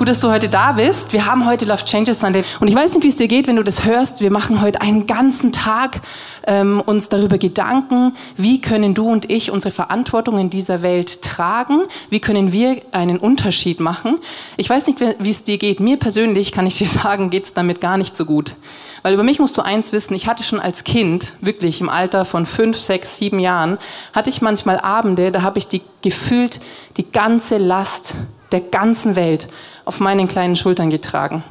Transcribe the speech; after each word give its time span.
Gut, 0.00 0.08
dass 0.08 0.20
du 0.20 0.30
heute 0.30 0.48
da 0.48 0.72
bist. 0.72 1.12
Wir 1.12 1.26
haben 1.26 1.44
heute 1.44 1.66
Love 1.66 1.84
Changes 1.84 2.20
Sunday. 2.20 2.42
Und 2.58 2.68
ich 2.68 2.74
weiß 2.74 2.94
nicht, 2.94 3.04
wie 3.04 3.08
es 3.08 3.16
dir 3.16 3.28
geht, 3.28 3.48
wenn 3.48 3.56
du 3.56 3.62
das 3.62 3.84
hörst. 3.84 4.22
Wir 4.22 4.30
machen 4.30 4.62
heute 4.62 4.80
einen 4.80 5.06
ganzen 5.06 5.52
Tag 5.52 6.00
ähm, 6.46 6.80
uns 6.80 7.10
darüber 7.10 7.36
Gedanken, 7.36 8.14
wie 8.34 8.62
können 8.62 8.94
du 8.94 9.10
und 9.10 9.30
ich 9.30 9.50
unsere 9.50 9.74
Verantwortung 9.74 10.38
in 10.38 10.48
dieser 10.48 10.80
Welt 10.80 11.20
tragen? 11.20 11.82
Wie 12.08 12.18
können 12.18 12.50
wir 12.50 12.80
einen 12.92 13.18
Unterschied 13.18 13.78
machen? 13.78 14.16
Ich 14.56 14.70
weiß 14.70 14.86
nicht, 14.86 15.00
wie 15.00 15.30
es 15.30 15.44
dir 15.44 15.58
geht. 15.58 15.80
Mir 15.80 15.98
persönlich, 15.98 16.50
kann 16.50 16.66
ich 16.66 16.78
dir 16.78 16.88
sagen, 16.88 17.28
geht 17.28 17.44
es 17.44 17.52
damit 17.52 17.82
gar 17.82 17.98
nicht 17.98 18.16
so 18.16 18.24
gut. 18.24 18.54
Weil 19.02 19.12
über 19.12 19.22
mich 19.22 19.38
musst 19.38 19.58
du 19.58 19.60
eins 19.60 19.92
wissen, 19.92 20.14
ich 20.14 20.26
hatte 20.26 20.44
schon 20.44 20.60
als 20.60 20.84
Kind, 20.84 21.34
wirklich 21.42 21.82
im 21.82 21.90
Alter 21.90 22.24
von 22.24 22.46
fünf, 22.46 22.78
sechs, 22.78 23.18
sieben 23.18 23.38
Jahren, 23.38 23.76
hatte 24.14 24.30
ich 24.30 24.40
manchmal 24.40 24.80
Abende, 24.80 25.30
da 25.30 25.42
habe 25.42 25.58
ich 25.58 25.68
die, 25.68 25.82
gefühlt 26.00 26.58
die 26.96 27.12
ganze 27.12 27.58
Last 27.58 28.16
der 28.52 28.60
ganzen 28.60 29.16
Welt 29.16 29.48
auf 29.84 30.00
meinen 30.00 30.28
kleinen 30.28 30.56
Schultern 30.56 30.90
getragen. 30.90 31.42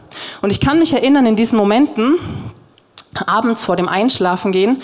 Und 0.41 0.51
ich 0.51 0.61
kann 0.61 0.79
mich 0.79 0.93
erinnern, 0.93 1.25
in 1.25 1.35
diesen 1.35 1.57
Momenten, 1.57 2.17
abends 3.25 3.63
vor 3.63 3.75
dem 3.75 3.87
Einschlafen 3.87 4.51
gehen, 4.51 4.81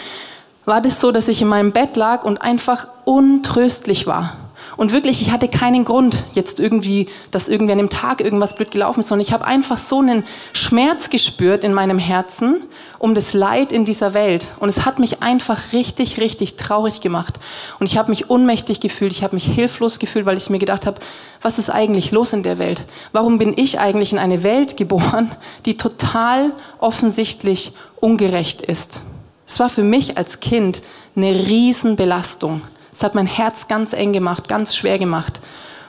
war 0.66 0.82
das 0.82 1.00
so, 1.00 1.12
dass 1.12 1.28
ich 1.28 1.42
in 1.42 1.48
meinem 1.48 1.72
Bett 1.72 1.96
lag 1.96 2.24
und 2.24 2.42
einfach 2.42 2.88
untröstlich 3.06 4.08
war. 4.08 4.34
Und 4.78 4.92
wirklich, 4.92 5.22
ich 5.22 5.32
hatte 5.32 5.48
keinen 5.48 5.86
Grund, 5.86 6.26
jetzt 6.34 6.60
irgendwie, 6.60 7.08
dass 7.32 7.48
irgendwie 7.48 7.72
an 7.72 7.78
dem 7.78 7.90
Tag 7.90 8.22
irgendwas 8.22 8.56
blöd 8.56 8.72
gelaufen 8.72 9.00
ist, 9.00 9.10
sondern 9.10 9.26
ich 9.26 9.34
habe 9.34 9.46
einfach 9.46 9.78
so 9.78 10.00
einen 10.00 10.24
Schmerz 10.54 11.10
gespürt 11.10 11.64
in 11.64 11.74
meinem 11.74 12.00
Herzen 12.00 12.58
um 13.00 13.14
das 13.14 13.34
Leid 13.34 13.72
in 13.72 13.86
dieser 13.86 14.14
Welt. 14.14 14.48
Und 14.60 14.70
es 14.70 14.86
hat 14.86 15.00
mich 15.00 15.22
einfach 15.22 15.74
richtig, 15.74 16.20
richtig 16.20 16.56
traurig 16.56 17.02
gemacht. 17.02 17.40
Und 17.80 17.88
ich 17.88 17.98
habe 17.98 18.10
mich 18.10 18.30
ohnmächtig 18.30 18.80
gefühlt, 18.80 19.14
ich 19.14 19.24
habe 19.24 19.36
mich 19.36 19.46
hilflos 19.46 20.00
gefühlt, 20.00 20.26
weil 20.26 20.38
ich 20.38 20.50
mir 20.50 20.60
gedacht 20.60 20.88
habe, 20.88 21.00
was 21.42 21.60
ist 21.60 21.70
eigentlich 21.70 22.12
los 22.12 22.34
in 22.34 22.44
der 22.44 22.58
Welt? 22.58 22.86
Warum 23.12 23.38
bin 23.38 23.54
ich 23.56 23.80
eigentlich 23.80 24.12
in 24.12 24.18
eine 24.18 24.44
Welt 24.44 24.78
geboren, 24.78 25.32
die 25.66 25.78
total 25.78 26.52
offensichtlich 26.80 27.74
ungerecht 28.00 28.64
ist? 28.64 29.04
Es 29.46 29.60
war 29.60 29.70
für 29.70 29.84
mich 29.84 30.18
als 30.18 30.40
Kind 30.40 30.82
eine 31.16 31.32
Riesenbelastung. 31.32 32.62
Es 32.96 33.04
hat 33.04 33.14
mein 33.14 33.28
Herz 33.28 33.68
ganz 33.68 33.92
eng 33.92 34.14
gemacht, 34.14 34.48
ganz 34.48 34.74
schwer 34.74 34.98
gemacht. 34.98 35.42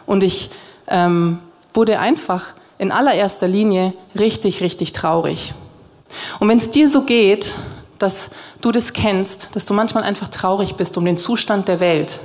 Und 0.06 0.24
ich 0.24 0.50
ähm, 0.88 1.38
wurde 1.72 2.00
einfach 2.00 2.54
in 2.78 2.90
allererster 2.90 3.46
Linie 3.46 3.94
richtig, 4.18 4.60
richtig 4.60 4.90
traurig. 4.90 5.54
Und 6.40 6.48
wenn 6.48 6.58
es 6.58 6.72
dir 6.72 6.88
so 6.88 7.02
geht, 7.02 7.54
dass 8.00 8.30
du 8.60 8.72
das 8.72 8.92
kennst, 8.92 9.54
dass 9.54 9.66
du 9.66 9.72
manchmal 9.72 10.02
einfach 10.02 10.28
traurig 10.28 10.74
bist 10.74 10.98
um 10.98 11.04
den 11.04 11.16
Zustand 11.16 11.68
der 11.68 11.78
Welt 11.78 12.18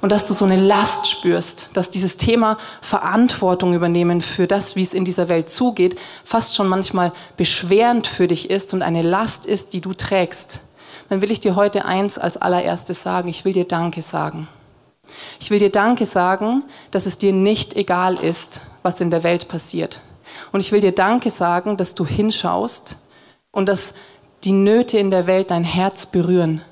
und 0.00 0.10
dass 0.10 0.26
du 0.26 0.34
so 0.34 0.44
eine 0.44 0.60
Last 0.60 1.08
spürst, 1.08 1.70
dass 1.74 1.92
dieses 1.92 2.16
Thema 2.16 2.58
Verantwortung 2.82 3.72
übernehmen 3.72 4.20
für 4.20 4.48
das, 4.48 4.74
wie 4.74 4.82
es 4.82 4.94
in 4.94 5.04
dieser 5.04 5.28
Welt 5.28 5.48
zugeht, 5.48 5.96
fast 6.24 6.56
schon 6.56 6.66
manchmal 6.66 7.12
beschwerend 7.36 8.08
für 8.08 8.26
dich 8.26 8.50
ist 8.50 8.74
und 8.74 8.82
eine 8.82 9.02
Last 9.02 9.46
ist, 9.46 9.74
die 9.74 9.80
du 9.80 9.94
trägst, 9.94 10.60
dann 11.08 11.22
will 11.22 11.30
ich 11.30 11.40
dir 11.40 11.56
heute 11.56 11.84
eins 11.84 12.18
als 12.18 12.36
allererstes 12.36 13.02
sagen. 13.02 13.28
Ich 13.28 13.44
will 13.44 13.52
dir 13.52 13.66
Danke 13.66 14.02
sagen. 14.02 14.48
Ich 15.40 15.50
will 15.50 15.58
dir 15.58 15.70
Danke 15.70 16.06
sagen, 16.06 16.64
dass 16.90 17.06
es 17.06 17.18
dir 17.18 17.32
nicht 17.32 17.74
egal 17.76 18.14
ist, 18.14 18.62
was 18.82 19.00
in 19.00 19.10
der 19.10 19.22
Welt 19.22 19.48
passiert. 19.48 20.00
Und 20.52 20.60
ich 20.60 20.72
will 20.72 20.80
dir 20.80 20.92
Danke 20.92 21.30
sagen, 21.30 21.76
dass 21.76 21.94
du 21.94 22.06
hinschaust 22.06 22.96
und 23.50 23.66
dass 23.66 23.94
die 24.44 24.52
Nöte 24.52 24.98
in 24.98 25.10
der 25.10 25.26
Welt 25.26 25.50
dein 25.50 25.64
Herz 25.64 26.06
berühren. 26.06 26.62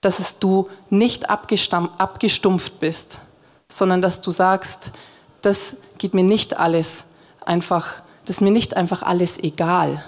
Dass 0.00 0.18
es 0.18 0.38
du 0.38 0.68
nicht 0.90 1.30
abgestumpft 1.30 2.78
bist, 2.78 3.20
sondern 3.68 4.02
dass 4.02 4.20
du 4.20 4.30
sagst, 4.30 4.92
das 5.42 5.76
geht 5.98 6.14
mir 6.14 6.24
nicht 6.24 6.58
alles 6.58 7.04
einfach, 7.44 8.02
das 8.24 8.36
ist 8.36 8.42
mir 8.42 8.50
nicht 8.50 8.76
einfach 8.76 9.02
alles 9.02 9.38
egal. 9.38 10.02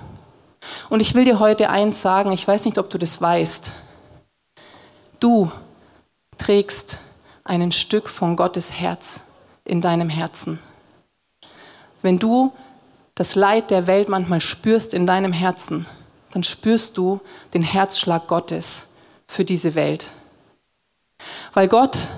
Und 0.89 1.01
ich 1.01 1.15
will 1.15 1.25
dir 1.25 1.39
heute 1.39 1.71
eins 1.71 2.03
sagen, 2.03 2.31
ich 2.33 2.47
weiß 2.47 2.65
nicht, 2.65 2.79
ob 2.79 2.91
du 2.91 2.99
das 2.99 3.21
weißt. 3.21 3.73
Du 5.21 5.51
trägst 6.39 6.99
ein 7.45 7.73
Stück 7.73 8.09
von 8.09 8.37
Gottes 8.37 8.73
Herz 8.73 9.21
in 9.65 9.81
deinem 9.81 10.09
Herzen. 10.09 10.59
Wenn 12.03 12.19
du 12.19 12.53
das 13.15 13.35
Leid 13.35 13.71
der 13.71 13.87
Welt 13.87 14.09
manchmal 14.09 14.41
spürst 14.41 14.95
in 14.95 15.07
deinem 15.07 15.33
Herzen, 15.33 15.87
dann 16.33 16.43
spürst 16.43 16.99
du 16.99 17.21
den 17.55 17.63
Herzschlag 17.63 18.27
Gottes 18.27 18.89
für 19.27 19.45
diese 19.45 19.75
Welt. 19.75 20.11
Weil 21.55 21.69
Gott 21.69 22.09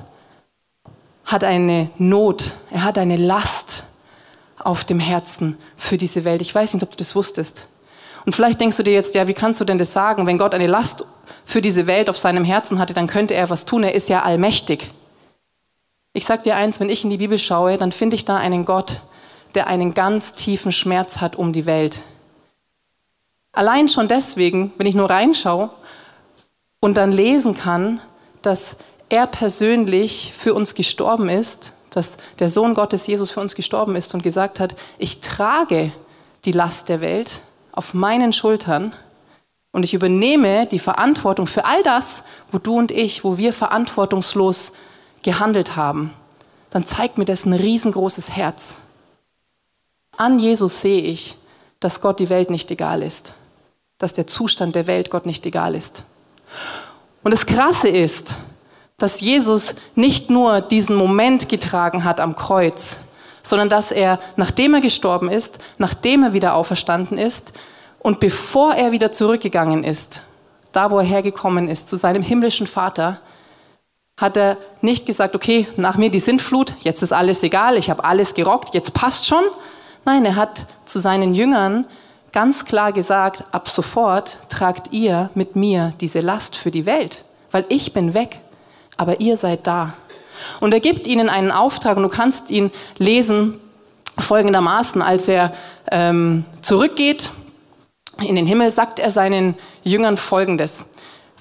hat 1.25 1.45
eine 1.45 1.91
Not, 1.99 2.55
er 2.71 2.85
hat 2.85 2.99
eine 2.99 3.17
Last 3.17 3.85
auf 4.59 4.83
dem 4.85 4.99
Herzen 4.99 5.57
für 5.77 5.99
diese 5.99 6.25
Welt. 6.25 6.41
Ich 6.41 6.55
weiß 6.55 6.75
nicht, 6.75 6.83
ob 6.83 6.91
du 6.91 6.97
das 6.97 7.15
wusstest. 7.15 7.69
Und 8.29 8.35
vielleicht 8.35 8.61
denkst 8.61 8.77
du 8.77 8.83
dir 8.83 8.93
jetzt, 8.93 9.15
ja, 9.15 9.27
wie 9.27 9.33
kannst 9.33 9.59
du 9.59 9.65
denn 9.65 9.79
das 9.79 9.95
sagen? 9.95 10.27
Wenn 10.27 10.37
Gott 10.37 10.53
eine 10.53 10.67
Last 10.67 11.07
für 11.47 11.63
diese 11.63 11.87
Welt 11.87 12.11
auf 12.11 12.19
seinem 12.19 12.45
Herzen 12.45 12.79
hatte, 12.79 12.93
dann 12.93 13.07
könnte 13.07 13.33
er 13.33 13.49
was 13.49 13.65
tun. 13.65 13.83
Er 13.83 13.95
ist 13.95 14.11
ja 14.11 14.21
allmächtig. 14.21 14.91
Ich 16.13 16.27
sag 16.27 16.43
dir 16.43 16.55
eins, 16.55 16.79
wenn 16.79 16.91
ich 16.91 17.05
in 17.05 17.09
die 17.09 17.17
Bibel 17.17 17.39
schaue, 17.39 17.79
dann 17.79 17.91
finde 17.91 18.17
ich 18.17 18.27
da 18.27 18.37
einen 18.37 18.67
Gott, 18.67 19.01
der 19.55 19.67
einen 19.67 19.95
ganz 19.95 20.35
tiefen 20.35 20.73
Schmerz 20.73 21.23
hat 21.23 21.37
um 21.37 21.55
die 21.55 21.65
Welt. 21.65 22.03
Allein 23.53 23.89
schon 23.89 24.09
deswegen, 24.09 24.75
wenn 24.77 24.87
ich 24.87 24.95
nur 24.95 25.09
reinschaue 25.09 25.71
und 26.81 26.99
dann 26.99 27.13
lesen 27.13 27.57
kann, 27.57 27.99
dass 28.43 28.77
er 29.09 29.27
persönlich 29.27 30.35
für 30.37 30.53
uns 30.53 30.75
gestorben 30.75 31.31
ist, 31.31 31.73
dass 31.89 32.19
der 32.41 32.51
Sohn 32.51 32.75
Gottes 32.75 33.07
Jesus 33.07 33.31
für 33.31 33.41
uns 33.41 33.55
gestorben 33.55 33.97
ist 33.97 34.13
und 34.13 34.23
gesagt 34.23 34.61
hat, 34.61 34.77
ich 34.99 35.21
trage 35.21 35.93
die 36.45 36.53
Last 36.53 36.91
der 36.91 37.01
Welt, 37.01 37.41
auf 37.79 37.95
meinen 37.95 38.33
Schultern 38.33 38.93
und 39.71 39.85
ich 39.85 39.95
übernehme 39.95 40.67
die 40.67 40.81
Verantwortung 40.81 41.47
für 41.47 41.65
all 41.65 41.83
das, 41.85 42.25
wo 42.51 42.59
du 42.59 42.77
und 42.77 42.91
ich, 42.91 43.23
wo 43.23 43.39
wir 43.39 43.53
verantwortungslos 43.53 44.73
gehandelt 45.23 45.77
haben, 45.77 46.13
dann 46.71 46.85
zeigt 46.85 47.19
mir 47.19 47.25
das 47.25 47.47
ein 47.47 47.53
riesengroßes 47.53 48.31
Herz. 48.31 48.79
An 50.17 50.41
Jesus 50.41 50.81
sehe 50.81 51.03
ich, 51.03 51.37
dass 51.79 52.01
Gott 52.01 52.19
die 52.19 52.31
Welt 52.31 52.51
nicht 52.51 52.69
egal 52.73 53.03
ist, 53.03 53.35
dass 53.99 54.13
der 54.13 54.27
Zustand 54.27 54.75
der 54.75 54.89
Welt 54.89 55.11
Gott 55.11 55.25
nicht 55.25 55.47
egal 55.47 55.77
ist. 55.77 56.03
Und 57.23 57.31
das 57.33 57.47
Krasse 57.47 57.89
ist, 57.89 58.35
dass 58.97 59.21
Jesus 59.21 59.77
nicht 59.95 60.31
nur 60.31 60.61
diesen 60.61 60.97
Moment 60.97 61.49
getragen 61.49 62.03
hat 62.03 62.19
am 62.19 62.35
Kreuz, 62.35 62.99
sondern 63.49 63.69
dass 63.69 63.91
er, 63.91 64.19
nachdem 64.37 64.75
er 64.75 64.81
gestorben 64.81 65.31
ist, 65.31 65.59
nachdem 65.79 66.23
er 66.23 66.33
wieder 66.33 66.55
auferstanden 66.55 67.19
ist 67.19 67.53
und 67.99 68.21
bevor 68.21 68.75
er 68.75 68.93
wieder 68.93 69.13
zurückgegangen 69.13 69.85
ist, 69.85 70.23
da 70.73 70.91
wo 70.91 70.99
er 70.99 71.05
hergekommen 71.05 71.69
ist, 71.69 71.89
zu 71.89 71.97
seinem 71.97 72.23
himmlischen 72.23 72.67
Vater, 72.67 73.21
hat 74.19 74.37
er 74.37 74.59
nicht 74.83 75.07
gesagt, 75.07 75.35
okay, 75.35 75.69
nach 75.77 75.97
mir 75.97 76.11
die 76.11 76.21
Sintflut, 76.21 76.75
jetzt 76.81 77.03
ist 77.03 77.13
alles 77.13 77.43
egal, 77.43 77.79
ich 77.79 77.89
habe 77.89 78.05
alles 78.05 78.35
gerockt, 78.35 78.75
jetzt 78.75 78.93
passt 78.93 79.27
schon. 79.27 79.45
Nein, 80.05 80.25
er 80.25 80.37
hat 80.37 80.67
zu 80.85 80.99
seinen 80.99 81.35
Jüngern 81.35 81.87
ganz 82.33 82.65
klar 82.65 82.93
gesagt, 82.93 83.45
ab 83.53 83.69
sofort 83.69 84.39
tragt 84.49 84.93
ihr 84.93 85.31
mit 85.35 85.57
mir 85.57 85.95
diese 86.01 86.21
Last 86.21 86.57
für 86.57 86.71
die 86.71 86.85
Welt, 86.85 87.25
weil 87.53 87.65
ich 87.69 87.93
bin 87.93 88.13
weg, 88.15 88.41
aber 88.97 89.21
ihr 89.21 89.37
seid 89.37 89.67
da. 89.67 89.95
Und 90.61 90.73
er 90.73 90.81
gibt 90.81 91.07
ihnen 91.07 91.29
einen 91.29 91.51
Auftrag 91.51 91.97
und 91.97 92.03
du 92.03 92.09
kannst 92.09 92.51
ihn 92.51 92.71
lesen 92.99 93.59
folgendermaßen, 94.19 95.03
als 95.03 95.29
er 95.29 95.55
ähm, 95.91 96.45
zurückgeht 96.63 97.31
in 98.21 98.35
den 98.35 98.47
Himmel, 98.47 98.71
sagt 98.71 98.99
er 98.99 99.11
seinen 99.11 99.55
Jüngern 99.85 100.17
Folgendes 100.17 100.85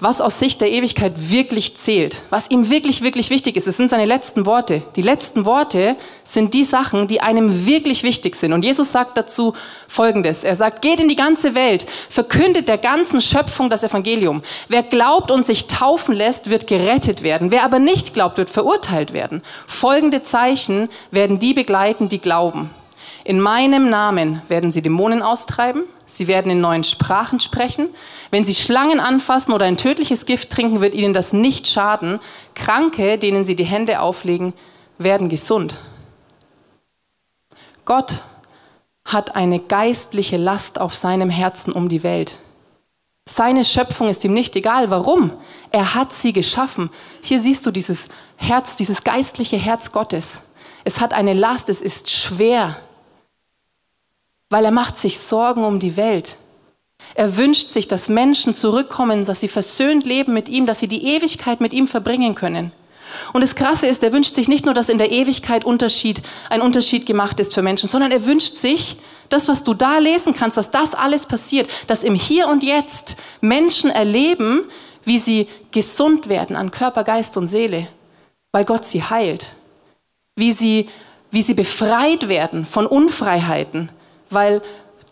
was 0.00 0.20
aus 0.20 0.38
Sicht 0.38 0.60
der 0.60 0.70
Ewigkeit 0.70 1.12
wirklich 1.16 1.76
zählt, 1.76 2.22
was 2.30 2.50
ihm 2.50 2.70
wirklich, 2.70 3.02
wirklich 3.02 3.30
wichtig 3.30 3.56
ist. 3.56 3.66
Es 3.66 3.76
sind 3.76 3.90
seine 3.90 4.04
letzten 4.04 4.46
Worte. 4.46 4.82
Die 4.94 5.02
letzten 5.02 5.44
Worte 5.44 5.96
sind 6.22 6.54
die 6.54 6.62
Sachen, 6.62 7.08
die 7.08 7.20
einem 7.20 7.66
wirklich 7.66 8.04
wichtig 8.04 8.36
sind. 8.36 8.52
Und 8.52 8.64
Jesus 8.64 8.92
sagt 8.92 9.18
dazu 9.18 9.54
Folgendes. 9.88 10.44
Er 10.44 10.54
sagt, 10.54 10.82
geht 10.82 11.00
in 11.00 11.08
die 11.08 11.16
ganze 11.16 11.56
Welt, 11.56 11.86
verkündet 12.08 12.68
der 12.68 12.78
ganzen 12.78 13.20
Schöpfung 13.20 13.70
das 13.70 13.82
Evangelium. 13.82 14.42
Wer 14.68 14.84
glaubt 14.84 15.32
und 15.32 15.44
sich 15.44 15.66
taufen 15.66 16.14
lässt, 16.14 16.48
wird 16.48 16.68
gerettet 16.68 17.24
werden. 17.24 17.50
Wer 17.50 17.64
aber 17.64 17.80
nicht 17.80 18.14
glaubt, 18.14 18.38
wird 18.38 18.50
verurteilt 18.50 19.12
werden. 19.12 19.42
Folgende 19.66 20.22
Zeichen 20.22 20.90
werden 21.10 21.40
die 21.40 21.54
begleiten, 21.54 22.08
die 22.08 22.20
glauben. 22.20 22.70
In 23.24 23.40
meinem 23.40 23.90
Namen 23.90 24.42
werden 24.48 24.70
sie 24.70 24.80
Dämonen 24.80 25.22
austreiben. 25.22 25.82
Sie 26.10 26.26
werden 26.26 26.50
in 26.50 26.60
neuen 26.60 26.84
Sprachen 26.84 27.38
sprechen. 27.38 27.88
Wenn 28.30 28.44
sie 28.44 28.54
Schlangen 28.54 28.98
anfassen 28.98 29.52
oder 29.52 29.66
ein 29.66 29.76
tödliches 29.76 30.24
Gift 30.24 30.50
trinken, 30.50 30.80
wird 30.80 30.94
ihnen 30.94 31.12
das 31.12 31.32
nicht 31.32 31.68
schaden. 31.68 32.18
Kranke, 32.54 33.18
denen 33.18 33.44
sie 33.44 33.54
die 33.54 33.66
Hände 33.66 34.00
auflegen, 34.00 34.54
werden 34.96 35.28
gesund. 35.28 35.78
Gott 37.84 38.22
hat 39.04 39.36
eine 39.36 39.60
geistliche 39.60 40.38
Last 40.38 40.80
auf 40.80 40.94
seinem 40.94 41.30
Herzen 41.30 41.72
um 41.72 41.88
die 41.88 42.02
Welt. 42.02 42.38
Seine 43.28 43.64
Schöpfung 43.64 44.08
ist 44.08 44.24
ihm 44.24 44.32
nicht 44.32 44.56
egal. 44.56 44.90
Warum? 44.90 45.32
Er 45.70 45.94
hat 45.94 46.14
sie 46.14 46.32
geschaffen. 46.32 46.90
Hier 47.22 47.42
siehst 47.42 47.66
du 47.66 47.70
dieses 47.70 48.08
Herz, 48.36 48.76
dieses 48.76 49.04
geistliche 49.04 49.58
Herz 49.58 49.92
Gottes. 49.92 50.40
Es 50.84 51.00
hat 51.00 51.12
eine 51.12 51.34
Last, 51.34 51.68
es 51.68 51.82
ist 51.82 52.10
schwer, 52.10 52.76
weil 54.50 54.64
er 54.64 54.70
macht 54.70 54.96
sich 54.96 55.18
Sorgen 55.18 55.64
um 55.64 55.78
die 55.78 55.96
Welt. 55.96 56.36
Er 57.14 57.36
wünscht 57.36 57.68
sich, 57.68 57.88
dass 57.88 58.08
Menschen 58.08 58.54
zurückkommen, 58.54 59.24
dass 59.24 59.40
sie 59.40 59.48
versöhnt 59.48 60.04
leben 60.04 60.34
mit 60.34 60.48
ihm, 60.48 60.66
dass 60.66 60.80
sie 60.80 60.88
die 60.88 61.04
Ewigkeit 61.04 61.60
mit 61.60 61.72
ihm 61.72 61.86
verbringen 61.86 62.34
können. 62.34 62.72
Und 63.32 63.40
das 63.40 63.54
Krasse 63.54 63.86
ist, 63.86 64.02
er 64.02 64.12
wünscht 64.12 64.34
sich 64.34 64.48
nicht 64.48 64.64
nur, 64.64 64.74
dass 64.74 64.88
in 64.88 64.98
der 64.98 65.10
Ewigkeit 65.10 65.64
Unterschied, 65.64 66.22
ein 66.50 66.60
Unterschied 66.60 67.06
gemacht 67.06 67.40
ist 67.40 67.54
für 67.54 67.62
Menschen, 67.62 67.88
sondern 67.88 68.12
er 68.12 68.26
wünscht 68.26 68.54
sich, 68.54 68.98
das, 69.28 69.48
was 69.48 69.62
du 69.62 69.74
da 69.74 69.98
lesen 69.98 70.34
kannst, 70.34 70.56
dass 70.56 70.70
das 70.70 70.94
alles 70.94 71.26
passiert, 71.26 71.68
dass 71.86 72.04
im 72.04 72.14
Hier 72.14 72.48
und 72.48 72.62
Jetzt 72.62 73.16
Menschen 73.40 73.90
erleben, 73.90 74.62
wie 75.04 75.18
sie 75.18 75.48
gesund 75.70 76.28
werden 76.28 76.56
an 76.56 76.70
Körper, 76.70 77.04
Geist 77.04 77.36
und 77.36 77.46
Seele, 77.46 77.88
weil 78.52 78.64
Gott 78.64 78.84
sie 78.84 79.02
heilt. 79.02 79.52
Wie 80.36 80.52
sie, 80.52 80.88
wie 81.30 81.42
sie 81.42 81.54
befreit 81.54 82.28
werden 82.28 82.64
von 82.64 82.86
Unfreiheiten, 82.86 83.90
weil 84.30 84.62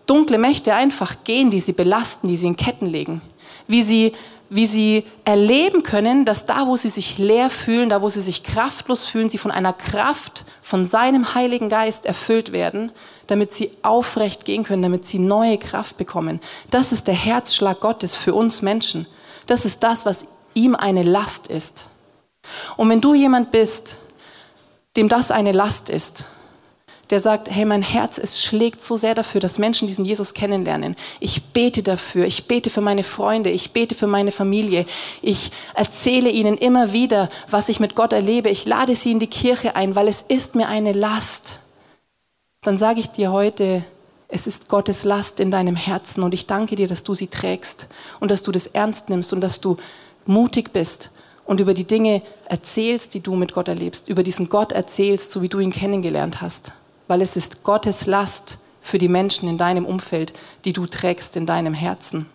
dunkle 0.06 0.38
Mächte 0.38 0.74
einfach 0.74 1.24
gehen, 1.24 1.50
die 1.50 1.60
sie 1.60 1.72
belasten, 1.72 2.28
die 2.28 2.36
sie 2.36 2.46
in 2.46 2.56
Ketten 2.56 2.86
legen. 2.86 3.22
Wie 3.66 3.82
sie 3.82 4.12
wie 4.48 4.66
sie 4.66 5.04
erleben 5.24 5.82
können, 5.82 6.24
dass 6.24 6.46
da, 6.46 6.66
wo 6.66 6.76
sie 6.76 6.88
sich 6.88 7.18
leer 7.18 7.50
fühlen, 7.50 7.88
da, 7.88 8.00
wo 8.00 8.08
sie 8.08 8.20
sich 8.20 8.42
kraftlos 8.42 9.06
fühlen, 9.06 9.28
sie 9.28 9.38
von 9.38 9.50
einer 9.50 9.72
Kraft, 9.72 10.44
von 10.62 10.86
seinem 10.86 11.34
Heiligen 11.34 11.68
Geist 11.68 12.06
erfüllt 12.06 12.52
werden, 12.52 12.92
damit 13.26 13.52
sie 13.52 13.70
aufrecht 13.82 14.44
gehen 14.44 14.62
können, 14.62 14.82
damit 14.82 15.04
sie 15.04 15.18
neue 15.18 15.58
Kraft 15.58 15.96
bekommen. 15.96 16.40
Das 16.70 16.92
ist 16.92 17.08
der 17.08 17.14
Herzschlag 17.14 17.80
Gottes 17.80 18.16
für 18.16 18.34
uns 18.34 18.62
Menschen. 18.62 19.06
Das 19.46 19.64
ist 19.64 19.82
das, 19.82 20.06
was 20.06 20.26
ihm 20.54 20.76
eine 20.76 21.02
Last 21.02 21.48
ist. 21.48 21.88
Und 22.76 22.88
wenn 22.88 23.00
du 23.00 23.14
jemand 23.14 23.50
bist, 23.50 23.98
dem 24.96 25.08
das 25.08 25.32
eine 25.32 25.52
Last 25.52 25.90
ist, 25.90 26.26
der 27.10 27.20
sagt, 27.20 27.50
hey, 27.50 27.64
mein 27.64 27.82
Herz, 27.82 28.18
es 28.18 28.42
schlägt 28.42 28.82
so 28.82 28.96
sehr 28.96 29.14
dafür, 29.14 29.40
dass 29.40 29.58
Menschen 29.58 29.86
diesen 29.86 30.04
Jesus 30.04 30.34
kennenlernen. 30.34 30.96
Ich 31.20 31.52
bete 31.52 31.82
dafür, 31.82 32.26
ich 32.26 32.48
bete 32.48 32.68
für 32.68 32.80
meine 32.80 33.04
Freunde, 33.04 33.50
ich 33.50 33.72
bete 33.72 33.94
für 33.94 34.08
meine 34.08 34.32
Familie. 34.32 34.86
Ich 35.22 35.52
erzähle 35.74 36.30
ihnen 36.30 36.58
immer 36.58 36.92
wieder, 36.92 37.30
was 37.48 37.68
ich 37.68 37.78
mit 37.78 37.94
Gott 37.94 38.12
erlebe. 38.12 38.48
Ich 38.48 38.66
lade 38.66 38.96
sie 38.96 39.12
in 39.12 39.20
die 39.20 39.28
Kirche 39.28 39.76
ein, 39.76 39.94
weil 39.94 40.08
es 40.08 40.24
ist 40.26 40.56
mir 40.56 40.68
eine 40.68 40.92
Last. 40.92 41.60
Dann 42.62 42.76
sage 42.76 42.98
ich 42.98 43.08
dir 43.08 43.30
heute, 43.30 43.84
es 44.28 44.48
ist 44.48 44.68
Gottes 44.68 45.04
Last 45.04 45.38
in 45.38 45.52
deinem 45.52 45.76
Herzen 45.76 46.24
und 46.24 46.34
ich 46.34 46.48
danke 46.48 46.74
dir, 46.74 46.88
dass 46.88 47.04
du 47.04 47.14
sie 47.14 47.28
trägst 47.28 47.86
und 48.18 48.32
dass 48.32 48.42
du 48.42 48.50
das 48.50 48.66
ernst 48.66 49.08
nimmst 49.08 49.32
und 49.32 49.40
dass 49.40 49.60
du 49.60 49.76
mutig 50.24 50.72
bist 50.72 51.12
und 51.44 51.60
über 51.60 51.74
die 51.74 51.86
Dinge 51.86 52.22
erzählst, 52.46 53.14
die 53.14 53.20
du 53.20 53.36
mit 53.36 53.52
Gott 53.52 53.68
erlebst, 53.68 54.08
über 54.08 54.24
diesen 54.24 54.48
Gott 54.48 54.72
erzählst, 54.72 55.30
so 55.30 55.42
wie 55.42 55.48
du 55.48 55.60
ihn 55.60 55.70
kennengelernt 55.70 56.40
hast 56.40 56.72
weil 57.08 57.22
es 57.22 57.36
ist 57.36 57.62
Gottes 57.62 58.06
Last 58.06 58.58
für 58.80 58.98
die 58.98 59.08
Menschen 59.08 59.48
in 59.48 59.58
deinem 59.58 59.84
Umfeld, 59.84 60.32
die 60.64 60.72
du 60.72 60.86
trägst 60.86 61.36
in 61.36 61.46
deinem 61.46 61.74
Herzen. 61.74 62.26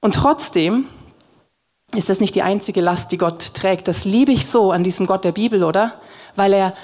Und 0.00 0.14
trotzdem 0.14 0.86
ist 1.94 2.08
das 2.08 2.20
nicht 2.20 2.34
die 2.34 2.42
einzige 2.42 2.80
Last, 2.80 3.12
die 3.12 3.18
Gott 3.18 3.54
trägt. 3.54 3.88
Das 3.88 4.04
liebe 4.04 4.32
ich 4.32 4.46
so 4.46 4.72
an 4.72 4.84
diesem 4.84 5.06
Gott 5.06 5.24
der 5.24 5.32
Bibel, 5.32 5.64
oder? 5.64 6.00
Weil 6.34 6.52
er 6.52 6.74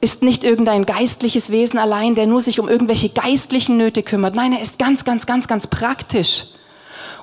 ist 0.00 0.22
nicht 0.22 0.44
irgendein 0.44 0.86
geistliches 0.86 1.50
Wesen 1.50 1.78
allein, 1.78 2.14
der 2.14 2.26
nur 2.26 2.40
sich 2.40 2.60
um 2.60 2.68
irgendwelche 2.68 3.08
geistlichen 3.08 3.76
Nöte 3.76 4.02
kümmert. 4.02 4.34
Nein, 4.34 4.52
er 4.52 4.62
ist 4.62 4.78
ganz, 4.78 5.04
ganz, 5.04 5.26
ganz, 5.26 5.48
ganz 5.48 5.66
praktisch. 5.66 6.44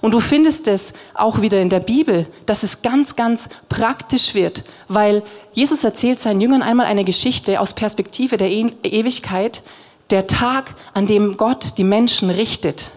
Und 0.06 0.12
du 0.12 0.20
findest 0.20 0.68
es 0.68 0.94
auch 1.16 1.42
wieder 1.42 1.60
in 1.60 1.72
der 1.72 1.80
Bibel, 1.80 2.28
dass 2.46 2.62
es 2.62 2.84
ganz, 2.84 3.16
ganz 3.16 3.50
praktisch 3.70 4.36
wird, 4.36 4.64
weil 4.88 5.24
Jesus 5.52 5.84
erzählt 5.84 6.20
seinen 6.20 6.42
Jüngern 6.42 6.62
einmal 6.62 6.86
eine 6.86 7.04
Geschichte 7.04 7.60
aus 7.60 7.74
Perspektive 7.74 8.38
der 8.38 8.52
e 8.52 8.72
Ewigkeit, 8.84 9.64
der 10.12 10.28
Tag, 10.28 10.76
an 10.94 11.08
dem 11.08 11.38
Gott 11.38 11.80
die 11.80 11.84
Menschen 11.84 12.30
richtet. 12.30 12.92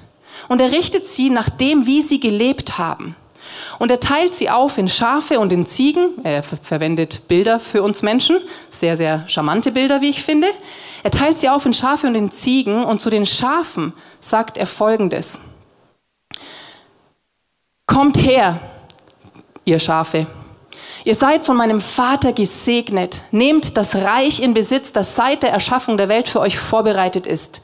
Und 0.49 0.61
er 0.61 0.71
richtet 0.71 1.07
sie 1.07 1.31
nach 1.31 1.49
dem, 1.49 1.87
wie 1.87 2.03
sie 2.03 2.21
gelebt 2.21 2.77
haben. 2.77 3.17
Und 3.79 3.91
er 3.91 4.01
teilt 4.01 4.35
sie 4.35 4.51
auf 4.51 4.77
in 4.77 4.89
Schafe 4.89 5.41
und 5.41 5.51
in 5.51 5.65
Ziegen. 5.65 6.11
Er 6.25 6.43
verwendet 6.43 7.23
Bilder 7.27 7.59
für 7.59 7.83
uns 7.83 8.03
Menschen, 8.03 8.37
sehr, 8.69 8.99
sehr 8.99 9.25
charmante 9.29 9.73
Bilder, 9.73 10.03
wie 10.03 10.11
ich 10.11 10.23
finde. 10.23 10.49
Er 11.05 11.11
teilt 11.11 11.39
sie 11.39 11.49
auf 11.49 11.65
in 11.65 11.73
Schafe 11.73 12.07
und 12.07 12.17
in 12.17 12.31
Ziegen 12.31 12.85
und 12.85 13.01
zu 13.01 13.09
den 13.09 13.25
Schafen 13.25 13.95
sagt 14.21 14.59
er 14.59 14.67
Folgendes. 14.67 15.39
Kommt 17.89 18.19
her, 18.19 18.61
ihr 19.65 19.79
Schafe. 19.79 20.27
Ihr 21.05 21.15
seid 21.15 21.45
von 21.45 21.57
meinem 21.57 21.81
Vater 21.81 22.35
gesegnet. 22.35 23.23
Nehmt 23.31 23.79
das 23.79 23.97
Reich 23.97 24.41
in 24.41 24.53
Besitz, 24.53 24.93
das 24.93 25.17
seit 25.17 25.43
der 25.43 25.53
Erschaffung 25.53 25.97
der 25.97 26.11
Welt 26.11 26.29
für 26.29 26.41
euch 26.41 26.59
vorbereitet 26.59 27.27
ist. 27.27 27.63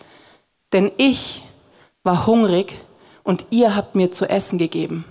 Denn 0.73 0.91
ich 0.97 1.45
war 2.05 2.27
hungrig 2.27 2.73
und 3.23 3.45
ihr 3.51 3.77
habt 3.77 3.97
mir 3.97 4.13
zu 4.13 4.25
essen 4.25 4.57
gegeben. 4.57 5.05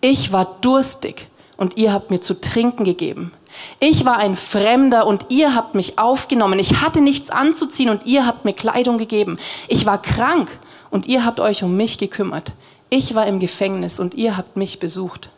Ich 0.00 0.30
war 0.30 0.56
durstig 0.60 1.28
und 1.56 1.76
ihr 1.76 1.92
habt 1.92 2.12
mir 2.12 2.20
zu 2.20 2.40
trinken 2.40 2.84
gegeben. 2.84 3.32
Ich 3.80 4.04
war 4.04 4.18
ein 4.18 4.36
Fremder 4.36 5.08
und 5.08 5.26
ihr 5.30 5.56
habt 5.56 5.74
mich 5.74 5.98
aufgenommen. 5.98 6.60
Ich 6.60 6.80
hatte 6.80 7.00
nichts 7.00 7.28
anzuziehen 7.28 7.90
und 7.90 8.06
ihr 8.06 8.24
habt 8.24 8.44
mir 8.44 8.52
Kleidung 8.52 8.98
gegeben. 8.98 9.36
Ich 9.66 9.84
war 9.84 10.00
krank 10.00 10.48
und 10.90 11.06
ihr 11.06 11.24
habt 11.24 11.40
euch 11.40 11.64
um 11.64 11.76
mich 11.76 11.98
gekümmert. 11.98 12.52
Ich 12.94 13.14
war 13.14 13.26
im 13.26 13.40
Gefängnis 13.40 13.98
und 13.98 14.12
ihr 14.12 14.36
habt 14.36 14.58
mich 14.58 14.78
besucht. 14.78 15.30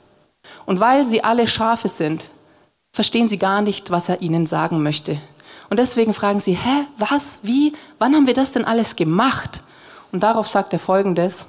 Und 0.66 0.80
weil 0.80 1.04
sie 1.04 1.22
alle 1.22 1.46
Schafe 1.46 1.86
sind, 1.86 2.32
verstehen 2.90 3.28
sie 3.28 3.38
gar 3.38 3.62
nicht, 3.62 3.92
was 3.92 4.08
er 4.08 4.22
ihnen 4.22 4.44
sagen 4.48 4.82
möchte. 4.82 5.20
Und 5.70 5.78
deswegen 5.78 6.14
fragen 6.14 6.40
sie, 6.40 6.54
hä, 6.54 6.86
was, 6.98 7.38
wie, 7.42 7.72
wann 8.00 8.12
haben 8.12 8.26
wir 8.26 8.34
das 8.34 8.50
denn 8.50 8.64
alles 8.64 8.96
gemacht? 8.96 9.62
Und 10.10 10.24
darauf 10.24 10.48
sagt 10.48 10.72
er 10.72 10.80
folgendes, 10.80 11.46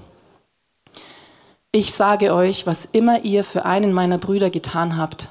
ich 1.71 1.91
sage 1.91 2.35
euch, 2.35 2.67
was 2.67 2.87
immer 2.91 3.25
ihr 3.25 3.43
für 3.43 3.65
einen 3.65 3.91
meiner 3.91 4.19
Brüder 4.19 4.51
getan 4.51 4.97
habt, 4.97 5.29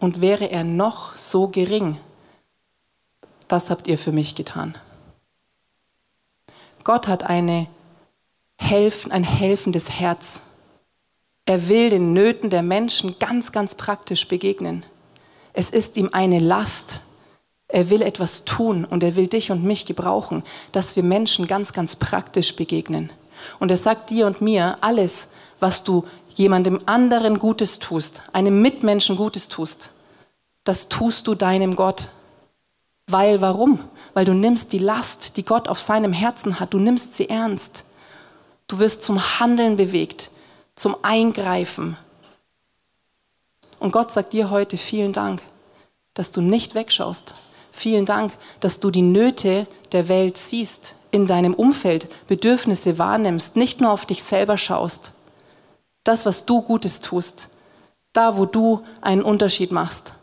und 0.00 0.20
wäre 0.20 0.50
er 0.50 0.64
noch 0.64 1.14
so 1.14 1.46
gering, 1.46 2.00
das 3.46 3.70
habt 3.70 3.86
ihr 3.86 3.96
für 3.96 4.10
mich 4.10 4.34
getan. 4.34 4.76
Gott 6.82 7.06
hat 7.06 7.22
eine 7.22 7.68
helfen, 8.58 9.12
ein 9.12 9.24
helfendes 9.24 9.90
Herz. 9.90 10.40
Er 11.44 11.68
will 11.68 11.90
den 11.90 12.12
Nöten 12.12 12.50
der 12.50 12.62
Menschen 12.62 13.18
ganz, 13.18 13.52
ganz 13.52 13.74
praktisch 13.74 14.26
begegnen. 14.26 14.84
Es 15.52 15.70
ist 15.70 15.96
ihm 15.96 16.10
eine 16.12 16.38
Last. 16.38 17.00
Er 17.68 17.88
will 17.90 18.02
etwas 18.02 18.44
tun 18.44 18.84
und 18.84 19.02
er 19.02 19.16
will 19.16 19.26
dich 19.26 19.50
und 19.50 19.64
mich 19.64 19.86
gebrauchen, 19.86 20.42
dass 20.72 20.96
wir 20.96 21.02
Menschen 21.02 21.46
ganz, 21.46 21.72
ganz 21.72 21.96
praktisch 21.96 22.54
begegnen. 22.56 23.12
Und 23.58 23.70
er 23.70 23.76
sagt 23.76 24.10
dir 24.10 24.26
und 24.26 24.40
mir, 24.40 24.78
alles, 24.80 25.28
was 25.60 25.84
du 25.84 26.04
jemandem 26.30 26.80
anderen 26.86 27.38
Gutes 27.38 27.78
tust, 27.78 28.22
einem 28.32 28.60
Mitmenschen 28.60 29.16
Gutes 29.16 29.48
tust, 29.48 29.92
das 30.64 30.88
tust 30.88 31.26
du 31.26 31.34
deinem 31.34 31.76
Gott. 31.76 32.10
Weil 33.06 33.40
warum? 33.40 33.80
Weil 34.14 34.24
du 34.24 34.34
nimmst 34.34 34.72
die 34.72 34.78
Last, 34.78 35.36
die 35.36 35.44
Gott 35.44 35.68
auf 35.68 35.78
seinem 35.78 36.12
Herzen 36.12 36.58
hat, 36.58 36.74
du 36.74 36.78
nimmst 36.78 37.14
sie 37.14 37.28
ernst. 37.28 37.84
Du 38.68 38.78
wirst 38.78 39.02
zum 39.02 39.40
Handeln 39.40 39.76
bewegt, 39.76 40.30
zum 40.74 40.96
Eingreifen. 41.02 41.96
Und 43.78 43.92
Gott 43.92 44.10
sagt 44.10 44.32
dir 44.32 44.50
heute 44.50 44.76
vielen 44.76 45.12
Dank, 45.12 45.42
dass 46.14 46.32
du 46.32 46.40
nicht 46.40 46.74
wegschaust. 46.74 47.34
Vielen 47.70 48.06
Dank, 48.06 48.32
dass 48.60 48.80
du 48.80 48.90
die 48.90 49.02
Nöte 49.02 49.66
der 49.92 50.08
Welt 50.08 50.36
siehst, 50.38 50.94
in 51.10 51.26
deinem 51.26 51.54
Umfeld 51.54 52.08
Bedürfnisse 52.26 52.98
wahrnimmst, 52.98 53.56
nicht 53.56 53.80
nur 53.80 53.90
auf 53.90 54.06
dich 54.06 54.22
selber 54.22 54.56
schaust. 54.58 55.12
Das, 56.04 56.26
was 56.26 56.46
du 56.46 56.62
Gutes 56.62 57.00
tust, 57.00 57.48
da, 58.12 58.36
wo 58.36 58.46
du 58.46 58.82
einen 59.00 59.22
Unterschied 59.22 59.72
machst, 59.72 60.14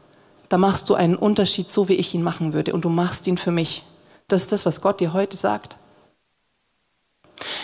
da 0.50 0.58
machst 0.58 0.90
du 0.90 0.96
einen 0.96 1.16
Unterschied 1.16 1.70
so, 1.70 1.90
wie 1.90 1.94
ich 1.94 2.14
ihn 2.14 2.24
machen 2.24 2.54
würde. 2.54 2.74
Und 2.74 2.86
du 2.86 2.90
machst 2.90 3.26
ihn 3.28 3.38
für 3.38 3.52
mich. 3.52 3.84
Das 4.28 4.42
ist 4.42 4.52
das, 4.52 4.66
was 4.66 4.82
Gott 4.82 5.00
dir 5.00 5.14
heute 5.14 5.38
sagt. 5.38 5.78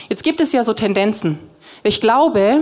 Jetzt 0.09 0.23
gibt 0.23 0.41
es 0.41 0.51
ja 0.51 0.63
so 0.63 0.73
Tendenzen. 0.73 1.39
Ich 1.83 2.01
glaube, 2.01 2.61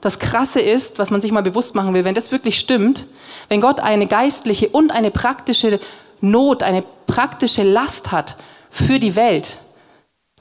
das 0.00 0.18
Krasse 0.18 0.60
ist, 0.60 0.98
was 0.98 1.10
man 1.10 1.20
sich 1.20 1.30
mal 1.30 1.42
bewusst 1.42 1.74
machen 1.74 1.92
will, 1.94 2.04
wenn 2.04 2.14
das 2.14 2.32
wirklich 2.32 2.58
stimmt, 2.58 3.06
wenn 3.48 3.60
Gott 3.60 3.80
eine 3.80 4.06
geistliche 4.06 4.68
und 4.68 4.90
eine 4.90 5.10
praktische 5.10 5.78
Not, 6.20 6.62
eine 6.62 6.82
praktische 7.06 7.62
Last 7.62 8.12
hat 8.12 8.36
für 8.70 8.98
die 8.98 9.14
Welt, 9.14 9.58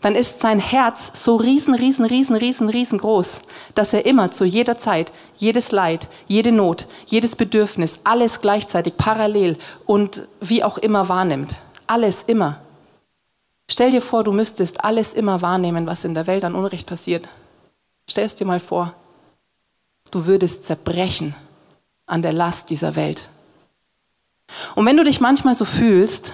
dann 0.01 0.15
ist 0.15 0.39
sein 0.39 0.59
Herz 0.59 1.11
so 1.13 1.35
riesen, 1.35 1.73
riesen, 1.73 2.05
riesen, 2.05 2.35
riesen, 2.35 2.69
riesengroß, 2.69 3.41
dass 3.73 3.93
er 3.93 4.05
immer 4.05 4.31
zu 4.31 4.45
jeder 4.45 4.77
Zeit 4.77 5.11
jedes 5.37 5.71
Leid, 5.71 6.07
jede 6.27 6.51
Not, 6.51 6.87
jedes 7.07 7.35
Bedürfnis, 7.35 7.99
alles 8.03 8.39
gleichzeitig 8.39 8.97
parallel 8.97 9.57
und 9.85 10.27
wie 10.41 10.63
auch 10.63 10.77
immer 10.77 11.09
wahrnimmt. 11.09 11.61
Alles 11.87 12.23
immer. 12.23 12.61
Stell 13.69 13.91
dir 13.91 14.01
vor, 14.01 14.23
du 14.23 14.31
müsstest 14.31 14.83
alles 14.83 15.13
immer 15.13 15.41
wahrnehmen, 15.41 15.87
was 15.87 16.05
in 16.05 16.13
der 16.13 16.27
Welt 16.27 16.43
an 16.43 16.55
Unrecht 16.55 16.87
passiert. 16.87 17.27
Stell 18.07 18.25
es 18.25 18.35
dir 18.35 18.45
mal 18.45 18.59
vor. 18.59 18.95
Du 20.11 20.25
würdest 20.27 20.65
zerbrechen 20.65 21.35
an 22.05 22.21
der 22.21 22.33
Last 22.33 22.69
dieser 22.69 22.95
Welt. 22.95 23.29
Und 24.75 24.85
wenn 24.85 24.97
du 24.97 25.03
dich 25.03 25.19
manchmal 25.19 25.55
so 25.55 25.65
fühlst, 25.65 26.33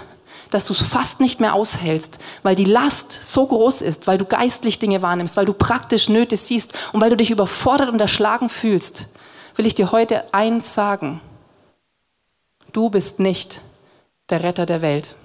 dass 0.50 0.66
du 0.66 0.74
es 0.74 0.82
fast 0.82 1.22
nicht 1.22 1.40
mehr 1.40 1.54
aushältst, 1.54 2.20
weil 2.44 2.56
die 2.56 2.66
Last 2.66 3.12
so 3.12 3.48
groß 3.48 3.82
ist, 3.82 4.06
weil 4.06 4.18
du 4.18 4.26
geistlich 4.26 4.80
Dinge 4.80 5.02
wahrnimmst, 5.02 5.38
weil 5.38 5.46
du 5.46 5.54
praktisch 5.54 6.10
Nöte 6.10 6.36
siehst 6.36 6.74
und 6.92 7.00
weil 7.00 7.10
du 7.10 7.16
dich 7.16 7.32
überfordert 7.32 7.90
und 7.90 8.02
erschlagen 8.02 8.50
fühlst, 8.50 9.08
will 9.56 9.66
ich 9.66 9.76
dir 9.76 9.94
heute 9.94 10.34
eins 10.34 10.76
sagen. 10.76 11.22
Du 12.74 12.90
bist 12.90 13.20
nicht 13.20 13.62
der 14.30 14.44
Retter 14.44 14.66
der 14.66 14.82
Welt. 14.82 15.16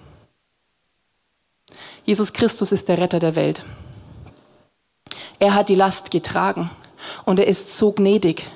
Jesus 2.06 2.32
Christus 2.32 2.70
ist 2.70 2.88
der 2.88 2.98
Retter 2.98 3.18
der 3.18 3.34
Welt. 3.34 3.64
Er 5.40 5.56
hat 5.56 5.68
die 5.68 5.74
Last 5.74 6.12
getragen 6.12 6.70
und 7.24 7.40
er 7.40 7.48
ist 7.48 7.76
so 7.76 7.90
gnädig, 7.90 8.48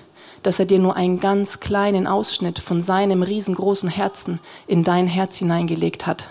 dass 0.44 0.60
er 0.60 0.66
dir 0.66 0.78
nur 0.78 0.96
einen 0.96 1.18
ganz 1.18 1.58
kleinen 1.58 2.06
Ausschnitt 2.06 2.60
von 2.60 2.80
seinem 2.80 3.24
riesengroßen 3.24 3.88
Herzen 3.88 4.38
in 4.68 4.84
dein 4.84 5.08
Herz 5.08 5.38
hineingelegt 5.38 6.06
hat, 6.06 6.28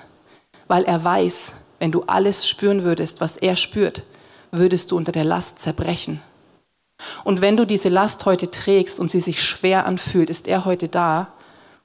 weil 0.70 0.86
er 0.86 1.04
weiß, 1.04 1.52
wenn 1.80 1.92
du 1.92 2.04
alles 2.04 2.48
spüren 2.48 2.84
würdest, 2.84 3.20
was 3.20 3.36
er 3.36 3.58
spürt, 3.58 4.04
würdest 4.52 4.92
du 4.92 4.98
unter 4.98 5.12
der 5.12 5.26
Last 5.26 5.60
zerbrechen. 5.60 6.22
Und 7.26 7.42
wenn 7.42 7.58
du 7.58 7.66
diese 7.66 7.90
Last 7.90 8.26
heute 8.26 8.50
trägst 8.50 8.98
und 8.98 9.12
sie 9.12 9.22
sich 9.22 9.44
schwer 9.44 9.86
anfühlt, 9.86 10.30
ist 10.30 10.48
er 10.48 10.64
heute 10.64 10.88
da 10.88 11.34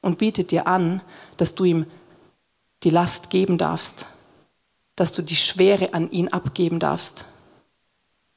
und 0.00 0.18
bietet 0.18 0.52
dir 0.52 0.68
an, 0.68 1.02
dass 1.38 1.56
du 1.56 1.64
ihm 1.64 1.86
die 2.84 2.90
Last 2.90 3.30
geben 3.30 3.58
darfst, 3.58 4.06
dass 4.96 5.12
du 5.12 5.22
die 5.22 5.36
Schwere 5.36 5.94
an 5.94 6.10
ihn 6.10 6.28
abgeben 6.28 6.78
darfst. 6.78 7.26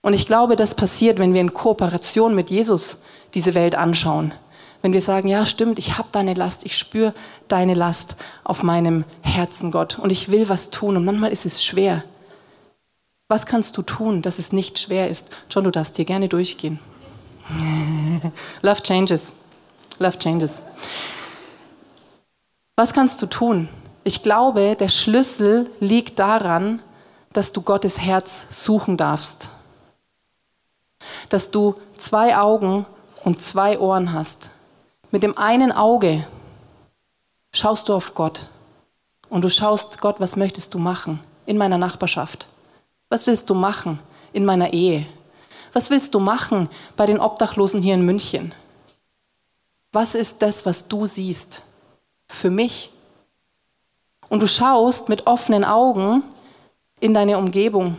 Und 0.01 0.13
ich 0.13 0.27
glaube, 0.27 0.55
das 0.55 0.75
passiert, 0.75 1.19
wenn 1.19 1.33
wir 1.33 1.41
in 1.41 1.53
Kooperation 1.53 2.35
mit 2.35 2.49
Jesus 2.49 3.03
diese 3.33 3.53
Welt 3.55 3.75
anschauen. 3.75 4.33
Wenn 4.81 4.93
wir 4.93 5.01
sagen, 5.01 5.27
ja 5.27 5.45
stimmt, 5.45 5.79
ich 5.79 5.97
habe 5.97 6.09
deine 6.11 6.33
Last, 6.33 6.65
ich 6.65 6.77
spüre 6.77 7.13
deine 7.47 7.73
Last 7.73 8.15
auf 8.43 8.63
meinem 8.63 9.05
Herzen, 9.21 9.71
Gott, 9.71 9.99
und 9.99 10.11
ich 10.11 10.29
will 10.29 10.49
was 10.49 10.69
tun 10.69 10.95
und 10.95 11.05
manchmal 11.05 11.31
ist 11.31 11.45
es 11.45 11.63
schwer. 11.63 12.03
Was 13.27 13.45
kannst 13.45 13.77
du 13.77 13.81
tun, 13.81 14.21
dass 14.21 14.39
es 14.39 14.53
nicht 14.53 14.79
schwer 14.79 15.09
ist? 15.09 15.29
John, 15.49 15.65
du 15.65 15.71
darfst 15.71 15.97
hier 15.97 16.05
gerne 16.05 16.29
durchgehen. 16.29 16.79
Love 18.61 18.81
changes. 18.83 19.33
Love 19.99 20.17
changes. 20.17 20.61
Was 22.75 22.93
kannst 22.93 23.21
du 23.21 23.25
tun? 23.25 23.67
Ich 24.07 24.23
glaube, 24.23 24.77
der 24.77 24.87
Schlüssel 24.87 25.69
liegt 25.81 26.17
daran, 26.19 26.81
dass 27.33 27.51
du 27.51 27.61
Gottes 27.61 27.99
Herz 27.99 28.47
suchen 28.49 28.95
darfst. 28.95 29.49
Dass 31.27 31.51
du 31.51 31.75
zwei 31.97 32.37
Augen 32.37 32.85
und 33.25 33.41
zwei 33.41 33.77
Ohren 33.77 34.13
hast. 34.13 34.49
Mit 35.11 35.23
dem 35.23 35.37
einen 35.37 35.73
Auge 35.73 36.25
schaust 37.51 37.89
du 37.89 37.93
auf 37.93 38.15
Gott 38.15 38.47
und 39.27 39.41
du 39.41 39.49
schaust, 39.49 39.99
Gott, 39.99 40.21
was 40.21 40.37
möchtest 40.37 40.73
du 40.73 40.79
machen 40.79 41.19
in 41.45 41.57
meiner 41.57 41.77
Nachbarschaft? 41.77 42.47
Was 43.09 43.27
willst 43.27 43.49
du 43.49 43.55
machen 43.55 43.99
in 44.31 44.45
meiner 44.45 44.71
Ehe? 44.71 45.05
Was 45.73 45.89
willst 45.89 46.15
du 46.15 46.21
machen 46.21 46.69
bei 46.95 47.05
den 47.05 47.19
Obdachlosen 47.19 47.81
hier 47.81 47.95
in 47.95 48.05
München? 48.05 48.55
Was 49.91 50.15
ist 50.15 50.41
das, 50.41 50.65
was 50.65 50.87
du 50.87 51.05
siehst 51.07 51.63
für 52.29 52.49
mich? 52.49 52.93
Und 54.29 54.41
du 54.41 54.47
schaust 54.47 55.09
mit 55.09 55.27
offenen 55.27 55.63
Augen 55.63 56.23
in 56.99 57.13
deine 57.13 57.37
Umgebung 57.37 57.97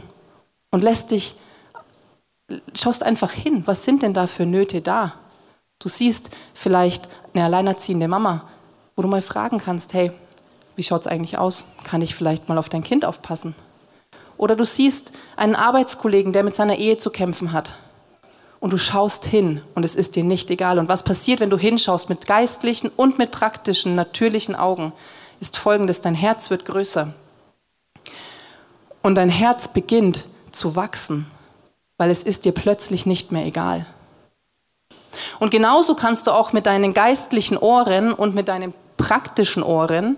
und 0.70 0.82
lässt 0.82 1.10
dich 1.10 1.36
schaust 2.74 3.02
einfach 3.02 3.32
hin, 3.32 3.62
was 3.66 3.84
sind 3.84 4.02
denn 4.02 4.14
da 4.14 4.26
für 4.26 4.46
Nöte 4.46 4.80
da? 4.80 5.14
Du 5.78 5.88
siehst 5.88 6.30
vielleicht 6.54 7.08
eine 7.34 7.44
alleinerziehende 7.44 8.08
Mama, 8.08 8.48
wo 8.96 9.02
du 9.02 9.08
mal 9.08 9.22
fragen 9.22 9.58
kannst, 9.58 9.94
hey, 9.94 10.10
wie 10.76 10.82
schaut 10.82 11.02
es 11.02 11.06
eigentlich 11.06 11.38
aus? 11.38 11.66
Kann 11.84 12.02
ich 12.02 12.14
vielleicht 12.14 12.48
mal 12.48 12.58
auf 12.58 12.68
dein 12.68 12.82
Kind 12.82 13.04
aufpassen? 13.04 13.54
Oder 14.36 14.56
du 14.56 14.64
siehst 14.64 15.12
einen 15.36 15.56
Arbeitskollegen, 15.56 16.32
der 16.32 16.44
mit 16.44 16.54
seiner 16.54 16.76
Ehe 16.76 16.96
zu 16.96 17.10
kämpfen 17.10 17.52
hat. 17.52 17.74
Und 18.60 18.72
du 18.72 18.78
schaust 18.78 19.24
hin 19.24 19.60
und 19.74 19.84
es 19.84 19.94
ist 19.94 20.16
dir 20.16 20.24
nicht 20.24 20.50
egal. 20.50 20.78
Und 20.78 20.88
was 20.88 21.04
passiert, 21.04 21.40
wenn 21.40 21.50
du 21.50 21.58
hinschaust 21.58 22.08
mit 22.08 22.26
geistlichen 22.26 22.90
und 22.96 23.18
mit 23.18 23.30
praktischen, 23.30 23.94
natürlichen 23.94 24.56
Augen, 24.56 24.92
ist 25.40 25.56
folgendes, 25.56 26.00
dein 26.00 26.14
Herz 26.14 26.50
wird 26.50 26.64
größer. 26.64 27.14
Und 29.02 29.14
dein 29.14 29.30
Herz 29.30 29.68
beginnt 29.68 30.24
zu 30.52 30.76
wachsen 30.76 31.26
weil 31.98 32.10
es 32.10 32.22
ist 32.22 32.44
dir 32.44 32.52
plötzlich 32.52 33.04
nicht 33.04 33.32
mehr 33.32 33.44
egal. 33.44 33.84
Und 35.40 35.50
genauso 35.50 35.94
kannst 35.94 36.26
du 36.26 36.30
auch 36.30 36.52
mit 36.52 36.66
deinen 36.66 36.94
geistlichen 36.94 37.58
Ohren 37.58 38.12
und 38.12 38.34
mit 38.34 38.48
deinen 38.48 38.72
praktischen 38.96 39.62
Ohren 39.62 40.16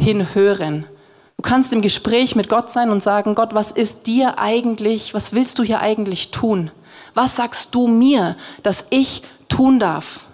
hinhören. 0.00 0.86
Du 1.36 1.42
kannst 1.42 1.72
im 1.74 1.82
Gespräch 1.82 2.34
mit 2.34 2.48
Gott 2.48 2.70
sein 2.70 2.90
und 2.90 3.02
sagen, 3.02 3.34
Gott, 3.34 3.54
was 3.54 3.70
ist 3.70 4.06
dir 4.06 4.38
eigentlich, 4.38 5.12
was 5.12 5.34
willst 5.34 5.58
du 5.58 5.62
hier 5.62 5.80
eigentlich 5.80 6.30
tun? 6.30 6.70
Was 7.12 7.36
sagst 7.36 7.74
du 7.74 7.86
mir, 7.86 8.36
dass 8.62 8.86
ich 8.88 9.22
tun 9.48 9.78
darf? 9.78 10.25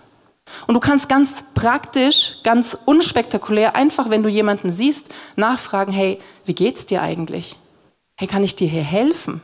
Und 0.67 0.75
du 0.75 0.81
kannst 0.81 1.09
ganz 1.09 1.45
praktisch, 1.55 2.39
ganz 2.43 2.77
unspektakulär, 2.85 3.77
einfach 3.77 4.11
wenn 4.11 4.23
du 4.23 4.29
jemanden 4.29 4.71
siehst, 4.71 5.09
nachfragen, 5.37 5.93
hey, 5.93 6.21
wie 6.45 6.55
geht's 6.55 6.87
dir 6.87 7.03
eigentlich? 7.03 7.57
Hey, 8.17 8.29
kann 8.29 8.45
ich 8.45 8.57
dir 8.57 8.69
hier 8.69 8.83
helfen? 8.83 9.41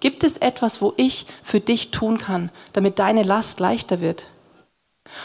Gibt 0.00 0.24
es 0.24 0.36
etwas, 0.36 0.80
wo 0.82 0.94
ich 0.96 1.26
für 1.42 1.60
dich 1.60 1.90
tun 1.90 2.18
kann, 2.18 2.50
damit 2.72 2.98
deine 2.98 3.22
Last 3.22 3.60
leichter 3.60 4.00
wird? 4.00 4.26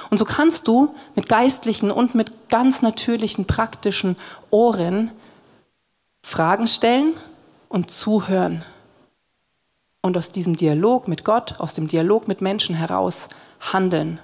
Und 0.10 0.18
so 0.18 0.26
kannst 0.26 0.68
du 0.68 0.94
mit 1.16 1.30
geistlichen 1.30 1.92
und 1.92 2.16
mit 2.16 2.50
ganz 2.50 2.82
natürlichen, 2.82 3.46
praktischen 3.46 4.18
Ohren 4.50 5.12
Fragen 6.24 6.68
stellen 6.68 7.14
und 7.70 7.90
zuhören. 7.90 8.66
Und 10.02 10.18
aus 10.18 10.32
diesem 10.32 10.56
Dialog 10.56 11.08
mit 11.08 11.24
Gott, 11.24 11.56
aus 11.60 11.74
dem 11.74 11.88
Dialog 11.88 12.28
mit 12.28 12.42
Menschen 12.42 12.76
heraus 12.76 13.30
handeln. 13.60 14.20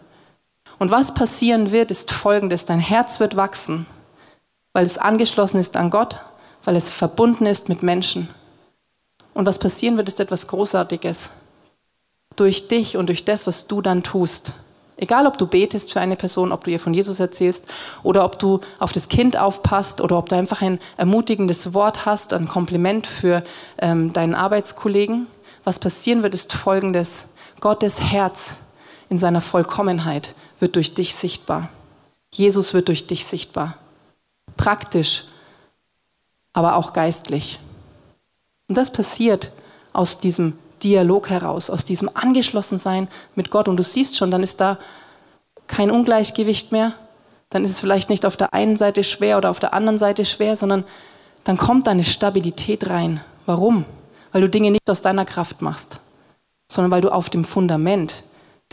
Und 0.79 0.91
was 0.91 1.13
passieren 1.13 1.71
wird, 1.71 1.91
ist 1.91 2.11
folgendes. 2.11 2.65
Dein 2.65 2.79
Herz 2.79 3.19
wird 3.19 3.35
wachsen, 3.35 3.85
weil 4.73 4.85
es 4.85 4.97
angeschlossen 4.97 5.59
ist 5.59 5.77
an 5.77 5.89
Gott, 5.89 6.19
weil 6.63 6.75
es 6.75 6.91
verbunden 6.91 7.45
ist 7.45 7.69
mit 7.69 7.83
Menschen. 7.83 8.29
Und 9.33 9.45
was 9.45 9.59
passieren 9.59 9.97
wird, 9.97 10.09
ist 10.09 10.19
etwas 10.19 10.47
Großartiges. 10.47 11.29
Durch 12.35 12.67
dich 12.67 12.97
und 12.97 13.07
durch 13.07 13.25
das, 13.25 13.45
was 13.47 13.67
du 13.67 13.81
dann 13.81 14.03
tust. 14.03 14.53
Egal, 14.95 15.25
ob 15.25 15.37
du 15.37 15.47
betest 15.47 15.91
für 15.91 15.99
eine 15.99 16.15
Person, 16.15 16.51
ob 16.51 16.63
du 16.63 16.71
ihr 16.71 16.79
von 16.79 16.93
Jesus 16.93 17.19
erzählst 17.19 17.65
oder 18.03 18.23
ob 18.23 18.37
du 18.37 18.61
auf 18.79 18.91
das 18.91 19.09
Kind 19.09 19.37
aufpasst 19.37 20.01
oder 20.01 20.17
ob 20.17 20.29
du 20.29 20.35
einfach 20.35 20.61
ein 20.61 20.79
ermutigendes 20.97 21.73
Wort 21.73 22.05
hast, 22.05 22.31
ein 22.33 22.47
Kompliment 22.47 23.07
für 23.07 23.43
ähm, 23.79 24.13
deinen 24.13 24.35
Arbeitskollegen. 24.35 25.27
Was 25.63 25.79
passieren 25.79 26.21
wird, 26.21 26.35
ist 26.35 26.53
folgendes. 26.53 27.25
Gottes 27.59 27.99
Herz 27.99 28.57
in 29.09 29.17
seiner 29.17 29.41
Vollkommenheit 29.41 30.35
wird 30.63 30.77
durch 30.77 30.93
dich 30.93 31.13
sichtbar. 31.13 31.69
Jesus 32.33 32.73
wird 32.73 32.87
durch 32.87 33.05
dich 33.05 33.25
sichtbar. 33.25 33.77
Praktisch, 34.55 35.25
aber 36.53 36.77
auch 36.77 36.93
geistlich. 36.93 37.59
Und 38.69 38.77
das 38.77 38.93
passiert 38.93 39.51
aus 39.91 40.21
diesem 40.21 40.57
Dialog 40.81 41.29
heraus, 41.29 41.69
aus 41.69 41.83
diesem 41.83 42.09
Angeschlossensein 42.13 43.09
mit 43.35 43.51
Gott. 43.51 43.67
Und 43.67 43.75
du 43.75 43.83
siehst 43.83 44.15
schon, 44.15 44.31
dann 44.31 44.41
ist 44.41 44.61
da 44.61 44.79
kein 45.67 45.91
Ungleichgewicht 45.91 46.71
mehr. 46.71 46.93
Dann 47.49 47.65
ist 47.65 47.71
es 47.71 47.81
vielleicht 47.81 48.09
nicht 48.09 48.25
auf 48.25 48.37
der 48.37 48.53
einen 48.53 48.77
Seite 48.77 49.03
schwer 49.03 49.37
oder 49.37 49.49
auf 49.49 49.59
der 49.59 49.73
anderen 49.73 49.97
Seite 49.99 50.23
schwer, 50.23 50.55
sondern 50.55 50.85
dann 51.43 51.57
kommt 51.57 51.87
da 51.87 51.91
eine 51.91 52.05
Stabilität 52.05 52.89
rein. 52.89 53.19
Warum? 53.45 53.83
Weil 54.31 54.39
du 54.39 54.49
Dinge 54.49 54.71
nicht 54.71 54.89
aus 54.89 55.01
deiner 55.01 55.25
Kraft 55.25 55.61
machst, 55.61 55.99
sondern 56.71 56.89
weil 56.89 57.01
du 57.01 57.11
auf 57.11 57.29
dem 57.29 57.43
Fundament 57.43 58.23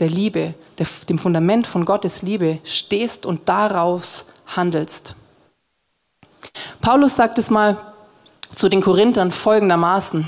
der 0.01 0.09
Liebe, 0.09 0.55
der, 0.77 0.87
dem 1.07 1.17
Fundament 1.17 1.65
von 1.67 1.85
Gottes 1.85 2.23
Liebe 2.23 2.59
stehst 2.65 3.25
und 3.25 3.47
daraus 3.47 4.25
handelst. 4.47 5.15
Paulus 6.81 7.15
sagt 7.15 7.37
es 7.37 7.49
mal 7.49 7.77
zu 8.49 8.67
den 8.67 8.81
Korinthern 8.81 9.31
folgendermaßen. 9.31 10.27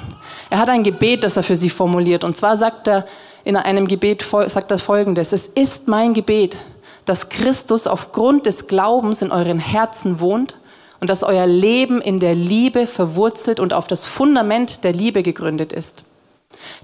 Er 0.49 0.59
hat 0.59 0.69
ein 0.69 0.83
Gebet, 0.83 1.23
das 1.23 1.35
er 1.35 1.43
für 1.43 1.55
sie 1.55 1.69
formuliert. 1.69 2.23
Und 2.23 2.37
zwar 2.37 2.55
sagt 2.55 2.87
er 2.87 3.05
in 3.43 3.57
einem 3.57 3.87
Gebet, 3.87 4.23
sagt 4.47 4.71
er 4.71 4.77
folgendes. 4.77 5.33
Es 5.33 5.47
ist 5.47 5.87
mein 5.87 6.13
Gebet, 6.13 6.57
dass 7.05 7.27
Christus 7.27 7.87
aufgrund 7.87 8.45
des 8.45 8.67
Glaubens 8.67 9.21
in 9.21 9.31
euren 9.31 9.59
Herzen 9.59 10.19
wohnt 10.19 10.55
und 11.01 11.09
dass 11.09 11.23
euer 11.23 11.47
Leben 11.47 11.99
in 11.99 12.19
der 12.19 12.35
Liebe 12.35 12.87
verwurzelt 12.87 13.59
und 13.59 13.73
auf 13.73 13.87
das 13.87 14.05
Fundament 14.05 14.85
der 14.85 14.93
Liebe 14.93 15.23
gegründet 15.23 15.73
ist. 15.73 16.05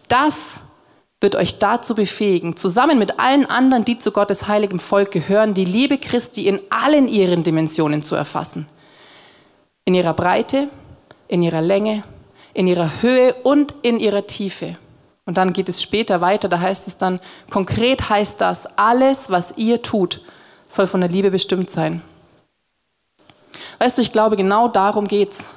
Das 0.09 0.61
wird 1.21 1.35
euch 1.35 1.59
dazu 1.59 1.95
befähigen, 1.95 2.55
zusammen 2.55 2.97
mit 2.97 3.19
allen 3.19 3.45
anderen, 3.45 3.83
die 3.83 3.99
zu 3.99 4.11
Gottes 4.11 4.47
heiligem 4.47 4.79
Volk 4.79 5.11
gehören, 5.11 5.53
die 5.53 5.65
Liebe 5.65 5.97
Christi 5.97 6.47
in 6.47 6.61
allen 6.69 7.07
ihren 7.07 7.43
Dimensionen 7.43 8.01
zu 8.01 8.15
erfassen. 8.15 8.67
In 9.83 9.95
ihrer 9.95 10.13
Breite, 10.13 10.69
in 11.27 11.41
ihrer 11.41 11.61
Länge, 11.61 12.03
in 12.53 12.67
ihrer 12.67 13.01
Höhe 13.01 13.33
und 13.43 13.73
in 13.81 13.99
ihrer 13.99 14.27
Tiefe. 14.27 14.77
Und 15.25 15.37
dann 15.37 15.53
geht 15.53 15.69
es 15.69 15.81
später 15.81 16.21
weiter, 16.21 16.47
da 16.47 16.59
heißt 16.59 16.87
es 16.87 16.97
dann, 16.97 17.19
konkret 17.49 18.09
heißt 18.09 18.39
das, 18.39 18.65
alles, 18.77 19.29
was 19.29 19.53
ihr 19.57 19.81
tut, 19.81 20.21
soll 20.67 20.87
von 20.87 21.01
der 21.01 21.09
Liebe 21.09 21.31
bestimmt 21.31 21.69
sein. 21.69 22.01
Weißt 23.77 23.97
du, 23.97 24.01
ich 24.01 24.11
glaube, 24.11 24.37
genau 24.37 24.67
darum 24.67 25.07
geht's. 25.07 25.55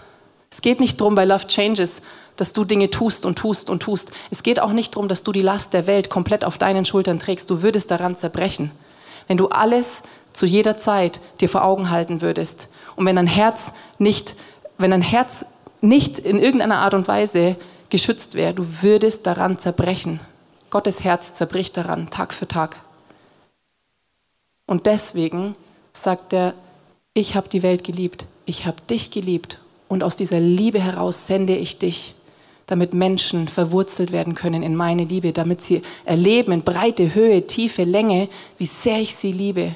Es 0.51 0.61
geht 0.61 0.81
nicht 0.81 1.01
darum 1.01 1.15
bei 1.15 1.25
Love 1.25 1.47
Changes, 1.47 2.03
dass 2.37 2.53
du 2.53 2.65
Dinge 2.65 2.91
tust 2.91 3.25
und 3.25 3.39
tust 3.39 3.71
und 3.71 3.81
tust. 3.83 4.13
Es 4.31 4.43
geht 4.43 4.61
auch 4.61 4.73
nicht 4.73 4.95
darum, 4.95 5.09
dass 5.09 5.23
du 5.23 5.33
die 5.33 5.43
Last 5.43 5.75
der 5.75 5.87
Welt 5.87 6.11
komplett 6.11 6.45
auf 6.45 6.59
deinen 6.59 6.85
Schultern 6.85 7.19
trägst. 7.19 7.51
Du 7.51 7.63
würdest 7.63 7.91
daran 7.91 8.17
zerbrechen, 8.17 8.71
wenn 9.29 9.37
du 9.37 9.49
alles 9.49 10.03
zu 10.33 10.47
jeder 10.47 10.79
Zeit 10.79 11.21
dir 11.41 11.49
vor 11.49 11.65
Augen 11.65 11.91
halten 11.91 12.23
würdest. 12.23 12.69
Und 12.97 13.07
wenn 13.07 13.17
dein 13.17 13.27
Herz 13.27 13.73
nicht, 13.99 14.35
wenn 14.79 14.91
dein 14.91 15.03
Herz 15.03 15.45
nicht 15.81 16.19
in 16.19 16.39
irgendeiner 16.39 16.79
Art 16.79 16.95
und 16.95 17.09
Weise 17.09 17.57
geschützt 17.91 18.35
wäre, 18.35 18.55
du 18.55 18.65
würdest 18.83 19.27
daran 19.27 19.59
zerbrechen. 19.59 20.21
Gottes 20.71 21.05
Herz 21.05 21.35
zerbricht 21.35 21.77
daran, 21.77 22.09
Tag 22.09 22.33
für 22.33 22.49
Tag. 22.49 22.77
Und 24.67 24.87
deswegen 24.87 25.55
sagt 25.93 26.33
er, 26.33 26.55
ich 27.13 27.35
habe 27.37 27.51
die 27.51 27.63
Welt 27.63 27.85
geliebt, 27.85 28.27
ich 28.47 28.65
habe 28.65 28.81
dich 28.89 29.11
geliebt 29.11 29.59
und 29.89 30.03
aus 30.03 30.17
dieser 30.17 30.41
Liebe 30.41 30.81
heraus 30.81 31.27
sende 31.27 31.55
ich 31.55 31.79
dich, 31.79 32.15
damit 32.67 32.95
Menschen 32.95 33.49
verwurzelt 33.49 34.13
werden 34.13 34.35
können 34.35 34.63
in 34.63 34.77
meine 34.77 35.05
Liebe, 35.05 35.33
damit 35.33 35.63
sie 35.63 35.83
erleben 36.05 36.53
in 36.53 36.63
Breite, 36.63 37.15
Höhe, 37.15 37.47
Tiefe, 37.47 37.85
Länge, 37.85 38.29
wie 38.59 38.67
sehr 38.67 39.01
ich 39.01 39.15
sie 39.15 39.33
liebe, 39.33 39.75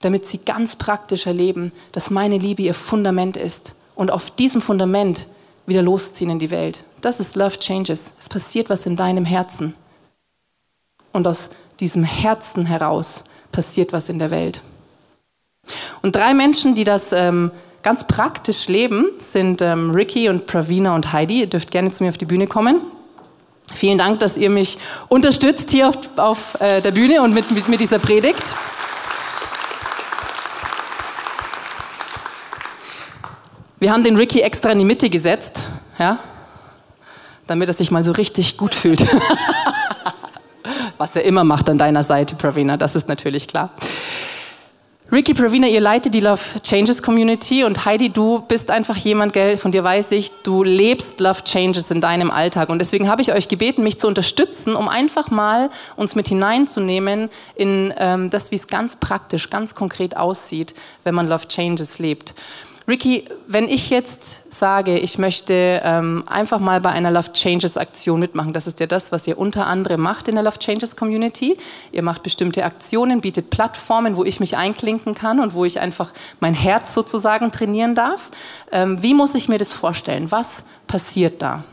damit 0.00 0.26
sie 0.26 0.38
ganz 0.38 0.76
praktisch 0.76 1.26
erleben, 1.26 1.72
dass 1.92 2.10
meine 2.10 2.38
Liebe 2.38 2.62
ihr 2.62 2.74
Fundament 2.74 3.36
ist 3.36 3.74
und 3.94 4.10
auf 4.10 4.30
diesem 4.30 4.60
Fundament 4.60 5.28
wieder 5.66 5.82
losziehen 5.82 6.30
in 6.30 6.38
die 6.38 6.50
Welt. 6.50 6.84
Das 7.00 7.20
ist 7.20 7.36
Love 7.36 7.58
Changes. 7.58 8.12
Es 8.18 8.28
passiert 8.28 8.70
was 8.70 8.86
in 8.86 8.96
deinem 8.96 9.24
Herzen. 9.24 9.74
Und 11.12 11.26
aus 11.26 11.50
diesem 11.80 12.04
Herzen 12.04 12.66
heraus 12.66 13.24
passiert 13.52 13.92
was 13.92 14.08
in 14.08 14.18
der 14.18 14.30
Welt. 14.30 14.62
Und 16.02 16.16
drei 16.16 16.34
Menschen, 16.34 16.74
die 16.74 16.84
das 16.84 17.12
ähm, 17.12 17.50
ganz 17.84 18.06
praktisch 18.06 18.66
leben, 18.66 19.10
sind 19.18 19.60
ähm, 19.60 19.90
Ricky 19.90 20.28
und 20.30 20.46
Pravina 20.46 20.94
und 20.94 21.12
Heidi. 21.12 21.40
Ihr 21.40 21.46
dürft 21.46 21.70
gerne 21.70 21.92
zu 21.92 22.02
mir 22.02 22.08
auf 22.08 22.18
die 22.18 22.24
Bühne 22.24 22.46
kommen. 22.46 22.80
Vielen 23.74 23.98
Dank, 23.98 24.20
dass 24.20 24.38
ihr 24.38 24.48
mich 24.48 24.78
unterstützt 25.08 25.70
hier 25.70 25.88
auf, 25.88 25.96
auf 26.16 26.60
äh, 26.60 26.80
der 26.80 26.92
Bühne 26.92 27.20
und 27.22 27.34
mit, 27.34 27.50
mit, 27.50 27.68
mit 27.68 27.80
dieser 27.80 27.98
Predigt. 27.98 28.42
Wir 33.78 33.92
haben 33.92 34.02
den 34.02 34.16
Ricky 34.16 34.40
extra 34.40 34.70
in 34.70 34.78
die 34.78 34.86
Mitte 34.86 35.10
gesetzt, 35.10 35.60
ja, 35.98 36.18
damit 37.46 37.68
er 37.68 37.74
sich 37.74 37.90
mal 37.90 38.02
so 38.02 38.12
richtig 38.12 38.56
gut 38.56 38.74
fühlt. 38.74 39.04
Was 40.96 41.14
er 41.16 41.24
immer 41.24 41.44
macht 41.44 41.68
an 41.68 41.76
deiner 41.76 42.02
Seite, 42.02 42.34
Pravina, 42.34 42.78
das 42.78 42.94
ist 42.94 43.08
natürlich 43.08 43.46
klar. 43.46 43.70
Ricky 45.14 45.32
Pravina, 45.32 45.68
ihr 45.68 45.80
leitet 45.80 46.12
die 46.12 46.18
Love 46.18 46.42
Changes 46.60 47.00
Community. 47.00 47.62
Und 47.62 47.84
Heidi, 47.84 48.10
du 48.10 48.40
bist 48.40 48.72
einfach 48.72 48.96
jemand, 48.96 49.32
gell, 49.32 49.56
von 49.56 49.70
dir 49.70 49.84
weiß 49.84 50.10
ich, 50.10 50.32
du 50.42 50.64
lebst 50.64 51.20
Love 51.20 51.44
Changes 51.44 51.88
in 51.92 52.00
deinem 52.00 52.32
Alltag. 52.32 52.68
Und 52.68 52.80
deswegen 52.80 53.08
habe 53.08 53.22
ich 53.22 53.32
euch 53.32 53.46
gebeten, 53.46 53.84
mich 53.84 53.96
zu 53.96 54.08
unterstützen, 54.08 54.74
um 54.74 54.88
einfach 54.88 55.30
mal 55.30 55.70
uns 55.94 56.16
mit 56.16 56.26
hineinzunehmen 56.26 57.30
in 57.54 57.94
ähm, 57.96 58.30
das, 58.30 58.50
wie 58.50 58.56
es 58.56 58.66
ganz 58.66 58.96
praktisch, 58.96 59.50
ganz 59.50 59.76
konkret 59.76 60.16
aussieht, 60.16 60.74
wenn 61.04 61.14
man 61.14 61.28
Love 61.28 61.46
Changes 61.46 62.00
lebt. 62.00 62.34
Ricky, 62.88 63.26
wenn 63.46 63.68
ich 63.68 63.90
jetzt 63.90 64.42
sage, 64.54 64.98
ich 64.98 65.18
möchte 65.18 65.80
ähm, 65.84 66.24
einfach 66.26 66.58
mal 66.60 66.80
bei 66.80 66.90
einer 66.90 67.10
Love 67.10 67.32
Changes 67.32 67.76
Aktion 67.76 68.20
mitmachen, 68.20 68.52
das 68.52 68.66
ist 68.66 68.80
ja 68.80 68.86
das, 68.86 69.12
was 69.12 69.26
ihr 69.26 69.38
unter 69.38 69.66
anderem 69.66 70.00
macht 70.00 70.28
in 70.28 70.34
der 70.34 70.44
Love 70.44 70.58
Changes 70.58 70.96
Community. 70.96 71.58
Ihr 71.92 72.02
macht 72.02 72.22
bestimmte 72.22 72.64
Aktionen, 72.64 73.20
bietet 73.20 73.50
Plattformen, 73.50 74.16
wo 74.16 74.24
ich 74.24 74.40
mich 74.40 74.56
einklinken 74.56 75.14
kann 75.14 75.40
und 75.40 75.54
wo 75.54 75.64
ich 75.64 75.80
einfach 75.80 76.12
mein 76.40 76.54
Herz 76.54 76.94
sozusagen 76.94 77.52
trainieren 77.52 77.94
darf. 77.94 78.30
Ähm, 78.72 79.02
wie 79.02 79.14
muss 79.14 79.34
ich 79.34 79.48
mir 79.48 79.58
das 79.58 79.72
vorstellen? 79.72 80.30
Was 80.30 80.64
passiert 80.86 81.42
da? 81.42 81.64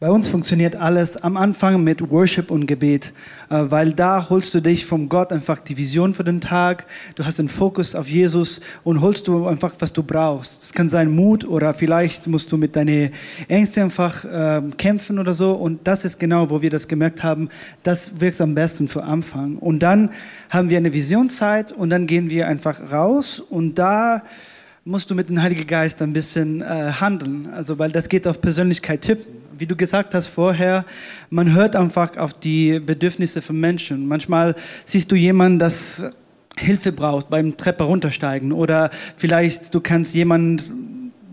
Bei 0.00 0.10
uns 0.10 0.26
funktioniert 0.26 0.74
alles 0.74 1.16
am 1.16 1.36
Anfang 1.36 1.84
mit 1.84 2.10
Worship 2.10 2.50
und 2.50 2.66
Gebet, 2.66 3.12
äh, 3.48 3.64
weil 3.68 3.92
da 3.92 4.28
holst 4.28 4.52
du 4.52 4.60
dich 4.60 4.86
vom 4.86 5.08
Gott 5.08 5.32
einfach 5.32 5.60
die 5.60 5.76
Vision 5.76 6.14
für 6.14 6.24
den 6.24 6.40
Tag, 6.40 6.86
du 7.14 7.24
hast 7.24 7.38
den 7.38 7.48
Fokus 7.48 7.94
auf 7.94 8.08
Jesus 8.08 8.60
und 8.82 9.00
holst 9.00 9.28
du 9.28 9.46
einfach, 9.46 9.72
was 9.78 9.92
du 9.92 10.02
brauchst. 10.02 10.62
Das 10.62 10.72
kann 10.72 10.88
sein 10.88 11.14
Mut 11.14 11.44
oder 11.44 11.74
vielleicht 11.74 12.26
musst 12.26 12.50
du 12.50 12.56
mit 12.56 12.74
deinen 12.74 13.12
Ängsten 13.46 13.84
einfach 13.84 14.24
äh, 14.24 14.62
kämpfen 14.76 15.20
oder 15.20 15.32
so 15.32 15.52
und 15.52 15.86
das 15.86 16.04
ist 16.04 16.18
genau, 16.18 16.50
wo 16.50 16.60
wir 16.60 16.70
das 16.70 16.88
gemerkt 16.88 17.22
haben, 17.22 17.48
das 17.84 18.20
wirkt 18.20 18.40
am 18.40 18.56
besten 18.56 18.88
für 18.88 19.04
Anfang. 19.04 19.58
Und 19.58 19.78
dann 19.78 20.10
haben 20.50 20.70
wir 20.70 20.78
eine 20.78 20.92
Visionszeit 20.92 21.70
und 21.70 21.90
dann 21.90 22.08
gehen 22.08 22.30
wir 22.30 22.48
einfach 22.48 22.90
raus 22.90 23.38
und 23.38 23.78
da 23.78 24.22
musst 24.84 25.10
du 25.10 25.14
mit 25.14 25.30
dem 25.30 25.40
Heiligen 25.40 25.66
Geist 25.66 26.02
ein 26.02 26.12
bisschen 26.12 26.60
äh, 26.60 26.64
handeln, 26.64 27.48
also 27.52 27.78
weil 27.78 27.90
das 27.90 28.08
geht 28.08 28.26
auf 28.26 28.40
Persönlichkeit 28.40 29.02
tippen 29.02 29.44
wie 29.58 29.66
du 29.66 29.76
gesagt 29.76 30.14
hast 30.14 30.26
vorher, 30.26 30.84
man 31.30 31.54
hört 31.54 31.76
einfach 31.76 32.16
auf 32.16 32.34
die 32.34 32.80
Bedürfnisse 32.80 33.42
von 33.42 33.58
Menschen. 33.58 34.06
Manchmal 34.06 34.54
siehst 34.84 35.10
du 35.12 35.16
jemanden, 35.16 35.58
das 35.58 36.04
Hilfe 36.56 36.92
braucht 36.92 37.30
beim 37.30 37.56
Treppe 37.56 37.84
runtersteigen 37.84 38.52
oder 38.52 38.90
vielleicht 39.16 39.74
du 39.74 39.80
kannst 39.80 40.14
jemand 40.14 40.70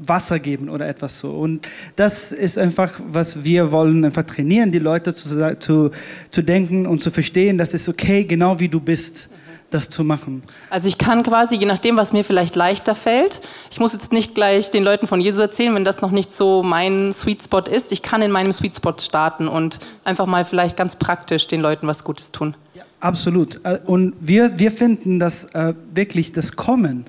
Wasser 0.03 0.39
geben 0.39 0.69
oder 0.69 0.87
etwas 0.87 1.19
so. 1.19 1.31
Und 1.31 1.67
das 1.95 2.31
ist 2.31 2.57
einfach, 2.57 2.99
was 3.05 3.43
wir 3.43 3.71
wollen, 3.71 4.03
einfach 4.03 4.23
trainieren, 4.23 4.71
die 4.71 4.79
Leute 4.79 5.13
zu, 5.13 5.57
zu, 5.59 5.91
zu 6.31 6.41
denken 6.41 6.87
und 6.87 7.01
zu 7.01 7.11
verstehen, 7.11 7.57
dass 7.57 7.73
es 7.73 7.87
okay, 7.87 8.23
genau 8.23 8.59
wie 8.59 8.69
du 8.69 8.79
bist 8.79 9.29
das 9.73 9.89
zu 9.89 10.03
machen? 10.03 10.43
Also 10.69 10.87
ich 10.87 10.97
kann 10.97 11.23
quasi, 11.23 11.55
je 11.55 11.65
nachdem, 11.65 11.97
was 11.97 12.13
mir 12.13 12.23
vielleicht 12.23 12.55
leichter 12.55 12.93
fällt, 12.93 13.41
ich 13.71 13.79
muss 13.79 13.93
jetzt 13.93 14.11
nicht 14.11 14.35
gleich 14.35 14.69
den 14.69 14.83
Leuten 14.83 15.07
von 15.07 15.19
Jesus 15.19 15.39
erzählen, 15.39 15.73
wenn 15.73 15.85
das 15.85 16.01
noch 16.01 16.11
nicht 16.11 16.31
so 16.31 16.61
mein 16.61 17.11
Sweet 17.13 17.43
Spot 17.43 17.59
ist. 17.59 17.91
Ich 17.91 18.01
kann 18.01 18.21
in 18.21 18.31
meinem 18.31 18.51
Sweet 18.51 18.75
Spot 18.75 18.95
starten 18.99 19.47
und 19.47 19.79
einfach 20.03 20.27
mal 20.27 20.45
vielleicht 20.45 20.77
ganz 20.77 20.95
praktisch 20.95 21.47
den 21.47 21.61
Leuten 21.61 21.87
was 21.87 22.03
Gutes 22.03 22.31
tun. 22.31 22.55
Ja, 22.73 22.83
absolut. 22.99 23.59
Äh, 23.63 23.79
und 23.85 24.13
wir, 24.19 24.59
wir 24.59 24.71
finden, 24.71 25.19
dass 25.19 25.45
äh, 25.53 25.73
wirklich 25.93 26.33
das 26.33 26.55
Kommen 26.55 27.07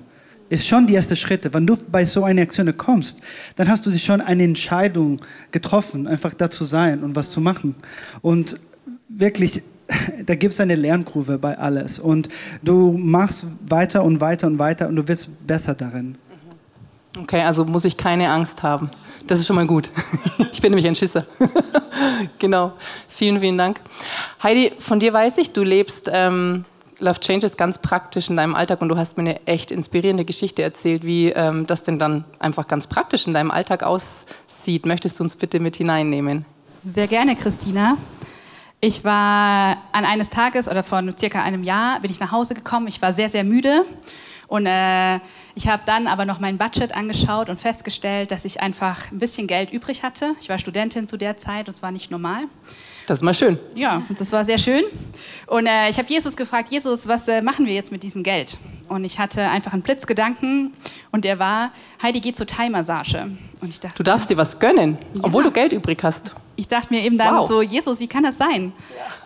ist 0.49 0.67
schon 0.67 0.85
die 0.85 0.93
erste 0.93 1.15
Schritte. 1.15 1.51
Wenn 1.53 1.65
du 1.65 1.75
bei 1.91 2.05
so 2.05 2.23
einer 2.23 2.43
Aktion 2.43 2.75
kommst, 2.77 3.21
dann 3.55 3.67
hast 3.67 3.87
du 3.87 3.97
schon 3.97 4.21
eine 4.21 4.43
Entscheidung 4.43 5.19
getroffen, 5.51 6.05
einfach 6.05 6.33
da 6.35 6.51
zu 6.51 6.63
sein 6.63 7.03
und 7.03 7.15
was 7.15 7.31
zu 7.31 7.41
machen. 7.41 7.75
Und 8.21 8.59
wirklich 9.09 9.63
da 10.25 10.35
gibt 10.35 10.53
es 10.53 10.59
eine 10.59 10.75
Lernkurve 10.75 11.37
bei 11.37 11.57
alles. 11.57 11.99
Und 11.99 12.29
du 12.61 12.91
machst 12.91 13.47
weiter 13.67 14.03
und 14.03 14.21
weiter 14.21 14.47
und 14.47 14.59
weiter 14.59 14.87
und 14.87 14.95
du 14.95 15.07
wirst 15.07 15.29
besser 15.45 15.75
darin. 15.75 16.17
Okay, 17.19 17.41
also 17.41 17.65
muss 17.65 17.85
ich 17.85 17.97
keine 17.97 18.29
Angst 18.29 18.63
haben. 18.63 18.89
Das 19.27 19.39
ist 19.39 19.47
schon 19.47 19.55
mal 19.55 19.67
gut. 19.67 19.89
Ich 20.51 20.65
bin 20.65 20.71
nämlich 20.71 20.87
ein 20.87 20.95
Schisser. 20.95 21.25
genau. 22.39 22.71
Vielen, 23.09 23.41
vielen 23.41 23.57
Dank. 23.57 23.81
Heidi, 24.41 24.71
von 24.79 24.97
dir 24.97 25.11
weiß 25.11 25.37
ich, 25.39 25.51
du 25.51 25.61
lebst 25.61 26.09
ähm, 26.09 26.63
Love 26.99 27.19
Changes 27.19 27.57
ganz 27.57 27.79
praktisch 27.79 28.29
in 28.29 28.37
deinem 28.37 28.55
Alltag 28.55 28.81
und 28.81 28.87
du 28.87 28.95
hast 28.95 29.17
mir 29.17 29.23
eine 29.23 29.45
echt 29.45 29.71
inspirierende 29.71 30.23
Geschichte 30.23 30.61
erzählt, 30.61 31.03
wie 31.03 31.29
ähm, 31.31 31.67
das 31.67 31.83
denn 31.83 31.99
dann 31.99 32.23
einfach 32.39 32.67
ganz 32.67 32.87
praktisch 32.87 33.27
in 33.27 33.33
deinem 33.33 33.51
Alltag 33.51 33.83
aussieht. 33.83 34.85
Möchtest 34.85 35.19
du 35.19 35.25
uns 35.25 35.35
bitte 35.35 35.59
mit 35.59 35.75
hineinnehmen? 35.75 36.45
Sehr 36.89 37.07
gerne, 37.07 37.35
Christina. 37.35 37.97
Ich 38.85 39.05
war 39.05 39.77
an 39.93 40.03
eines 40.03 40.29
Tages 40.29 40.67
oder 40.67 40.83
vor 40.83 41.01
circa 41.17 41.41
einem 41.41 41.63
Jahr 41.63 42.01
bin 42.01 42.11
ich 42.11 42.19
nach 42.19 42.33
Hause 42.33 42.53
gekommen. 42.53 42.87
Ich 42.87 43.01
war 43.01 43.13
sehr, 43.13 43.29
sehr 43.29 43.45
müde 43.45 43.85
und 44.47 44.65
äh, 44.65 45.21
ich 45.55 45.69
habe 45.69 45.83
dann 45.85 46.05
aber 46.05 46.25
noch 46.25 46.41
mein 46.41 46.57
Budget 46.57 46.93
angeschaut 46.93 47.47
und 47.47 47.61
festgestellt, 47.61 48.29
dass 48.29 48.43
ich 48.43 48.59
einfach 48.59 49.09
ein 49.09 49.19
bisschen 49.19 49.47
Geld 49.47 49.71
übrig 49.71 50.03
hatte. 50.03 50.35
Ich 50.41 50.49
war 50.49 50.57
Studentin 50.57 51.07
zu 51.07 51.15
der 51.15 51.37
Zeit 51.37 51.69
und 51.69 51.75
es 51.75 51.81
war 51.81 51.93
nicht 51.93 52.11
normal. 52.11 52.43
Das 53.07 53.19
ist 53.19 53.23
mal 53.23 53.33
schön. 53.33 53.57
Ja, 53.73 54.01
das 54.17 54.33
war 54.33 54.43
sehr 54.43 54.57
schön. 54.57 54.83
Und 55.47 55.65
äh, 55.65 55.87
ich 55.87 55.97
habe 55.97 56.09
Jesus 56.09 56.35
gefragt, 56.35 56.69
Jesus, 56.69 57.07
was 57.07 57.25
äh, 57.29 57.41
machen 57.41 57.65
wir 57.65 57.73
jetzt 57.73 57.93
mit 57.93 58.03
diesem 58.03 58.21
Geld? 58.21 58.57
Und 58.89 59.05
ich 59.05 59.17
hatte 59.17 59.47
einfach 59.47 59.71
einen 59.71 59.83
Blitzgedanken 59.83 60.73
und 61.09 61.23
der 61.23 61.39
war, 61.39 61.71
Heidi, 62.01 62.19
geh 62.19 62.33
zur 62.33 62.47
Thai-Massage. 62.47 63.29
Und 63.61 63.69
ich 63.69 63.79
dachte, 63.79 63.95
du 63.95 64.03
darfst 64.03 64.29
dir 64.29 64.35
was 64.35 64.59
gönnen, 64.59 64.97
obwohl 65.21 65.45
ja. 65.45 65.49
du 65.49 65.53
Geld 65.53 65.71
übrig 65.71 66.03
hast 66.03 66.35
ich 66.55 66.67
dachte 66.67 66.93
mir 66.93 67.03
eben 67.03 67.17
dann 67.17 67.35
wow. 67.35 67.47
so, 67.47 67.61
Jesus, 67.61 67.99
wie 67.99 68.07
kann 68.07 68.23
das 68.23 68.37
sein? 68.37 68.73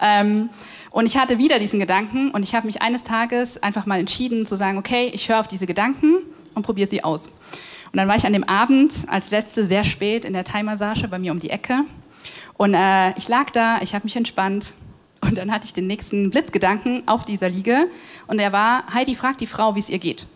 Ja. 0.01 0.21
Ähm, 0.21 0.49
und 0.91 1.05
ich 1.05 1.17
hatte 1.17 1.37
wieder 1.37 1.59
diesen 1.59 1.79
Gedanken 1.79 2.31
und 2.31 2.43
ich 2.43 2.55
habe 2.55 2.65
mich 2.65 2.81
eines 2.81 3.03
Tages 3.03 3.61
einfach 3.61 3.85
mal 3.85 3.99
entschieden 3.99 4.45
zu 4.45 4.55
sagen, 4.55 4.77
okay, 4.77 5.11
ich 5.13 5.29
höre 5.29 5.39
auf 5.39 5.47
diese 5.47 5.65
Gedanken 5.65 6.15
und 6.55 6.63
probiere 6.63 6.89
sie 6.89 7.03
aus. 7.03 7.29
Und 7.91 7.97
dann 7.97 8.07
war 8.07 8.15
ich 8.15 8.25
an 8.25 8.33
dem 8.33 8.43
Abend 8.43 9.05
als 9.07 9.31
letzte 9.31 9.63
sehr 9.63 9.83
spät 9.83 10.25
in 10.25 10.33
der 10.33 10.43
Thai-Massage 10.43 11.07
bei 11.07 11.19
mir 11.19 11.31
um 11.31 11.39
die 11.39 11.49
Ecke 11.49 11.83
und 12.57 12.73
äh, 12.73 13.17
ich 13.17 13.27
lag 13.27 13.51
da, 13.51 13.79
ich 13.81 13.93
habe 13.93 14.03
mich 14.03 14.15
entspannt 14.15 14.73
und 15.21 15.37
dann 15.37 15.51
hatte 15.51 15.65
ich 15.65 15.73
den 15.73 15.87
nächsten 15.87 16.29
Blitzgedanken 16.31 17.07
auf 17.07 17.23
dieser 17.23 17.49
Liege 17.49 17.87
und 18.27 18.37
der 18.37 18.51
war, 18.51 18.83
Heidi 18.93 19.15
fragt 19.15 19.41
die 19.41 19.47
Frau, 19.47 19.75
wie 19.75 19.79
es 19.79 19.89
ihr 19.89 19.99
geht. 19.99 20.27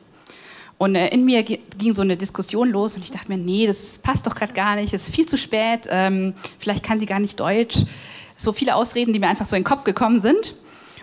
Und 0.82 0.96
äh, 0.96 1.10
in 1.10 1.26
mir 1.26 1.44
ging 1.44 1.94
so 1.94 2.02
eine 2.02 2.18
Diskussion 2.18 2.72
los 2.72 2.96
und 2.96 3.04
ich 3.04 3.12
dachte 3.12 3.28
mir, 3.28 3.38
nee, 3.38 3.68
das 3.68 4.00
passt 4.00 4.26
doch 4.26 4.34
gerade 4.34 4.54
gar 4.54 4.76
nicht, 4.76 4.92
es 4.96 5.04
ist 5.04 5.16
viel 5.16 5.28
zu 5.28 5.38
spät, 5.38 5.82
ähm, 5.88 6.34
vielleicht 6.58 6.84
kann 6.84 7.00
sie 7.00 7.06
gar 7.06 7.20
nicht 7.20 7.40
Deutsch. 7.40 7.84
So 8.36 8.52
viele 8.52 8.74
Ausreden, 8.74 9.14
die 9.14 9.20
mir 9.20 9.28
einfach 9.28 9.46
so 9.46 9.56
in 9.56 9.60
den 9.60 9.68
Kopf 9.68 9.84
gekommen 9.84 10.18
sind. 10.18 10.56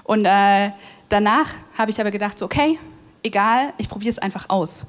Und 0.02 0.24
äh, 0.24 0.72
danach 1.08 1.50
habe 1.78 1.92
ich 1.92 2.00
aber 2.00 2.10
gedacht, 2.10 2.40
so, 2.40 2.46
okay, 2.46 2.76
egal, 3.22 3.72
ich 3.78 3.88
probiere 3.88 4.10
es 4.10 4.18
einfach 4.18 4.46
aus. 4.48 4.84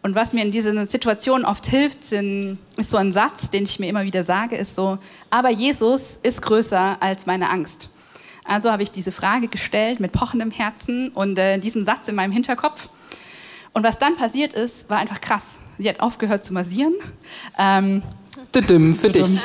Und 0.00 0.14
was 0.14 0.32
mir 0.32 0.42
in 0.42 0.52
diesen 0.52 0.86
Situationen 0.86 1.44
oft 1.44 1.66
hilft, 1.66 2.02
sind, 2.02 2.60
ist 2.78 2.88
so 2.88 2.96
ein 2.96 3.12
Satz, 3.12 3.50
den 3.50 3.64
ich 3.64 3.78
mir 3.78 3.90
immer 3.90 4.04
wieder 4.04 4.22
sage, 4.22 4.56
ist 4.56 4.74
so, 4.74 4.96
aber 5.28 5.50
Jesus 5.50 6.16
ist 6.16 6.40
größer 6.40 6.96
als 7.00 7.26
meine 7.26 7.50
Angst. 7.50 7.90
Also 8.46 8.72
habe 8.72 8.82
ich 8.84 8.90
diese 8.90 9.12
Frage 9.12 9.48
gestellt 9.48 10.00
mit 10.00 10.12
pochendem 10.12 10.50
Herzen 10.50 11.10
und 11.10 11.36
äh, 11.36 11.58
diesem 11.58 11.84
Satz 11.84 12.08
in 12.08 12.14
meinem 12.14 12.32
Hinterkopf. 12.32 12.88
Und 13.72 13.84
was 13.84 13.98
dann 13.98 14.16
passiert 14.16 14.52
ist, 14.52 14.90
war 14.90 14.98
einfach 14.98 15.20
krass. 15.20 15.60
Sie 15.78 15.88
hat 15.88 16.00
aufgehört 16.00 16.44
zu 16.44 16.52
massieren. 16.52 16.94
Ähm, 17.58 18.02
für 18.94 19.10
dich. 19.10 19.26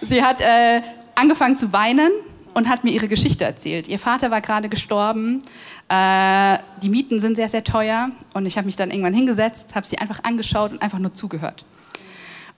Sie 0.00 0.22
hat 0.22 0.40
äh, 0.40 0.82
angefangen 1.14 1.56
zu 1.56 1.72
weinen 1.72 2.12
und 2.54 2.68
hat 2.68 2.84
mir 2.84 2.90
ihre 2.90 3.08
Geschichte 3.08 3.44
erzählt. 3.44 3.88
Ihr 3.88 3.98
Vater 3.98 4.30
war 4.30 4.40
gerade 4.40 4.68
gestorben, 4.68 5.42
äh, 5.88 6.58
die 6.82 6.88
Mieten 6.88 7.18
sind 7.18 7.36
sehr, 7.36 7.48
sehr 7.48 7.64
teuer 7.64 8.10
und 8.34 8.46
ich 8.46 8.56
habe 8.56 8.66
mich 8.66 8.76
dann 8.76 8.90
irgendwann 8.90 9.14
hingesetzt, 9.14 9.74
habe 9.74 9.86
sie 9.86 9.98
einfach 9.98 10.24
angeschaut 10.24 10.72
und 10.72 10.82
einfach 10.82 10.98
nur 10.98 11.12
zugehört. 11.12 11.64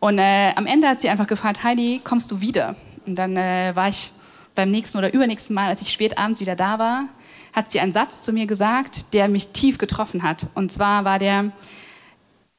Und 0.01 0.19
äh, 0.19 0.53
am 0.55 0.67
Ende 0.67 0.89
hat 0.89 1.01
sie 1.01 1.09
einfach 1.09 1.27
gefragt, 1.27 1.65
Heidi, 1.65 2.01
kommst 2.05 2.31
du 2.31 2.41
wieder? 2.41 2.77
Und 3.07 3.17
dann 3.17 3.37
äh, 3.37 3.73
war 3.75 3.89
ich 3.89 4.13
beim 4.55 4.71
nächsten 4.71 4.99
oder 4.99 5.13
übernächsten 5.13 5.55
Mal, 5.55 5.69
als 5.69 5.83
ich 5.83 5.91
spät 5.93 6.19
abends 6.19 6.41
wieder 6.41 6.55
da 6.55 6.79
war, 6.79 7.05
hat 7.59 7.71
sie 7.71 7.81
einen 7.81 7.93
Satz 7.93 8.23
zu 8.23 8.33
mir 8.33 8.47
gesagt, 8.47 9.13
der 9.13 9.29
mich 9.29 9.49
tief 9.49 9.79
getroffen 9.79 10.23
hat. 10.23 10.47
Und 10.55 10.71
zwar 10.71 11.05
war 11.05 11.19
der, 11.19 11.51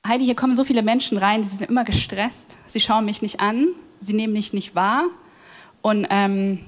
Heidi, 0.05 0.25
hier 0.25 0.35
kommen 0.35 0.55
so 0.55 0.65
viele 0.65 0.83
Menschen 0.83 1.17
rein, 1.17 1.41
die 1.41 1.47
sind 1.47 1.69
immer 1.69 1.85
gestresst, 1.85 2.57
sie 2.67 2.81
schauen 2.81 3.05
mich 3.05 3.21
nicht 3.21 3.39
an, 3.39 3.69
sie 4.01 4.13
nehmen 4.13 4.33
mich 4.33 4.51
nicht 4.51 4.75
wahr 4.75 5.05
und 5.81 6.05
ähm, 6.09 6.65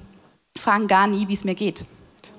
fragen 0.56 0.86
gar 0.86 1.06
nie, 1.06 1.28
wie 1.28 1.34
es 1.34 1.44
mir 1.44 1.54
geht. 1.54 1.84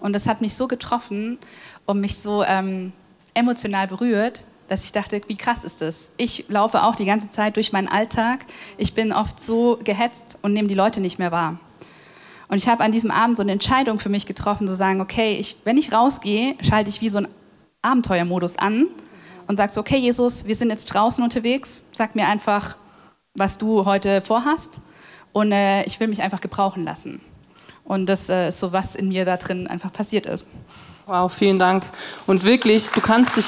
Und 0.02 0.14
das 0.14 0.28
hat 0.28 0.42
mich 0.42 0.56
so 0.56 0.68
getroffen 0.68 1.38
und 1.86 2.02
mich 2.02 2.18
so 2.18 2.44
ähm, 2.44 2.92
emotional 3.36 3.88
berührt, 3.88 4.44
dass 4.70 4.86
ich 4.86 4.94
dachte, 4.94 5.22
wie 5.28 5.38
krass 5.38 5.64
ist 5.64 5.82
das? 5.82 6.10
Ich 6.18 6.46
laufe 6.50 6.82
auch 6.84 6.96
die 6.96 7.06
ganze 7.06 7.30
Zeit 7.30 7.56
durch 7.56 7.72
meinen 7.72 7.88
Alltag. 7.88 8.48
Ich 8.78 8.96
bin 8.96 9.14
oft 9.14 9.40
so 9.40 9.78
gehetzt 9.84 10.40
und 10.42 10.54
nehme 10.54 10.68
die 10.68 10.74
Leute 10.74 11.02
nicht 11.02 11.20
mehr 11.20 11.32
wahr. 11.32 11.60
Und 12.54 12.60
ich 12.60 12.68
habe 12.68 12.84
an 12.84 12.92
diesem 12.92 13.10
Abend 13.10 13.36
so 13.36 13.42
eine 13.42 13.52
Entscheidung 13.52 13.98
für 13.98 14.10
mich 14.10 14.28
getroffen, 14.28 14.68
zu 14.68 14.76
sagen, 14.76 15.02
okay, 15.02 15.38
ich, 15.38 15.58
wenn 15.64 15.76
ich 15.76 15.92
rausgehe, 15.92 16.54
schalte 16.62 16.88
ich 16.88 17.02
wie 17.02 17.10
so 17.10 17.18
einen 17.18 17.28
Abenteuermodus 17.82 18.60
an 18.60 18.90
und 19.48 19.58
sage 19.58 19.74
so, 19.74 19.82
okay, 19.82 19.98
Jesus, 19.98 20.46
wir 20.46 20.56
sind 20.56 20.70
jetzt 20.70 20.86
draußen 20.86 21.24
unterwegs, 21.24 21.84
sag 21.94 22.14
mir 22.14 22.28
einfach, 22.28 22.78
was 23.34 23.58
du 23.58 23.86
heute 23.86 24.22
vorhast 24.22 24.82
und 25.32 25.52
äh, 25.52 25.82
ich 25.86 26.00
will 26.00 26.08
mich 26.08 26.22
einfach 26.22 26.42
gebrauchen 26.42 26.84
lassen. 26.84 27.22
Und 27.86 28.06
das 28.06 28.30
äh, 28.30 28.50
ist 28.50 28.60
so, 28.60 28.72
was 28.72 28.94
in 28.94 29.08
mir 29.08 29.26
da 29.26 29.38
drin 29.38 29.66
einfach 29.66 29.92
passiert 29.92 30.28
ist. 30.28 30.46
Wow, 31.08 31.34
vielen 31.34 31.58
Dank. 31.58 31.84
Und 32.28 32.46
wirklich, 32.46 32.88
du 32.90 33.02
kannst 33.02 33.36
dich, 33.36 33.48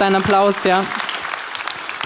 dein 0.00 0.16
Applaus, 0.16 0.56
ja. 0.64 0.84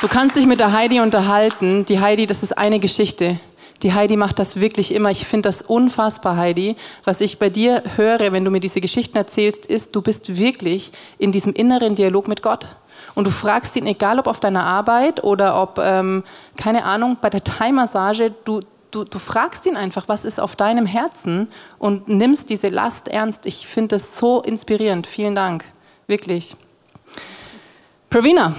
Du 0.02 0.06
kannst 0.08 0.36
dich 0.36 0.44
mit 0.44 0.60
der 0.60 0.74
Heidi 0.74 1.00
unterhalten. 1.00 1.86
Die 1.86 1.98
Heidi, 1.98 2.26
das 2.26 2.42
ist 2.42 2.58
eine 2.58 2.78
Geschichte. 2.78 3.40
Die 3.82 3.94
Heidi 3.94 4.16
macht 4.16 4.38
das 4.38 4.60
wirklich 4.60 4.92
immer. 4.94 5.10
Ich 5.10 5.26
finde 5.26 5.48
das 5.48 5.62
unfassbar, 5.62 6.36
Heidi. 6.36 6.76
Was 7.04 7.20
ich 7.20 7.38
bei 7.38 7.48
dir 7.48 7.82
höre, 7.96 8.32
wenn 8.32 8.44
du 8.44 8.50
mir 8.50 8.60
diese 8.60 8.80
Geschichten 8.80 9.16
erzählst, 9.16 9.64
ist, 9.64 9.96
du 9.96 10.02
bist 10.02 10.36
wirklich 10.36 10.92
in 11.18 11.32
diesem 11.32 11.54
inneren 11.54 11.94
Dialog 11.94 12.28
mit 12.28 12.42
Gott. 12.42 12.66
Und 13.14 13.26
du 13.26 13.30
fragst 13.30 13.76
ihn, 13.76 13.86
egal 13.86 14.18
ob 14.18 14.26
auf 14.26 14.38
deiner 14.38 14.64
Arbeit 14.64 15.24
oder 15.24 15.60
ob, 15.60 15.78
ähm, 15.78 16.24
keine 16.56 16.84
Ahnung, 16.84 17.16
bei 17.20 17.30
der 17.30 17.42
Thai-Massage, 17.42 18.34
du, 18.44 18.60
du, 18.90 19.04
du 19.04 19.18
fragst 19.18 19.64
ihn 19.64 19.76
einfach, 19.76 20.08
was 20.08 20.24
ist 20.24 20.40
auf 20.40 20.56
deinem 20.56 20.86
Herzen 20.86 21.48
und 21.78 22.08
nimmst 22.08 22.50
diese 22.50 22.68
Last 22.68 23.08
ernst. 23.08 23.46
Ich 23.46 23.66
finde 23.66 23.96
das 23.96 24.18
so 24.18 24.42
inspirierend. 24.42 25.06
Vielen 25.06 25.34
Dank. 25.34 25.64
Wirklich. 26.06 26.54
Pravina. 28.10 28.54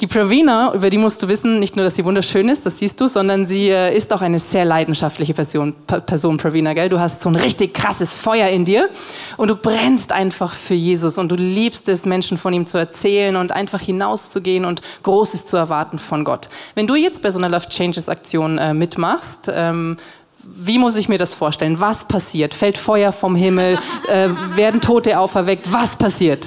Die 0.00 0.06
Pravina, 0.06 0.72
über 0.74 0.90
die 0.90 0.98
musst 0.98 1.20
du 1.22 1.28
wissen, 1.28 1.58
nicht 1.58 1.74
nur, 1.74 1.84
dass 1.84 1.96
sie 1.96 2.04
wunderschön 2.04 2.48
ist, 2.48 2.64
das 2.64 2.78
siehst 2.78 3.00
du, 3.00 3.08
sondern 3.08 3.46
sie 3.46 3.68
äh, 3.68 3.96
ist 3.96 4.12
auch 4.12 4.20
eine 4.20 4.38
sehr 4.38 4.64
leidenschaftliche 4.64 5.34
Person, 5.34 5.74
Person, 5.86 6.36
Pravina, 6.36 6.72
gell? 6.72 6.88
Du 6.88 7.00
hast 7.00 7.20
so 7.20 7.28
ein 7.28 7.34
richtig 7.34 7.74
krasses 7.74 8.14
Feuer 8.14 8.48
in 8.48 8.64
dir 8.64 8.90
und 9.36 9.48
du 9.48 9.56
brennst 9.56 10.12
einfach 10.12 10.52
für 10.52 10.74
Jesus 10.74 11.18
und 11.18 11.32
du 11.32 11.34
liebst 11.34 11.88
es, 11.88 12.04
Menschen 12.04 12.38
von 12.38 12.52
ihm 12.52 12.64
zu 12.64 12.78
erzählen 12.78 13.34
und 13.34 13.50
einfach 13.50 13.80
hinauszugehen 13.80 14.64
und 14.64 14.82
Großes 15.02 15.46
zu 15.46 15.56
erwarten 15.56 15.98
von 15.98 16.22
Gott. 16.22 16.48
Wenn 16.76 16.86
du 16.86 16.94
jetzt 16.94 17.20
bei 17.20 17.32
so 17.32 17.38
einer 17.38 17.48
Love 17.48 17.68
Changes 17.68 18.08
Aktion 18.08 18.58
äh, 18.58 18.74
mitmachst, 18.74 19.50
ähm, 19.52 19.96
wie 20.44 20.78
muss 20.78 20.94
ich 20.94 21.08
mir 21.08 21.18
das 21.18 21.34
vorstellen? 21.34 21.80
Was 21.80 22.04
passiert? 22.04 22.54
Fällt 22.54 22.78
Feuer 22.78 23.12
vom 23.12 23.34
Himmel? 23.34 23.78
Äh, 24.08 24.30
werden 24.54 24.80
Tote 24.80 25.18
auferweckt? 25.18 25.70
Was 25.70 25.94
passiert? 25.96 26.46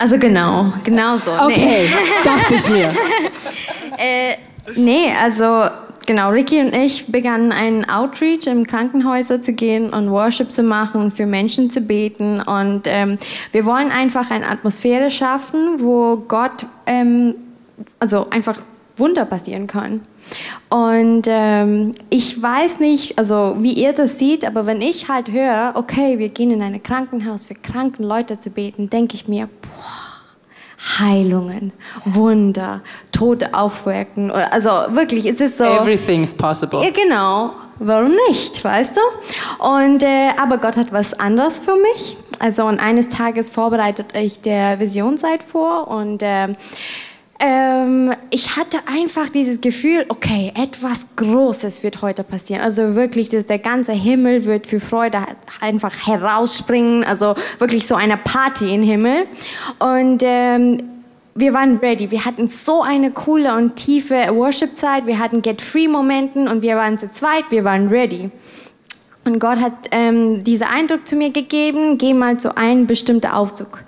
Also 0.00 0.18
genau, 0.18 0.72
genau 0.82 1.18
so. 1.18 1.30
Okay, 1.30 1.86
nee. 1.86 2.24
dachte 2.24 2.54
ich 2.54 2.66
mir. 2.70 2.88
äh, 3.98 4.36
nee, 4.74 5.12
also 5.22 5.64
genau, 6.06 6.30
Ricky 6.30 6.58
und 6.58 6.74
ich 6.74 7.12
begannen 7.12 7.52
einen 7.52 7.84
Outreach 7.84 8.46
im 8.46 8.66
Krankenhäuser 8.66 9.42
zu 9.42 9.52
gehen 9.52 9.92
und 9.92 10.10
Worship 10.10 10.52
zu 10.52 10.62
machen 10.62 11.02
und 11.02 11.12
für 11.12 11.26
Menschen 11.26 11.70
zu 11.70 11.82
beten. 11.82 12.40
Und 12.40 12.84
ähm, 12.86 13.18
wir 13.52 13.66
wollen 13.66 13.90
einfach 13.90 14.30
eine 14.30 14.48
Atmosphäre 14.48 15.10
schaffen, 15.10 15.82
wo 15.82 16.16
Gott 16.16 16.64
ähm, 16.86 17.34
also 17.98 18.30
einfach 18.30 18.62
Wunder 18.96 19.26
passieren 19.26 19.66
kann. 19.66 20.00
Und 20.68 21.22
ähm, 21.26 21.94
ich 22.10 22.40
weiß 22.40 22.80
nicht, 22.80 23.18
also 23.18 23.56
wie 23.58 23.72
ihr 23.72 23.92
das 23.92 24.18
seht, 24.18 24.44
aber 24.44 24.66
wenn 24.66 24.80
ich 24.80 25.08
halt 25.08 25.30
höre, 25.30 25.72
okay, 25.74 26.18
wir 26.18 26.28
gehen 26.28 26.50
in 26.50 26.62
ein 26.62 26.82
Krankenhaus 26.82 27.46
für 27.46 27.54
kranken 27.54 28.04
Leute 28.04 28.38
zu 28.38 28.50
beten, 28.50 28.88
denke 28.88 29.14
ich 29.14 29.26
mir, 29.28 29.48
boah, 29.62 30.10
Heilungen, 30.98 31.72
Wunder, 32.04 32.80
Tote 33.12 33.52
aufwecken. 33.52 34.30
Also 34.30 34.70
wirklich, 34.70 35.26
es 35.26 35.40
ist 35.40 35.58
so. 35.58 35.64
Everything's 35.64 36.32
possible. 36.32 36.82
Ja, 36.82 36.90
genau. 36.90 37.52
Warum 37.82 38.12
nicht, 38.28 38.62
weißt 38.62 38.94
du? 38.94 39.64
Und, 39.64 40.02
äh, 40.02 40.30
aber 40.38 40.58
Gott 40.58 40.76
hat 40.76 40.92
was 40.92 41.14
anderes 41.14 41.60
für 41.60 41.76
mich. 41.76 42.16
Also 42.38 42.64
und 42.64 42.78
eines 42.78 43.08
Tages 43.08 43.50
vorbereitet 43.50 44.14
ich 44.16 44.40
der 44.40 44.80
Visionszeit 44.80 45.42
vor 45.42 45.88
und 45.88 46.22
äh, 46.22 46.48
ähm, 47.40 48.12
ich 48.28 48.56
hatte 48.56 48.78
einfach 48.86 49.30
dieses 49.30 49.60
Gefühl, 49.60 50.04
okay, 50.08 50.52
etwas 50.54 51.16
Großes 51.16 51.82
wird 51.82 52.02
heute 52.02 52.22
passieren. 52.22 52.60
Also 52.60 52.94
wirklich, 52.94 53.30
dass 53.30 53.46
der 53.46 53.58
ganze 53.58 53.92
Himmel 53.92 54.44
wird 54.44 54.66
für 54.66 54.78
Freude 54.78 55.18
einfach 55.60 56.06
herausspringen. 56.06 57.02
Also 57.02 57.34
wirklich 57.58 57.86
so 57.86 57.94
eine 57.94 58.18
Party 58.18 58.74
im 58.74 58.82
Himmel. 58.82 59.26
Und 59.78 60.22
ähm, 60.22 60.82
wir 61.34 61.54
waren 61.54 61.78
ready. 61.78 62.10
Wir 62.10 62.26
hatten 62.26 62.46
so 62.46 62.82
eine 62.82 63.10
coole 63.10 63.56
und 63.56 63.76
tiefe 63.76 64.16
Worship-Zeit. 64.34 65.06
Wir 65.06 65.18
hatten 65.18 65.40
Get-Free-Momenten 65.40 66.46
und 66.46 66.60
wir 66.60 66.76
waren 66.76 66.98
zu 66.98 67.10
zweit. 67.10 67.44
Wir 67.48 67.64
waren 67.64 67.88
ready. 67.88 68.30
Und 69.24 69.38
Gott 69.38 69.58
hat 69.58 69.88
ähm, 69.92 70.44
diesen 70.44 70.66
Eindruck 70.66 71.06
zu 71.06 71.16
mir 71.16 71.30
gegeben, 71.30 71.96
geh 71.96 72.12
mal 72.12 72.38
zu 72.38 72.56
einem 72.56 72.86
bestimmten 72.86 73.28
Aufzug. 73.28 73.82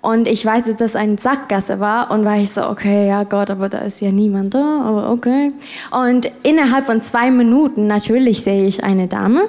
Und 0.00 0.28
ich 0.28 0.44
weiß, 0.44 0.66
dass 0.66 0.76
das 0.76 0.96
eine 0.96 1.18
Sackgasse 1.18 1.80
war 1.80 2.10
und 2.10 2.24
war 2.24 2.38
ich 2.38 2.50
so, 2.50 2.62
okay, 2.68 3.08
ja 3.08 3.24
Gott, 3.24 3.50
aber 3.50 3.68
da 3.68 3.78
ist 3.78 4.00
ja 4.00 4.10
niemand 4.10 4.54
da, 4.54 4.82
aber 4.82 5.10
okay. 5.10 5.52
Und 5.90 6.30
innerhalb 6.42 6.86
von 6.86 7.02
zwei 7.02 7.30
Minuten, 7.30 7.86
natürlich 7.86 8.42
sehe 8.42 8.66
ich 8.66 8.84
eine 8.84 9.08
Dame 9.08 9.42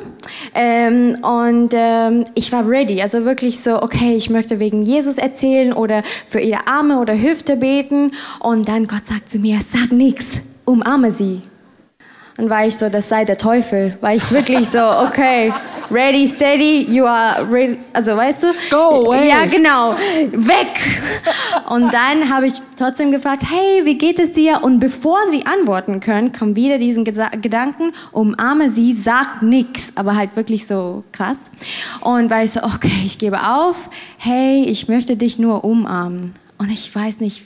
ähm, 0.54 1.18
und 1.22 1.74
ähm, 1.74 2.26
ich 2.36 2.52
war 2.52 2.68
ready, 2.68 3.02
also 3.02 3.26
wirklich 3.26 3.60
so, 3.60 3.82
okay, 3.82 4.16
ich 4.16 4.30
möchte 4.30 4.60
wegen 4.60 4.84
Jesus 4.84 5.18
erzählen 5.18 5.74
oder 5.74 6.04
für 6.26 6.40
ihre 6.40 6.68
Arme 6.68 7.00
oder 7.00 7.20
Hüfte 7.20 7.58
beten 7.58 8.12
und 8.40 8.68
dann 8.68 8.88
Gott 8.88 9.06
sagt 9.06 9.30
zu 9.30 9.40
mir, 9.40 9.60
sag 9.62 9.92
nichts, 9.92 10.42
umarme 10.66 11.12
sie. 11.12 11.42
Und 12.38 12.52
war 12.52 12.68
ich 12.68 12.76
so, 12.76 12.88
das 12.88 13.10
sei 13.10 13.26
der 13.26 13.38
Teufel. 13.38 13.98
War 14.00 14.14
ich 14.14 14.32
wirklich 14.32 14.70
so, 14.70 14.80
okay, 15.08 15.52
ready, 15.90 16.28
steady, 16.28 16.86
you 16.88 17.04
are 17.06 17.52
ready. 17.52 17.80
Also, 17.94 18.16
weißt 18.16 18.44
du? 18.44 18.48
Go 18.70 19.08
away. 19.08 19.28
Ja, 19.28 19.46
genau. 19.46 19.96
Weg. 20.32 20.68
Und 21.70 21.92
dann 21.92 22.30
habe 22.30 22.46
ich 22.48 22.54
trotzdem 22.78 23.12
gefragt, 23.12 23.44
hey, 23.50 23.84
wie 23.86 23.98
geht 23.98 24.20
es 24.20 24.34
dir? 24.34 24.64
Und 24.64 24.80
bevor 24.80 25.18
sie 25.32 25.46
antworten 25.48 26.00
können, 26.00 26.32
kam 26.32 26.56
wieder 26.56 26.78
diesen 26.78 27.04
Gedanken, 27.04 27.92
umarme 28.12 28.70
sie, 28.70 28.94
sag 28.94 29.42
nichts. 29.42 29.92
Aber 29.96 30.16
halt 30.16 30.36
wirklich 30.36 30.68
so 30.68 31.04
krass. 31.12 31.50
Und 32.02 32.30
war 32.30 32.44
ich 32.44 32.52
so, 32.52 32.62
okay, 32.62 33.02
ich 33.04 33.18
gebe 33.18 33.40
auf. 33.48 33.90
Hey, 34.18 34.64
ich 34.64 34.88
möchte 34.88 35.18
dich 35.18 35.40
nur 35.40 35.64
umarmen. 35.64 36.36
Und 36.58 36.72
ich 36.72 36.94
weiß 36.94 37.20
nicht, 37.20 37.44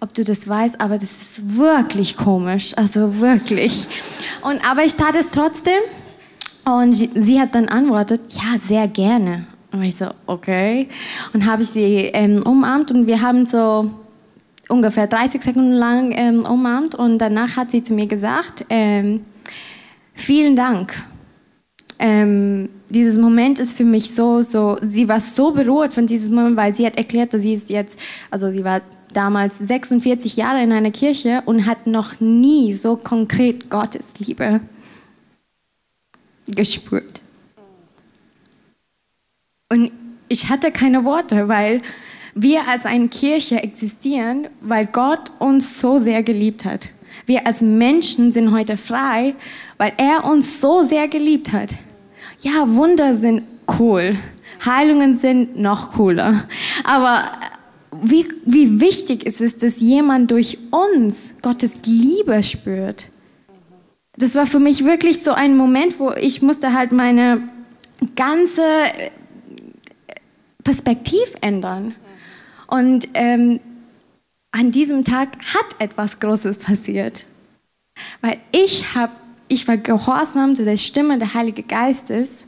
ob 0.00 0.14
du 0.14 0.22
das 0.22 0.46
weißt, 0.46 0.80
aber 0.80 0.94
das 0.94 1.10
ist 1.10 1.56
wirklich 1.56 2.16
komisch. 2.16 2.76
Also 2.76 3.18
wirklich. 3.18 3.86
Und, 4.42 4.68
aber 4.68 4.84
ich 4.84 4.94
tat 4.94 5.16
es 5.16 5.30
trotzdem. 5.30 5.80
Und 6.64 6.94
sie 6.94 7.40
hat 7.40 7.54
dann 7.54 7.68
antwortet, 7.68 8.20
ja, 8.30 8.58
sehr 8.58 8.86
gerne. 8.86 9.46
Und 9.72 9.82
ich 9.82 9.96
so, 9.96 10.06
okay. 10.26 10.88
Und 11.32 11.44
habe 11.46 11.62
ich 11.62 11.70
sie 11.70 12.10
ähm, 12.12 12.42
umarmt 12.44 12.92
und 12.92 13.06
wir 13.06 13.20
haben 13.20 13.46
so 13.46 13.90
ungefähr 14.68 15.06
30 15.06 15.42
Sekunden 15.42 15.72
lang 15.72 16.12
ähm, 16.12 16.44
umarmt 16.44 16.94
und 16.94 17.18
danach 17.18 17.56
hat 17.56 17.70
sie 17.70 17.82
zu 17.82 17.94
mir 17.94 18.06
gesagt, 18.06 18.64
ähm, 18.68 19.24
vielen 20.14 20.54
Dank. 20.54 20.94
Ähm, 22.04 22.68
dieses 22.88 23.16
Moment 23.16 23.60
ist 23.60 23.76
für 23.76 23.84
mich 23.84 24.12
so, 24.12 24.42
so, 24.42 24.76
sie 24.82 25.08
war 25.08 25.20
so 25.20 25.52
berührt 25.52 25.94
von 25.94 26.08
diesem 26.08 26.34
Moment, 26.34 26.56
weil 26.56 26.74
sie 26.74 26.84
hat 26.84 26.96
erklärt, 26.96 27.32
dass 27.32 27.42
sie 27.42 27.54
ist 27.54 27.70
jetzt, 27.70 27.96
also 28.28 28.50
sie 28.50 28.64
war 28.64 28.80
damals 29.12 29.60
46 29.60 30.36
Jahre 30.36 30.64
in 30.64 30.72
einer 30.72 30.90
Kirche 30.90 31.44
und 31.46 31.64
hat 31.64 31.86
noch 31.86 32.18
nie 32.18 32.72
so 32.72 32.96
konkret 32.96 33.70
Gottes 33.70 34.14
Liebe 34.18 34.60
gespürt. 36.48 37.20
Und 39.70 39.92
ich 40.28 40.48
hatte 40.50 40.72
keine 40.72 41.04
Worte, 41.04 41.46
weil 41.46 41.82
wir 42.34 42.66
als 42.66 42.84
eine 42.84 43.06
Kirche 43.06 43.62
existieren, 43.62 44.48
weil 44.60 44.86
Gott 44.86 45.30
uns 45.38 45.78
so 45.78 45.98
sehr 45.98 46.24
geliebt 46.24 46.64
hat. 46.64 46.88
Wir 47.26 47.46
als 47.46 47.60
Menschen 47.60 48.32
sind 48.32 48.50
heute 48.50 48.76
frei, 48.76 49.36
weil 49.78 49.92
er 49.98 50.24
uns 50.24 50.60
so 50.60 50.82
sehr 50.82 51.06
geliebt 51.06 51.52
hat. 51.52 51.76
Ja, 52.42 52.74
Wunder 52.74 53.14
sind 53.14 53.42
cool. 53.78 54.16
Heilungen 54.64 55.16
sind 55.16 55.56
noch 55.56 55.92
cooler. 55.92 56.44
Aber 56.84 57.30
wie, 58.02 58.26
wie 58.44 58.80
wichtig 58.80 59.24
ist 59.24 59.40
es, 59.40 59.56
dass 59.56 59.80
jemand 59.80 60.30
durch 60.30 60.58
uns 60.70 61.34
Gottes 61.42 61.82
Liebe 61.84 62.42
spürt? 62.42 63.08
Das 64.16 64.34
war 64.34 64.46
für 64.46 64.58
mich 64.58 64.84
wirklich 64.84 65.22
so 65.22 65.32
ein 65.32 65.56
Moment, 65.56 65.98
wo 65.98 66.10
ich 66.12 66.42
musste 66.42 66.72
halt 66.74 66.92
meine 66.92 67.42
ganze 68.16 68.62
Perspektiv 70.64 71.32
ändern. 71.40 71.94
Und 72.66 73.08
ähm, 73.14 73.60
an 74.50 74.70
diesem 74.70 75.04
Tag 75.04 75.38
hat 75.54 75.80
etwas 75.80 76.18
Großes 76.18 76.58
passiert. 76.58 77.24
Weil 78.20 78.38
ich, 78.52 78.94
hab, 78.94 79.21
ich 79.52 79.68
war 79.68 79.76
gehorsam 79.76 80.56
zu 80.56 80.64
der 80.64 80.78
Stimme 80.78 81.18
des 81.18 81.34
Heiligen 81.34 81.68
Geistes. 81.68 82.44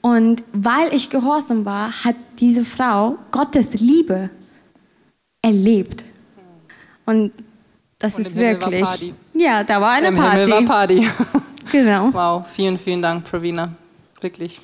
Und 0.00 0.42
weil 0.52 0.94
ich 0.94 1.10
gehorsam 1.10 1.64
war, 1.64 1.90
hat 2.04 2.16
diese 2.38 2.64
Frau 2.64 3.18
Gottes 3.30 3.80
Liebe 3.80 4.30
erlebt. 5.42 6.04
Und 7.04 7.32
das 7.98 8.14
Und 8.14 8.26
ist 8.26 8.36
wirklich. 8.36 9.12
Ja, 9.34 9.64
da 9.64 9.80
war 9.80 9.92
eine 9.92 10.08
Im 10.08 10.16
Party. 10.16 10.40
Himmel 10.40 10.50
war 10.50 10.62
Party. 10.64 11.08
genau. 11.72 12.12
Wow, 12.12 12.46
vielen, 12.54 12.78
vielen 12.78 13.02
Dank, 13.02 13.24
Pravina. 13.24 13.74
Wirklich. 14.20 14.60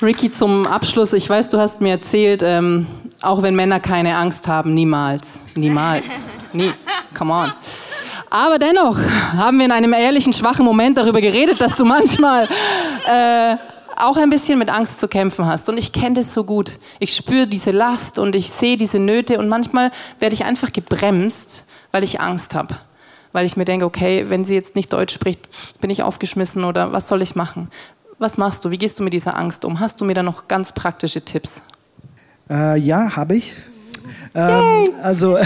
Ricky, 0.00 0.30
zum 0.30 0.64
Abschluss, 0.66 1.12
ich 1.12 1.28
weiß, 1.28 1.48
du 1.48 1.58
hast 1.58 1.80
mir 1.80 1.90
erzählt, 1.90 2.42
ähm, 2.44 2.86
auch 3.22 3.42
wenn 3.42 3.54
Männer 3.54 3.80
keine 3.80 4.16
Angst 4.16 4.46
haben, 4.46 4.74
niemals, 4.74 5.26
niemals, 5.54 6.04
nie, 6.52 6.72
come 7.16 7.32
on. 7.32 7.52
Aber 8.30 8.58
dennoch 8.58 8.98
haben 9.36 9.58
wir 9.58 9.64
in 9.64 9.72
einem 9.72 9.92
ehrlichen, 9.92 10.32
schwachen 10.32 10.64
Moment 10.64 10.98
darüber 10.98 11.20
geredet, 11.20 11.60
dass 11.60 11.76
du 11.76 11.84
manchmal 11.84 12.46
äh, 13.06 13.56
auch 13.96 14.16
ein 14.16 14.30
bisschen 14.30 14.58
mit 14.58 14.68
Angst 14.70 15.00
zu 15.00 15.08
kämpfen 15.08 15.46
hast. 15.46 15.68
Und 15.68 15.78
ich 15.78 15.92
kenne 15.92 16.16
das 16.16 16.34
so 16.34 16.44
gut. 16.44 16.72
Ich 16.98 17.16
spüre 17.16 17.46
diese 17.46 17.70
Last 17.70 18.18
und 18.18 18.36
ich 18.36 18.50
sehe 18.50 18.76
diese 18.76 18.98
Nöte 18.98 19.38
und 19.38 19.48
manchmal 19.48 19.90
werde 20.18 20.34
ich 20.34 20.44
einfach 20.44 20.72
gebremst, 20.72 21.64
weil 21.90 22.04
ich 22.04 22.20
Angst 22.20 22.54
habe. 22.54 22.76
Weil 23.32 23.46
ich 23.46 23.56
mir 23.56 23.64
denke, 23.64 23.86
okay, 23.86 24.26
wenn 24.28 24.44
sie 24.44 24.54
jetzt 24.54 24.76
nicht 24.76 24.92
Deutsch 24.92 25.14
spricht, 25.14 25.48
bin 25.80 25.90
ich 25.90 26.02
aufgeschmissen 26.02 26.64
oder 26.64 26.92
was 26.92 27.08
soll 27.08 27.22
ich 27.22 27.34
machen? 27.34 27.70
Was 28.18 28.36
machst 28.36 28.64
du? 28.64 28.70
Wie 28.70 28.78
gehst 28.78 28.98
du 28.98 29.02
mit 29.02 29.12
dieser 29.12 29.36
Angst 29.36 29.64
um? 29.64 29.80
Hast 29.80 30.00
du 30.00 30.04
mir 30.04 30.14
da 30.14 30.22
noch 30.22 30.48
ganz 30.48 30.72
praktische 30.72 31.24
Tipps? 31.24 31.62
Äh, 32.50 32.78
ja, 32.78 33.16
habe 33.16 33.36
ich. 33.36 33.54
Ähm, 34.34 34.84
also 35.02 35.38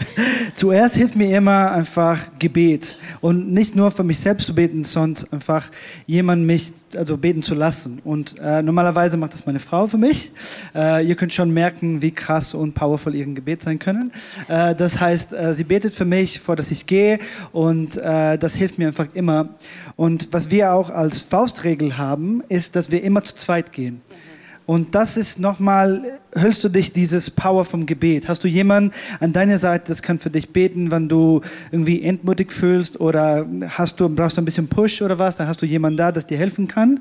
zuerst 0.54 0.96
hilft 0.96 1.16
mir 1.16 1.36
immer 1.36 1.72
einfach 1.72 2.38
Gebet 2.38 2.96
und 3.20 3.52
nicht 3.52 3.76
nur 3.76 3.90
für 3.90 4.04
mich 4.04 4.20
selbst 4.20 4.46
zu 4.46 4.54
beten, 4.54 4.84
sondern 4.84 5.32
einfach 5.32 5.70
jemanden 6.06 6.46
mich 6.46 6.72
also 6.96 7.16
beten 7.16 7.42
zu 7.42 7.54
lassen. 7.54 8.00
Und 8.04 8.36
äh, 8.38 8.62
normalerweise 8.62 9.16
macht 9.16 9.32
das 9.32 9.46
meine 9.46 9.58
Frau 9.58 9.86
für 9.86 9.98
mich. 9.98 10.32
Äh, 10.74 11.06
ihr 11.06 11.14
könnt 11.14 11.34
schon 11.34 11.52
merken, 11.52 12.02
wie 12.02 12.10
krass 12.10 12.54
und 12.54 12.74
powerful 12.74 13.14
ihr 13.14 13.26
Gebet 13.26 13.62
sein 13.62 13.78
können. 13.78 14.12
Äh, 14.48 14.74
das 14.74 15.00
heißt, 15.00 15.32
äh, 15.32 15.54
sie 15.54 15.64
betet 15.64 15.94
für 15.94 16.04
mich, 16.04 16.40
vor 16.40 16.56
dass 16.56 16.70
ich 16.70 16.86
gehe 16.86 17.18
und 17.52 17.96
äh, 17.96 18.38
das 18.38 18.56
hilft 18.56 18.78
mir 18.78 18.88
einfach 18.88 19.08
immer. 19.14 19.48
Und 19.96 20.28
was 20.32 20.50
wir 20.50 20.72
auch 20.72 20.90
als 20.90 21.20
Faustregel 21.20 21.98
haben, 21.98 22.42
ist, 22.48 22.76
dass 22.76 22.90
wir 22.90 23.02
immer 23.02 23.24
zu 23.24 23.34
zweit 23.34 23.72
gehen. 23.72 24.02
Und 24.66 24.96
das 24.96 25.16
ist 25.16 25.38
nochmal, 25.38 26.18
hörst 26.32 26.64
du 26.64 26.68
dich 26.68 26.92
dieses 26.92 27.30
Power 27.30 27.64
vom 27.64 27.86
Gebet? 27.86 28.26
Hast 28.26 28.42
du 28.42 28.48
jemanden 28.48 28.90
an 29.20 29.32
deiner 29.32 29.58
Seite, 29.58 29.84
das 29.86 30.02
kann 30.02 30.18
für 30.18 30.28
dich 30.28 30.50
beten, 30.50 30.90
wenn 30.90 31.08
du 31.08 31.40
irgendwie 31.70 32.02
entmutig 32.02 32.52
fühlst 32.52 33.00
oder 33.00 33.46
hast 33.68 34.00
du, 34.00 34.08
brauchst 34.08 34.36
du 34.36 34.42
ein 34.42 34.44
bisschen 34.44 34.66
Push 34.66 35.02
oder 35.02 35.20
was? 35.20 35.36
Da 35.36 35.46
hast 35.46 35.62
du 35.62 35.66
jemanden 35.66 35.98
da, 35.98 36.10
das 36.10 36.26
dir 36.26 36.36
helfen 36.36 36.66
kann. 36.66 36.98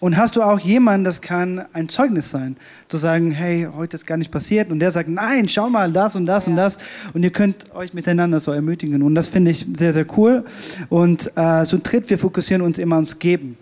Und 0.00 0.16
hast 0.16 0.36
du 0.36 0.42
auch 0.42 0.58
jemanden, 0.58 1.04
das 1.04 1.20
kann 1.20 1.66
ein 1.74 1.90
Zeugnis 1.90 2.30
sein. 2.30 2.56
Zu 2.88 2.96
sagen, 2.96 3.30
hey, 3.32 3.68
heute 3.76 3.96
ist 3.96 4.06
gar 4.06 4.16
nicht 4.16 4.30
passiert. 4.30 4.70
Und 4.70 4.78
der 4.78 4.90
sagt, 4.90 5.10
nein, 5.10 5.46
schau 5.46 5.68
mal, 5.68 5.92
das 5.92 6.16
und 6.16 6.24
das 6.24 6.46
ja. 6.46 6.50
und 6.50 6.56
das. 6.56 6.78
Und 7.12 7.22
ihr 7.22 7.30
könnt 7.30 7.74
euch 7.74 7.92
miteinander 7.92 8.40
so 8.40 8.50
ermutigen. 8.50 9.02
Und 9.02 9.14
das 9.14 9.28
finde 9.28 9.50
ich 9.50 9.66
sehr, 9.76 9.92
sehr 9.92 10.06
cool. 10.16 10.44
Und 10.88 11.30
äh, 11.36 11.66
so 11.66 11.76
tritt, 11.76 12.08
wir 12.08 12.16
fokussieren 12.16 12.62
uns 12.62 12.78
immer 12.78 12.96
ans 12.96 13.18
Geben. 13.18 13.58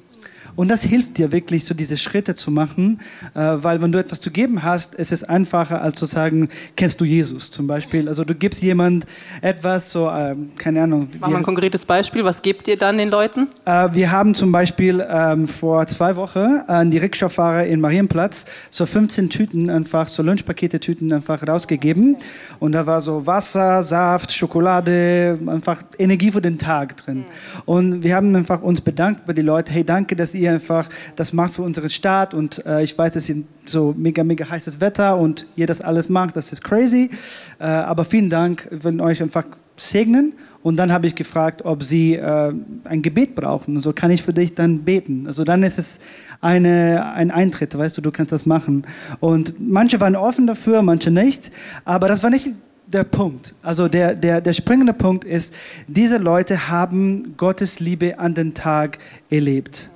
Und 0.56 0.68
das 0.68 0.82
hilft 0.82 1.18
dir 1.18 1.32
wirklich, 1.32 1.64
so 1.64 1.74
diese 1.74 1.96
Schritte 1.96 2.34
zu 2.34 2.50
machen, 2.50 3.00
äh, 3.34 3.40
weil 3.40 3.80
wenn 3.80 3.92
du 3.92 3.98
etwas 3.98 4.20
zu 4.20 4.30
geben 4.30 4.62
hast, 4.62 4.94
ist 4.94 5.12
es 5.12 5.24
einfacher, 5.24 5.82
als 5.82 5.98
zu 5.98 6.06
sagen, 6.06 6.48
kennst 6.76 7.00
du 7.00 7.04
Jesus 7.04 7.50
zum 7.50 7.66
Beispiel. 7.66 8.08
Also 8.08 8.24
du 8.24 8.34
gibst 8.34 8.62
jemand 8.62 9.06
etwas, 9.40 9.90
so, 9.90 10.08
äh, 10.08 10.34
keine 10.58 10.82
Ahnung. 10.82 11.08
Mach 11.20 11.28
mal 11.28 11.38
ein 11.38 11.42
konkretes 11.42 11.84
Beispiel, 11.84 12.24
was 12.24 12.42
gebt 12.42 12.68
ihr 12.68 12.76
dann 12.76 12.98
den 12.98 13.10
Leuten? 13.10 13.48
Äh, 13.64 13.88
wir 13.92 14.10
haben 14.10 14.34
zum 14.34 14.52
Beispiel 14.52 15.04
ähm, 15.08 15.48
vor 15.48 15.86
zwei 15.86 16.16
Wochen 16.16 16.60
an 16.66 16.90
die 16.90 16.98
Rikscha-Fahrer 16.98 17.66
in 17.66 17.80
Marienplatz 17.80 18.46
so 18.70 18.84
15 18.86 19.30
Tüten, 19.30 19.70
einfach 19.70 20.08
so 20.08 20.22
Lunchpakete-Tüten 20.22 21.12
einfach 21.12 21.46
rausgegeben. 21.46 22.16
Und 22.58 22.72
da 22.72 22.86
war 22.86 23.00
so 23.00 23.26
Wasser, 23.26 23.82
Saft, 23.82 24.32
Schokolade, 24.32 25.38
einfach 25.46 25.82
Energie 25.98 26.30
für 26.30 26.42
den 26.42 26.58
Tag 26.58 26.96
drin. 26.98 27.18
Mhm. 27.18 27.24
Und 27.64 28.04
wir 28.04 28.14
haben 28.14 28.34
einfach 28.36 28.62
uns 28.62 28.80
bedankt 28.80 29.26
bei 29.26 29.32
den 29.32 29.46
Leuten, 29.46 29.72
hey, 29.72 29.84
danke, 29.84 30.16
dass 30.16 30.34
ihr 30.34 30.41
ihr 30.42 30.52
einfach 30.52 30.88
das 31.16 31.32
macht 31.32 31.54
für 31.54 31.62
unseren 31.62 31.90
Staat 31.90 32.34
und 32.34 32.64
äh, 32.66 32.82
ich 32.82 32.96
weiß, 32.96 33.16
es 33.16 33.28
ist 33.28 33.44
so 33.64 33.94
mega, 33.96 34.24
mega 34.24 34.48
heißes 34.48 34.80
Wetter 34.80 35.16
und 35.16 35.46
ihr 35.56 35.66
das 35.66 35.80
alles 35.80 36.08
macht, 36.08 36.36
das 36.36 36.52
ist 36.52 36.62
crazy. 36.62 37.10
Äh, 37.58 37.64
aber 37.64 38.04
vielen 38.04 38.30
Dank, 38.30 38.68
wir 38.70 38.84
wollen 38.84 39.00
euch 39.00 39.22
einfach 39.22 39.44
segnen 39.76 40.34
und 40.62 40.76
dann 40.76 40.92
habe 40.92 41.06
ich 41.06 41.14
gefragt, 41.14 41.64
ob 41.64 41.82
sie 41.82 42.14
äh, 42.14 42.52
ein 42.84 43.02
Gebet 43.02 43.34
brauchen. 43.34 43.78
So 43.78 43.92
kann 43.92 44.10
ich 44.10 44.22
für 44.22 44.32
dich 44.32 44.54
dann 44.54 44.80
beten. 44.80 45.26
Also 45.26 45.44
dann 45.44 45.62
ist 45.62 45.78
es 45.78 45.98
eine, 46.40 47.12
ein 47.14 47.30
Eintritt, 47.30 47.76
weißt 47.76 47.96
du, 47.96 48.00
du 48.00 48.12
kannst 48.12 48.32
das 48.32 48.46
machen. 48.46 48.86
Und 49.20 49.56
manche 49.58 50.00
waren 50.00 50.16
offen 50.16 50.46
dafür, 50.46 50.82
manche 50.82 51.10
nicht. 51.10 51.50
Aber 51.84 52.08
das 52.08 52.22
war 52.22 52.30
nicht 52.30 52.50
der 52.86 53.04
Punkt. 53.04 53.54
Also 53.62 53.88
der, 53.88 54.14
der, 54.14 54.40
der 54.40 54.52
springende 54.52 54.92
Punkt 54.92 55.24
ist, 55.24 55.54
diese 55.88 56.18
Leute 56.18 56.68
haben 56.68 57.34
Gottes 57.36 57.80
Liebe 57.80 58.18
an 58.18 58.34
den 58.34 58.54
Tag 58.54 58.98
erlebt. 59.30 59.90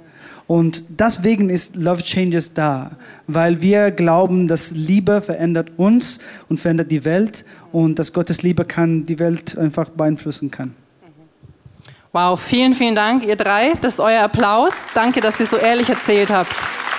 Und 0.46 1.00
deswegen 1.00 1.50
ist 1.50 1.74
Love 1.74 2.02
Changes 2.02 2.54
da, 2.54 2.92
weil 3.26 3.60
wir 3.62 3.90
glauben, 3.90 4.46
dass 4.46 4.70
Liebe 4.70 5.20
verändert 5.20 5.72
uns 5.76 6.20
und 6.48 6.60
verändert 6.60 6.90
die 6.92 7.04
Welt 7.04 7.44
und 7.72 7.98
dass 7.98 8.12
Gottes 8.12 8.42
Liebe 8.42 8.64
kann 8.64 9.06
die 9.06 9.18
Welt 9.18 9.58
einfach 9.58 9.88
beeinflussen 9.90 10.50
kann. 10.52 10.74
Wow, 12.12 12.40
vielen, 12.40 12.74
vielen 12.74 12.94
Dank, 12.94 13.24
ihr 13.24 13.36
drei. 13.36 13.72
Das 13.82 13.94
ist 13.94 14.00
euer 14.00 14.22
Applaus. 14.22 14.72
Danke, 14.94 15.20
dass 15.20 15.40
ihr 15.40 15.46
so 15.46 15.56
ehrlich 15.56 15.88
erzählt 15.88 16.30
habt, 16.30 16.54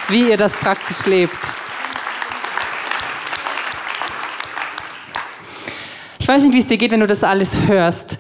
wie 0.09 0.29
ihr 0.29 0.37
das 0.37 0.51
praktisch 0.51 1.05
lebt. 1.05 1.33
Ich 6.19 6.27
weiß 6.27 6.43
nicht, 6.43 6.53
wie 6.53 6.59
es 6.59 6.67
dir 6.67 6.77
geht, 6.77 6.91
wenn 6.91 6.99
du 6.99 7.07
das 7.07 7.23
alles 7.23 7.67
hörst. 7.67 8.19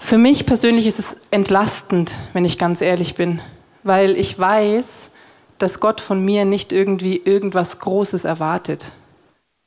Für 0.00 0.18
mich 0.18 0.44
persönlich 0.44 0.86
ist 0.86 0.98
es 0.98 1.16
entlastend, 1.30 2.10
wenn 2.32 2.44
ich 2.44 2.58
ganz 2.58 2.80
ehrlich 2.80 3.14
bin 3.14 3.40
weil 3.86 4.18
ich 4.18 4.38
weiß, 4.38 5.10
dass 5.58 5.80
Gott 5.80 6.00
von 6.00 6.24
mir 6.24 6.44
nicht 6.44 6.72
irgendwie 6.72 7.20
irgendwas 7.24 7.78
Großes 7.78 8.24
erwartet. 8.24 8.84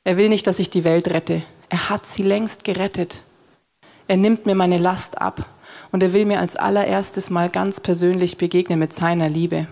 Er 0.04 0.18
will 0.18 0.30
nicht, 0.30 0.46
dass 0.46 0.60
ich 0.60 0.70
die 0.70 0.84
Welt 0.84 1.08
rette. 1.10 1.42
Er 1.70 1.90
hat 1.90 2.06
sie 2.06 2.24
längst 2.24 2.64
gerettet. 2.64 3.24
Er 4.08 4.18
nimmt 4.18 4.46
mir 4.46 4.56
meine 4.56 4.78
Last 4.78 5.22
ab 5.22 5.46
und 5.92 6.04
er 6.04 6.14
will 6.14 6.26
mir 6.26 6.40
als 6.40 6.56
allererstes 6.56 7.30
mal 7.30 7.50
ganz 7.50 7.80
persönlich 7.80 8.38
begegnen 8.38 8.80
mit 8.80 8.94
seiner 8.94 9.30
Liebe. 9.30 9.68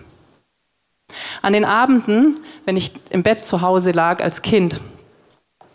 An 1.42 1.52
den 1.52 1.64
Abenden, 1.64 2.34
wenn 2.64 2.76
ich 2.76 2.92
im 3.10 3.22
Bett 3.22 3.44
zu 3.44 3.62
Hause 3.62 3.92
lag 3.92 4.22
als 4.22 4.42
Kind 4.42 4.80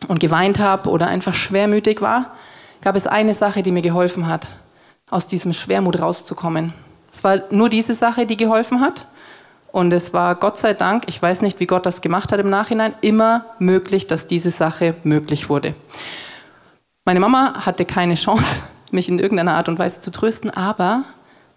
und 0.07 0.19
geweint 0.19 0.59
habe 0.59 0.89
oder 0.89 1.07
einfach 1.07 1.33
schwermütig 1.33 2.01
war, 2.01 2.35
gab 2.81 2.95
es 2.95 3.07
eine 3.07 3.33
Sache, 3.33 3.63
die 3.63 3.71
mir 3.71 3.81
geholfen 3.81 4.27
hat, 4.27 4.47
aus 5.09 5.27
diesem 5.27 5.53
Schwermut 5.53 5.99
rauszukommen. 5.99 6.73
Es 7.13 7.23
war 7.23 7.43
nur 7.51 7.69
diese 7.69 7.93
Sache, 7.93 8.25
die 8.25 8.37
geholfen 8.37 8.81
hat. 8.81 9.07
Und 9.71 9.91
es 9.91 10.13
war 10.13 10.35
Gott 10.35 10.57
sei 10.57 10.73
Dank, 10.73 11.05
ich 11.07 11.19
weiß 11.19 11.41
nicht, 11.41 11.59
wie 11.59 11.65
Gott 11.65 11.85
das 11.85 12.01
gemacht 12.01 12.31
hat 12.31 12.39
im 12.39 12.49
Nachhinein, 12.49 12.95
immer 13.01 13.45
möglich, 13.57 14.05
dass 14.05 14.27
diese 14.27 14.51
Sache 14.51 14.95
möglich 15.03 15.49
wurde. 15.49 15.73
Meine 17.05 17.19
Mama 17.19 17.65
hatte 17.65 17.85
keine 17.85 18.13
Chance, 18.13 18.63
mich 18.91 19.09
in 19.09 19.17
irgendeiner 19.17 19.55
Art 19.55 19.69
und 19.69 19.79
Weise 19.79 19.99
zu 19.99 20.11
trösten, 20.11 20.51
aber 20.51 21.05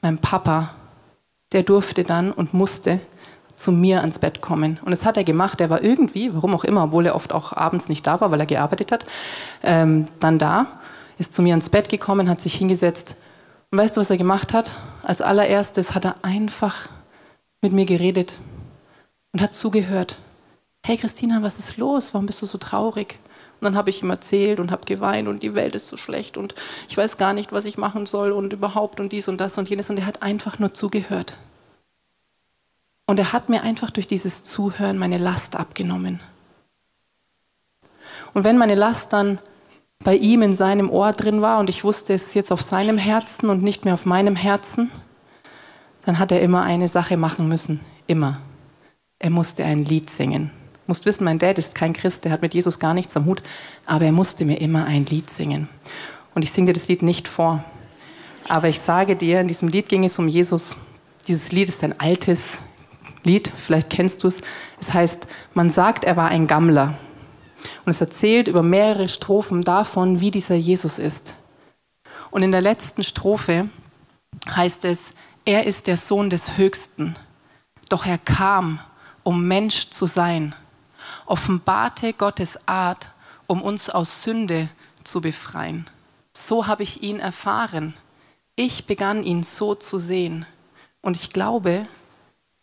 mein 0.01 0.19
Papa, 0.19 0.75
der 1.53 1.63
durfte 1.63 2.05
dann 2.05 2.33
und 2.33 2.55
musste 2.55 3.01
zu 3.55 3.71
mir 3.71 4.01
ans 4.01 4.19
Bett 4.19 4.41
kommen. 4.41 4.79
Und 4.83 4.91
das 4.93 5.05
hat 5.05 5.17
er 5.17 5.25
gemacht. 5.25 5.61
Er 5.61 5.71
war 5.71 5.83
irgendwie, 5.83 6.35
warum 6.35 6.55
auch 6.55 6.65
immer, 6.65 6.85
obwohl 6.85 7.07
er 7.07 7.15
oft 7.15 7.33
auch 7.33 7.53
abends 7.53 7.89
nicht 7.89 8.07
da 8.07 8.21
war, 8.21 8.31
weil 8.31 8.41
er 8.41 8.47
gearbeitet 8.47 8.93
hat, 8.93 9.07
ähm, 9.63 10.07
dann 10.21 10.39
da, 10.39 10.67
ist 11.19 11.33
zu 11.33 11.43
mir 11.43 11.53
ans 11.53 11.69
Bett 11.69 11.89
gekommen, 11.89 12.29
hat 12.29 12.41
sich 12.41 12.55
hingesetzt. 12.55 13.17
Und 13.77 13.83
weißt 13.83 13.95
du, 13.95 14.01
was 14.01 14.09
er 14.09 14.17
gemacht 14.17 14.55
hat? 14.55 14.71
Als 15.03 15.21
allererstes 15.21 15.95
hat 15.95 16.07
er 16.07 16.25
einfach 16.25 16.89
mit 17.61 17.75
mir 17.75 17.85
geredet 17.85 18.33
und 19.35 19.43
hat 19.43 19.55
zugehört. 19.55 20.17
Hey 20.83 20.97
Christina, 20.97 21.43
was 21.43 21.59
ist 21.59 21.77
los? 21.77 22.15
Warum 22.15 22.25
bist 22.25 22.41
du 22.41 22.47
so 22.47 22.57
traurig? 22.57 23.19
Und 23.61 23.67
dann 23.67 23.77
habe 23.77 23.91
ich 23.91 24.03
ihm 24.03 24.09
erzählt 24.09 24.61
und 24.61 24.71
habe 24.71 24.87
geweint 24.87 25.29
und 25.29 25.43
die 25.43 25.55
Welt 25.55 25.75
ist 25.75 25.89
so 25.89 25.99
schlecht 25.99 26.39
und 26.39 26.55
ich 26.89 26.97
weiß 26.97 27.19
gar 27.19 27.35
nicht, 27.35 27.53
was 27.53 27.67
ich 27.67 27.77
machen 27.77 28.07
soll 28.07 28.33
und 28.33 28.55
überhaupt 28.55 28.99
und 28.99 29.13
dies 29.13 29.29
und 29.29 29.43
das 29.43 29.59
und 29.59 29.69
jenes. 29.69 29.91
Und 29.91 29.99
er 29.99 30.07
hat 30.07 30.23
einfach 30.23 30.59
nur 30.59 30.73
zugehört. 30.73 31.35
Und 33.05 33.19
er 33.19 33.35
hat 33.35 33.51
mir 33.51 33.61
einfach 33.61 33.91
durch 33.91 34.07
dieses 34.07 34.43
Zuhören 34.43 34.97
meine 34.97 35.19
Last 35.19 35.55
abgenommen. 35.55 36.21
Und 38.33 38.43
wenn 38.45 38.57
meine 38.57 38.75
Last 38.75 39.13
dann 39.13 39.39
bei 40.05 40.17
ihm 40.17 40.43
in 40.43 40.55
seinem 40.55 40.91
Ohr 40.91 41.13
drin 41.13 41.43
war 41.43 41.59
und 41.59 41.71
ich 41.71 41.85
wusste, 41.85 42.15
es 42.15 42.29
ist 42.29 42.35
jetzt 42.35 42.53
auf 42.53 42.61
seinem 42.61 42.99
Herzen 42.99 43.51
und 43.51 43.63
nicht 43.63 43.85
mehr 43.85 43.95
auf 43.95 44.07
meinem 44.07 44.37
Herzen, 44.37 44.91
dann 46.05 46.19
hat 46.19 46.31
er 46.31 46.41
immer 46.41 46.63
eine 46.63 46.89
Sache 46.89 47.17
machen 47.17 47.49
müssen. 47.49 47.81
Immer. 48.07 48.41
Er 49.19 49.31
musste 49.31 49.65
ein 49.65 49.85
Lied 49.85 50.11
singen. 50.11 50.51
Du 50.73 50.93
musst 50.93 51.07
wissen, 51.07 51.25
mein 51.25 51.41
Dad 51.41 51.59
ist 51.59 51.75
kein 51.75 51.93
Christ, 51.93 52.25
der 52.25 52.31
hat 52.31 52.43
mit 52.43 52.55
Jesus 52.55 52.79
gar 52.79 52.95
nichts 52.95 53.17
am 53.17 53.25
Hut, 53.25 53.43
aber 53.87 54.05
er 54.05 54.13
musste 54.13 54.45
mir 54.45 54.61
immer 54.61 54.85
ein 54.85 55.05
Lied 55.07 55.29
singen. 55.31 55.69
Und 56.35 56.45
ich 56.45 56.53
singe 56.53 56.67
dir 56.67 56.75
das 56.75 56.87
Lied 56.87 57.03
nicht 57.03 57.27
vor. 57.27 57.65
Aber 58.49 58.69
ich 58.69 58.79
sage 58.79 59.17
dir, 59.17 59.41
in 59.41 59.49
diesem 59.49 59.69
Lied 59.69 59.89
ging 59.89 60.05
es 60.05 60.19
um 60.19 60.29
Jesus. 60.29 60.77
Dieses 61.27 61.51
Lied 61.51 61.69
ist 61.69 61.83
ein 61.83 61.99
altes 61.99 62.59
Lied, 63.25 63.51
vielleicht 63.57 63.91
kennst 63.91 64.23
du 64.23 64.29
es. 64.29 64.41
Es 64.81 64.95
heißt, 64.95 65.27
man 65.55 65.71
sagt, 65.71 66.05
er 66.05 66.17
war 66.17 66.29
ein 66.29 66.47
Gammler. 66.47 66.97
Und 67.85 67.91
es 67.91 68.01
erzählt 68.01 68.49
über 68.49 68.63
mehrere 68.63 69.09
Strophen 69.09 69.63
davon, 69.63 70.21
wie 70.21 70.31
dieser 70.31 70.55
Jesus 70.55 70.99
ist. 70.99 71.37
Und 72.31 72.43
in 72.43 72.53
der 72.53 72.61
letzten 72.61 73.03
Strophe 73.03 73.69
heißt 74.49 74.85
es, 74.85 75.11
er 75.45 75.65
ist 75.65 75.87
der 75.87 75.97
Sohn 75.97 76.29
des 76.29 76.59
Höchsten, 76.59 77.17
doch 77.89 78.05
er 78.05 78.19
kam, 78.19 78.81
um 79.23 79.47
Mensch 79.47 79.89
zu 79.89 80.07
sein, 80.07 80.55
offenbarte 81.25 82.13
Gottes 82.13 82.59
Art, 82.67 83.13
um 83.47 83.63
uns 83.63 83.89
aus 83.89 84.23
Sünde 84.23 84.69
zu 85.05 85.21
befreien. 85.21 85.89
So 86.37 86.67
habe 86.67 86.83
ich 86.83 87.03
ihn 87.03 87.21
erfahren. 87.21 87.95
Ich 88.57 88.87
begann 88.87 89.23
ihn 89.23 89.43
so 89.43 89.75
zu 89.75 89.99
sehen. 89.99 90.47
Und 91.01 91.17
ich 91.17 91.31
glaube, 91.31 91.87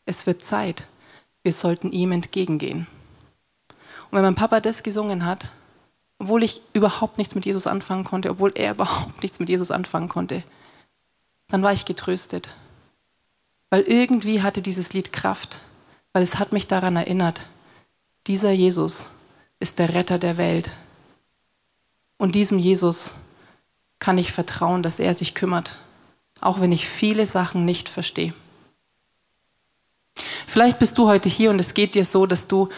es 0.06 0.26
wird 0.26 0.44
Zeit. 0.44 0.88
Wir 1.42 1.54
sollten 1.54 1.92
ihm 1.92 2.12
entgegengehen. 2.12 2.88
Und 4.14 4.20
wenn 4.20 4.26
mein 4.26 4.36
Papa 4.36 4.60
das 4.60 4.84
gesungen 4.84 5.26
hat, 5.26 5.52
obwohl 6.20 6.44
ich 6.44 6.62
überhaupt 6.72 7.18
nichts 7.18 7.34
mit 7.34 7.46
Jesus 7.46 7.68
anfangen 7.68 8.04
konnte, 8.04 8.30
obwohl 8.30 8.52
er 8.56 8.72
überhaupt 8.76 9.22
nichts 9.24 9.40
mit 9.40 9.50
Jesus 9.50 9.72
anfangen 9.72 10.08
konnte, 10.08 10.44
dann 11.50 11.64
war 11.64 11.74
ich 11.74 11.86
getröstet 11.86 12.50
weil 13.74 13.86
irgendwie 13.88 14.44
hatte 14.44 14.62
dieses 14.62 14.94
Lied 14.94 15.12
Kraft, 15.12 15.58
weil 16.12 16.22
es 16.22 16.38
hat 16.38 16.52
mich 16.52 16.68
daran 16.68 16.96
erinnert, 16.96 17.48
dieser 18.28 18.52
Jesus 18.52 19.06
ist 19.60 19.80
der 19.80 19.96
Retter 19.96 20.20
der 20.20 20.38
Welt. 20.38 20.78
Und 22.18 22.36
diesem 22.36 22.60
Jesus 22.60 23.16
kann 23.98 24.20
ich 24.20 24.32
vertrauen, 24.32 24.84
dass 24.84 25.00
er 25.00 25.16
sich 25.16 25.34
kümmert, 25.34 25.76
auch 26.40 26.60
wenn 26.60 26.72
ich 26.72 26.88
viele 26.88 27.26
Sachen 27.26 27.66
nicht 27.66 27.90
verstehe. 27.90 28.36
Vielleicht 30.46 30.78
bist 30.78 30.96
du 31.00 31.08
heute 31.08 31.28
hier 31.28 31.50
und 31.50 31.60
es 31.60 31.74
geht 31.74 31.96
dir 31.96 32.06
so, 32.06 32.28
dass 32.28 32.48
du 32.48 32.70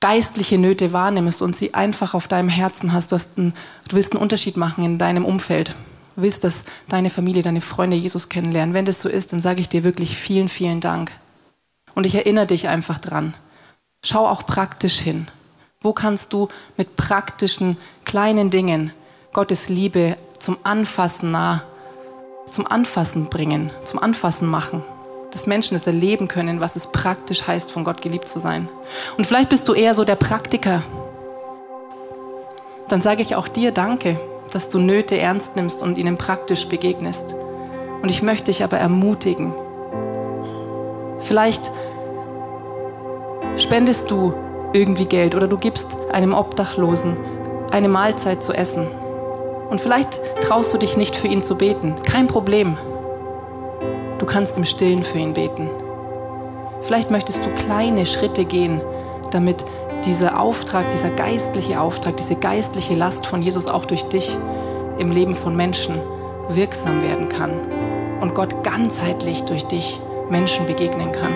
geistliche 0.00 0.58
Nöte 0.58 0.92
wahrnimmst 0.92 1.42
und 1.42 1.54
sie 1.54 1.74
einfach 1.74 2.14
auf 2.14 2.26
deinem 2.26 2.48
Herzen 2.48 2.92
hast. 2.92 3.12
Du, 3.12 3.16
hast 3.16 3.36
einen, 3.36 3.52
du 3.88 3.96
willst 3.96 4.12
einen 4.12 4.22
Unterschied 4.22 4.56
machen 4.56 4.84
in 4.84 4.98
deinem 4.98 5.24
Umfeld 5.24 5.76
willst, 6.16 6.44
dass 6.44 6.62
deine 6.88 7.10
Familie, 7.10 7.42
deine 7.42 7.60
Freunde 7.60 7.96
Jesus 7.96 8.28
kennenlernen. 8.28 8.74
Wenn 8.74 8.84
das 8.84 9.00
so 9.00 9.08
ist, 9.08 9.32
dann 9.32 9.40
sage 9.40 9.60
ich 9.60 9.68
dir 9.68 9.84
wirklich 9.84 10.16
vielen, 10.16 10.48
vielen 10.48 10.80
Dank. 10.80 11.12
Und 11.94 12.06
ich 12.06 12.14
erinnere 12.14 12.46
dich 12.46 12.68
einfach 12.68 12.98
dran. 12.98 13.34
Schau 14.04 14.26
auch 14.26 14.46
praktisch 14.46 14.98
hin. 14.98 15.28
Wo 15.82 15.92
kannst 15.92 16.32
du 16.32 16.48
mit 16.76 16.96
praktischen 16.96 17.76
kleinen 18.04 18.50
Dingen 18.50 18.92
Gottes 19.32 19.68
Liebe 19.68 20.16
zum 20.38 20.58
Anfassen 20.62 21.30
nah, 21.30 21.62
zum 22.46 22.66
Anfassen 22.66 23.26
bringen, 23.26 23.70
zum 23.84 23.98
Anfassen 23.98 24.48
machen? 24.48 24.82
Dass 25.32 25.46
Menschen 25.46 25.76
es 25.76 25.86
erleben 25.86 26.28
können, 26.28 26.60
was 26.60 26.76
es 26.76 26.88
praktisch 26.88 27.46
heißt, 27.46 27.70
von 27.70 27.84
Gott 27.84 28.02
geliebt 28.02 28.28
zu 28.28 28.38
sein. 28.38 28.68
Und 29.16 29.26
vielleicht 29.26 29.50
bist 29.50 29.68
du 29.68 29.74
eher 29.74 29.94
so 29.94 30.04
der 30.04 30.16
Praktiker. 30.16 30.82
Dann 32.88 33.00
sage 33.00 33.22
ich 33.22 33.36
auch 33.36 33.46
dir 33.46 33.70
Danke, 33.70 34.18
dass 34.52 34.68
du 34.68 34.78
Nöte 34.78 35.16
ernst 35.16 35.54
nimmst 35.54 35.82
und 35.82 35.98
ihnen 35.98 36.18
praktisch 36.18 36.66
begegnest. 36.66 37.36
Und 38.02 38.08
ich 38.08 38.22
möchte 38.22 38.46
dich 38.46 38.64
aber 38.64 38.78
ermutigen. 38.78 39.54
Vielleicht 41.20 41.70
spendest 43.56 44.10
du 44.10 44.34
irgendwie 44.72 45.06
Geld 45.06 45.34
oder 45.34 45.46
du 45.46 45.56
gibst 45.56 45.96
einem 46.10 46.32
Obdachlosen 46.32 47.14
eine 47.70 47.88
Mahlzeit 47.88 48.42
zu 48.42 48.52
essen. 48.52 48.88
Und 49.68 49.80
vielleicht 49.80 50.20
traust 50.42 50.72
du 50.72 50.78
dich 50.78 50.96
nicht 50.96 51.16
für 51.16 51.28
ihn 51.28 51.42
zu 51.42 51.56
beten. 51.56 51.94
Kein 52.02 52.26
Problem. 52.26 52.76
Du 54.20 54.26
kannst 54.26 54.58
im 54.58 54.64
Stillen 54.64 55.02
für 55.02 55.18
ihn 55.18 55.32
beten. 55.32 55.70
Vielleicht 56.82 57.10
möchtest 57.10 57.42
du 57.42 57.48
kleine 57.54 58.04
Schritte 58.04 58.44
gehen, 58.44 58.82
damit 59.30 59.64
dieser 60.04 60.38
Auftrag, 60.38 60.90
dieser 60.90 61.08
geistliche 61.08 61.80
Auftrag, 61.80 62.18
diese 62.18 62.36
geistliche 62.36 62.94
Last 62.94 63.26
von 63.26 63.40
Jesus 63.40 63.66
auch 63.66 63.86
durch 63.86 64.02
dich 64.04 64.36
im 64.98 65.10
Leben 65.10 65.34
von 65.34 65.56
Menschen 65.56 65.98
wirksam 66.50 67.00
werden 67.02 67.30
kann 67.30 67.50
und 68.20 68.34
Gott 68.34 68.62
ganzheitlich 68.62 69.44
durch 69.44 69.64
dich 69.64 69.98
Menschen 70.28 70.66
begegnen 70.66 71.12
kann. 71.12 71.32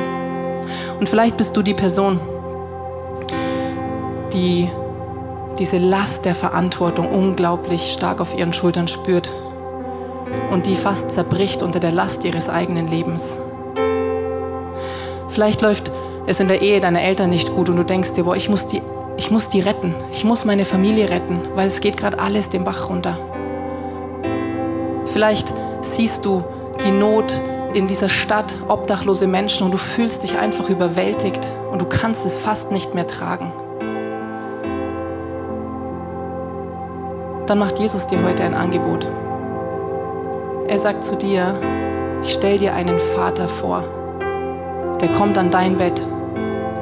Und 1.00 1.08
vielleicht 1.08 1.38
bist 1.38 1.56
du 1.56 1.62
die 1.62 1.74
Person, 1.74 2.20
die 4.34 4.68
diese 5.58 5.78
Last 5.78 6.26
der 6.26 6.34
Verantwortung 6.34 7.08
unglaublich 7.08 7.94
stark 7.94 8.20
auf 8.20 8.36
ihren 8.36 8.52
Schultern 8.52 8.88
spürt 8.88 9.32
und 10.54 10.66
die 10.66 10.76
fast 10.76 11.10
zerbricht 11.10 11.64
unter 11.64 11.80
der 11.80 11.90
Last 11.90 12.24
ihres 12.24 12.48
eigenen 12.48 12.86
Lebens. 12.86 13.28
Vielleicht 15.28 15.62
läuft 15.62 15.90
es 16.26 16.38
in 16.38 16.46
der 16.46 16.62
Ehe 16.62 16.80
deiner 16.80 17.02
Eltern 17.02 17.28
nicht 17.28 17.52
gut 17.52 17.68
und 17.68 17.76
du 17.76 17.82
denkst 17.82 18.12
dir, 18.12 18.22
boah, 18.22 18.36
ich 18.36 18.48
muss 18.48 18.68
die, 18.68 18.80
ich 19.16 19.32
muss 19.32 19.48
die 19.48 19.60
retten, 19.60 19.96
ich 20.12 20.22
muss 20.22 20.44
meine 20.44 20.64
Familie 20.64 21.10
retten, 21.10 21.40
weil 21.56 21.66
es 21.66 21.80
geht 21.80 21.96
gerade 21.96 22.20
alles 22.20 22.48
den 22.48 22.62
Bach 22.62 22.88
runter. 22.88 23.18
Vielleicht 25.06 25.52
siehst 25.80 26.24
du 26.24 26.44
die 26.84 26.92
Not 26.92 27.34
in 27.74 27.88
dieser 27.88 28.08
Stadt, 28.08 28.54
obdachlose 28.68 29.26
Menschen 29.26 29.64
und 29.64 29.74
du 29.74 29.78
fühlst 29.78 30.22
dich 30.22 30.38
einfach 30.38 30.70
überwältigt 30.70 31.44
und 31.72 31.80
du 31.80 31.84
kannst 31.84 32.24
es 32.24 32.38
fast 32.38 32.70
nicht 32.70 32.94
mehr 32.94 33.08
tragen. 33.08 33.52
Dann 37.48 37.58
macht 37.58 37.80
Jesus 37.80 38.06
dir 38.06 38.22
heute 38.22 38.44
ein 38.44 38.54
Angebot. 38.54 39.04
Er 40.66 40.78
sagt 40.78 41.04
zu 41.04 41.16
dir, 41.16 41.54
ich 42.22 42.34
stelle 42.34 42.58
dir 42.58 42.74
einen 42.74 42.98
Vater 42.98 43.48
vor, 43.48 43.84
der 45.00 45.08
kommt 45.12 45.36
an 45.38 45.50
dein 45.50 45.76
Bett 45.76 46.00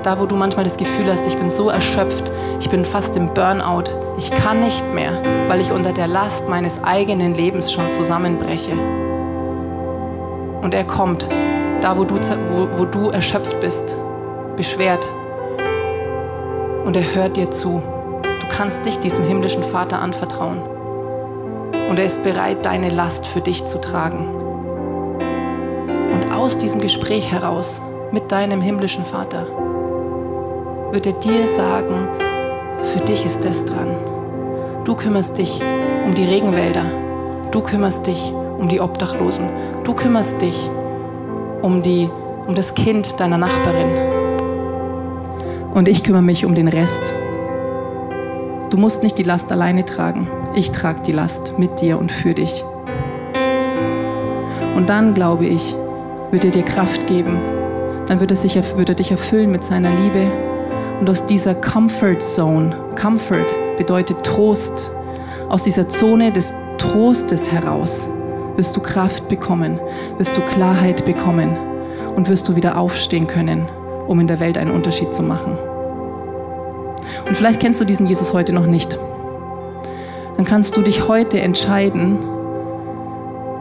da, 0.03 0.19
wo 0.19 0.27
du 0.27 0.37
manchmal 0.37 0.65
das 0.65 0.77
Gefühl 0.77 1.11
hast, 1.11 1.27
ich 1.27 1.37
bin 1.37 1.49
so 1.49 1.69
erschöpft, 1.69 2.33
ich 2.61 2.69
bin 2.69 2.85
fast 2.85 3.17
im 3.17 3.33
Burnout, 3.33 3.85
ich 4.19 4.31
kann 4.31 4.61
nicht 4.61 4.85
mehr, 4.93 5.13
weil 5.49 5.61
ich 5.61 5.71
unter 5.71 5.93
der 5.93 6.09
Last 6.09 6.49
meines 6.49 6.83
eigenen 6.83 7.35
Lebens 7.35 7.73
schon 7.73 7.91
zusammenbreche. 7.91 8.73
Und 10.61 10.75
er 10.75 10.85
kommt, 10.85 11.29
da, 11.81 11.97
wo 11.97 12.05
du, 12.05 12.17
wo, 12.17 12.69
wo 12.79 12.85
du 12.85 13.11
erschöpft 13.11 13.61
bist, 13.61 13.97
beschwert. 14.57 15.07
Und 16.85 16.97
er 16.97 17.15
hört 17.15 17.37
dir 17.37 17.51
zu. 17.51 17.83
Du 18.23 18.49
kannst 18.49 18.85
dich 18.85 18.99
diesem 18.99 19.25
himmlischen 19.25 19.65
Vater 19.65 20.01
anvertrauen. 20.01 20.63
Und 21.93 21.99
er 21.99 22.07
ist 22.07 22.23
bereit, 22.23 22.65
deine 22.65 22.89
Last 22.89 23.27
für 23.27 23.43
dich 23.43 23.67
zu 23.67 23.79
tragen. 23.79 24.35
Und 26.11 26.33
aus 26.33 26.57
diesem 26.57 26.81
Gespräch 26.81 27.31
heraus 27.31 27.83
mit 28.13 28.33
deinem 28.33 28.63
himmlischen 28.63 29.05
Vater 29.05 29.47
wird 30.91 31.05
er 31.05 31.13
dir 31.13 31.47
sagen, 31.49 32.09
für 32.95 33.01
dich 33.01 33.27
ist 33.27 33.45
das 33.45 33.67
dran. 33.67 33.95
Du 34.87 34.95
kümmerst 34.95 35.37
dich 35.37 35.61
um 36.07 36.15
die 36.15 36.25
Regenwälder. 36.25 36.87
Du 37.51 37.61
kümmerst 37.61 38.07
dich 38.07 38.33
um 38.59 38.69
die 38.69 38.81
Obdachlosen. 38.81 39.51
Du 39.85 39.93
kümmerst 39.93 40.41
dich 40.41 40.57
um, 41.61 41.83
die, 41.83 42.09
um 42.47 42.55
das 42.55 42.73
Kind 42.73 43.21
deiner 43.21 43.37
Nachbarin. 43.37 43.91
Und 45.75 45.89
ich 45.89 46.03
kümmere 46.03 46.23
mich 46.23 46.47
um 46.47 46.55
den 46.55 46.69
Rest. 46.69 47.15
Du 48.73 48.79
musst 48.79 49.03
nicht 49.03 49.19
die 49.19 49.23
Last 49.23 49.53
alleine 49.53 49.85
tragen. 49.85 50.27
Ich 50.55 50.71
trage 50.71 51.03
die 51.03 51.13
Last 51.13 51.59
mit 51.59 51.83
dir 51.83 51.99
und 51.99 52.11
für 52.11 52.33
dich. 52.33 52.65
Und 54.75 54.89
dann, 54.89 55.13
glaube 55.13 55.45
ich, 55.45 55.77
wird 56.31 56.47
er 56.47 56.53
dir 56.53 56.63
Kraft 56.63 57.07
geben. 57.07 57.37
Dann 58.07 58.19
wird 58.19 58.31
er, 58.31 58.37
sich, 58.39 58.55
wird 58.55 58.89
er 58.89 58.95
dich 58.95 59.11
erfüllen 59.11 59.51
mit 59.51 59.63
seiner 59.63 59.95
Liebe. 59.95 60.27
Und 60.99 61.11
aus 61.11 61.27
dieser 61.27 61.55
Comfort 61.55 62.21
Zone, 62.21 62.75
Comfort 62.99 63.45
bedeutet 63.77 64.25
Trost, 64.25 64.91
aus 65.51 65.63
dieser 65.63 65.91
Zone 65.91 66.33
des 66.33 66.55
Trostes 66.79 67.53
heraus 67.53 68.09
wirst 68.57 68.75
du 68.75 68.81
Kraft 68.81 69.29
bekommen, 69.29 69.79
wirst 70.17 70.35
du 70.35 70.41
Klarheit 70.41 71.05
bekommen 71.05 71.59
und 72.17 72.31
wirst 72.31 72.49
du 72.49 72.57
wieder 72.57 72.79
aufstehen 72.79 73.27
können, 73.27 73.69
um 74.09 74.19
in 74.19 74.29
der 74.29 74.41
Welt 74.41 74.57
einen 74.57 74.71
Unterschied 74.71 75.13
zu 75.13 75.23
machen. 75.23 75.59
Und 77.33 77.37
vielleicht 77.39 77.61
kennst 77.61 77.81
du 77.81 77.87
diesen 77.87 78.07
Jesus 78.07 78.35
heute 78.35 78.53
noch 78.53 78.67
nicht. 78.67 78.99
Dann 80.37 80.45
kannst 80.45 80.77
du 80.77 80.83
dich 80.83 81.09
heute 81.09 81.41
entscheiden, 81.41 82.19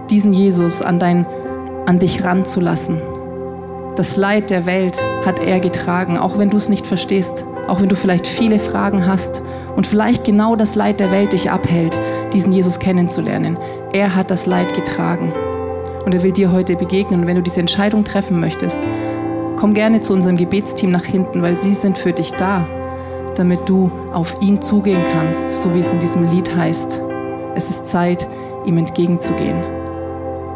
diesen 0.10 0.34
Jesus 0.34 0.82
an, 0.82 1.00
dein, 1.00 1.26
an 1.86 1.98
dich 1.98 2.22
ranzulassen. 2.22 3.02
Das 3.96 4.18
Leid 4.18 4.50
der 4.50 4.66
Welt 4.66 5.00
hat 5.26 5.40
er 5.40 5.62
getragen, 5.62 6.18
auch 6.18 6.38
wenn 6.38 6.50
du 6.50 6.58
es 6.58 6.68
nicht 6.68 6.86
verstehst, 6.86 7.46
auch 7.70 7.80
wenn 7.80 7.88
du 7.88 7.96
vielleicht 7.96 8.28
viele 8.28 8.60
Fragen 8.60 9.08
hast 9.08 9.42
und 9.78 9.88
vielleicht 9.88 10.26
genau 10.26 10.58
das 10.58 10.76
Leid 10.76 11.00
der 11.00 11.10
Welt 11.10 11.32
dich 11.32 11.50
abhält, 11.50 11.98
diesen 12.34 12.52
Jesus 12.52 12.78
kennenzulernen. 12.78 13.58
Er 13.94 14.18
hat 14.18 14.32
das 14.32 14.48
Leid 14.48 14.74
getragen 14.74 15.32
und 16.06 16.14
er 16.14 16.24
will 16.24 16.34
dir 16.34 16.52
heute 16.52 16.76
begegnen. 16.76 17.22
Und 17.22 17.28
wenn 17.28 17.38
du 17.38 17.42
diese 17.42 17.62
Entscheidung 17.62 18.04
treffen 18.04 18.38
möchtest, 18.42 18.86
komm 19.56 19.74
gerne 19.74 20.02
zu 20.02 20.12
unserem 20.12 20.36
Gebetsteam 20.36 20.92
nach 20.92 21.06
hinten, 21.06 21.42
weil 21.42 21.56
sie 21.56 21.74
sind 21.74 21.98
für 21.98 22.12
dich 22.12 22.32
da, 22.32 22.68
damit 23.36 23.68
du 23.68 23.92
auf 24.14 24.42
ihn 24.42 24.62
zugehen 24.62 25.02
kannst, 25.14 25.50
so 25.50 25.74
wie 25.74 25.80
es 25.80 25.92
in 25.92 26.00
diesem 26.00 26.30
Lied 26.30 26.56
heißt. 26.56 27.02
Es 27.56 27.70
ist 27.70 27.88
Zeit, 27.88 28.28
ihm 28.66 28.78
entgegenzugehen. 28.78 29.64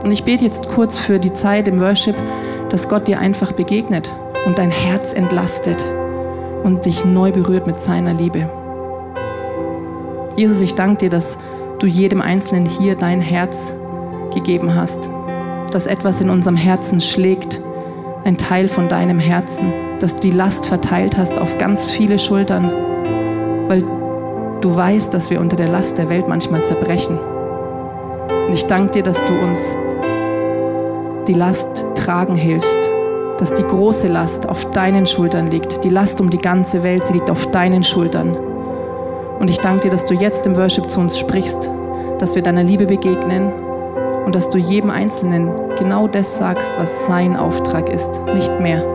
Und 0.03 0.11
ich 0.11 0.23
bete 0.23 0.45
jetzt 0.45 0.69
kurz 0.69 0.97
für 0.97 1.19
die 1.19 1.34
Zeit 1.34 1.67
im 1.67 1.80
Worship, 1.80 2.15
dass 2.69 2.88
Gott 2.88 3.07
dir 3.07 3.19
einfach 3.19 3.51
begegnet 3.53 4.11
und 4.45 4.59
dein 4.59 4.71
Herz 4.71 5.13
entlastet 5.13 5.84
und 6.63 6.86
dich 6.86 7.05
neu 7.05 7.32
berührt 7.32 7.67
mit 7.67 7.80
seiner 7.80 8.13
Liebe. 8.13 8.49
Jesus, 10.36 10.61
ich 10.61 10.76
danke 10.76 11.05
dir, 11.05 11.09
dass 11.09 11.38
du 11.80 11.88
jedem 11.88 12.21
Einzelnen 12.21 12.65
hier 12.65 12.95
dein 12.95 13.21
Herz 13.21 13.73
gegeben 14.34 14.76
hast, 14.76 15.09
dass 15.71 15.88
etwas 15.88 16.21
in 16.21 16.30
unserem 16.30 16.57
Herzen 16.57 16.99
schlägt, 16.99 17.61
ein 18.26 18.38
Teil 18.38 18.67
von 18.67 18.88
deinem 18.88 19.19
Herzen, 19.19 19.71
dass 20.00 20.16
du 20.16 20.22
die 20.22 20.32
Last 20.32 20.66
verteilt 20.66 21.18
hast 21.18 21.38
auf 21.39 21.58
ganz 21.58 21.89
viele 21.89 22.20
Schultern, 22.20 22.72
weil 23.68 23.84
du 24.62 24.76
weißt, 24.76 25.14
dass 25.14 25.30
wir 25.30 25.39
unter 25.39 25.56
der 25.56 25.68
Last 25.68 25.98
der 25.98 26.10
Welt 26.10 26.28
manchmal 26.28 26.64
zerbrechen. 26.64 27.18
Und 27.18 28.54
ich 28.54 28.66
danke 28.66 28.91
dir, 28.91 29.04
dass 29.04 29.24
du 29.26 29.34
uns 29.34 29.76
die 31.28 31.34
Last 31.34 31.86
tragen 31.96 32.36
hilfst, 32.36 32.89
dass 33.39 33.54
die 33.54 33.64
große 33.64 34.08
Last 34.08 34.48
auf 34.48 34.70
deinen 34.72 35.08
Schultern 35.08 35.48
liegt. 35.48 35.84
Die 35.84 35.89
Last 35.89 36.22
um 36.22 36.30
die 36.30 36.38
ganze 36.38 36.84
Welt, 36.84 37.04
sie 37.06 37.14
liegt 37.14 37.32
auf 37.32 37.48
deinen 37.48 37.84
Schultern. 37.84 38.36
Und 39.39 39.50
ich 39.50 39.60
danke 39.60 39.84
dir, 39.84 39.91
dass 39.91 40.06
du 40.06 40.14
jetzt 40.14 40.46
im 40.46 40.56
Worship 40.56 40.89
zu 40.89 41.00
uns 41.00 41.18
sprichst, 41.18 41.70
dass 42.20 42.36
wir 42.36 42.41
deiner 42.41 42.64
Liebe 42.64 42.86
begegnen 42.86 43.52
und 44.26 44.36
dass 44.36 44.50
du 44.50 44.58
jedem 44.58 44.89
Einzelnen 44.89 45.52
genau 45.78 46.08
das 46.08 46.38
sagst, 46.38 46.78
was 46.78 47.06
sein 47.08 47.36
Auftrag 47.36 47.89
ist, 47.89 48.22
nicht 48.34 48.60
mehr 48.60 48.95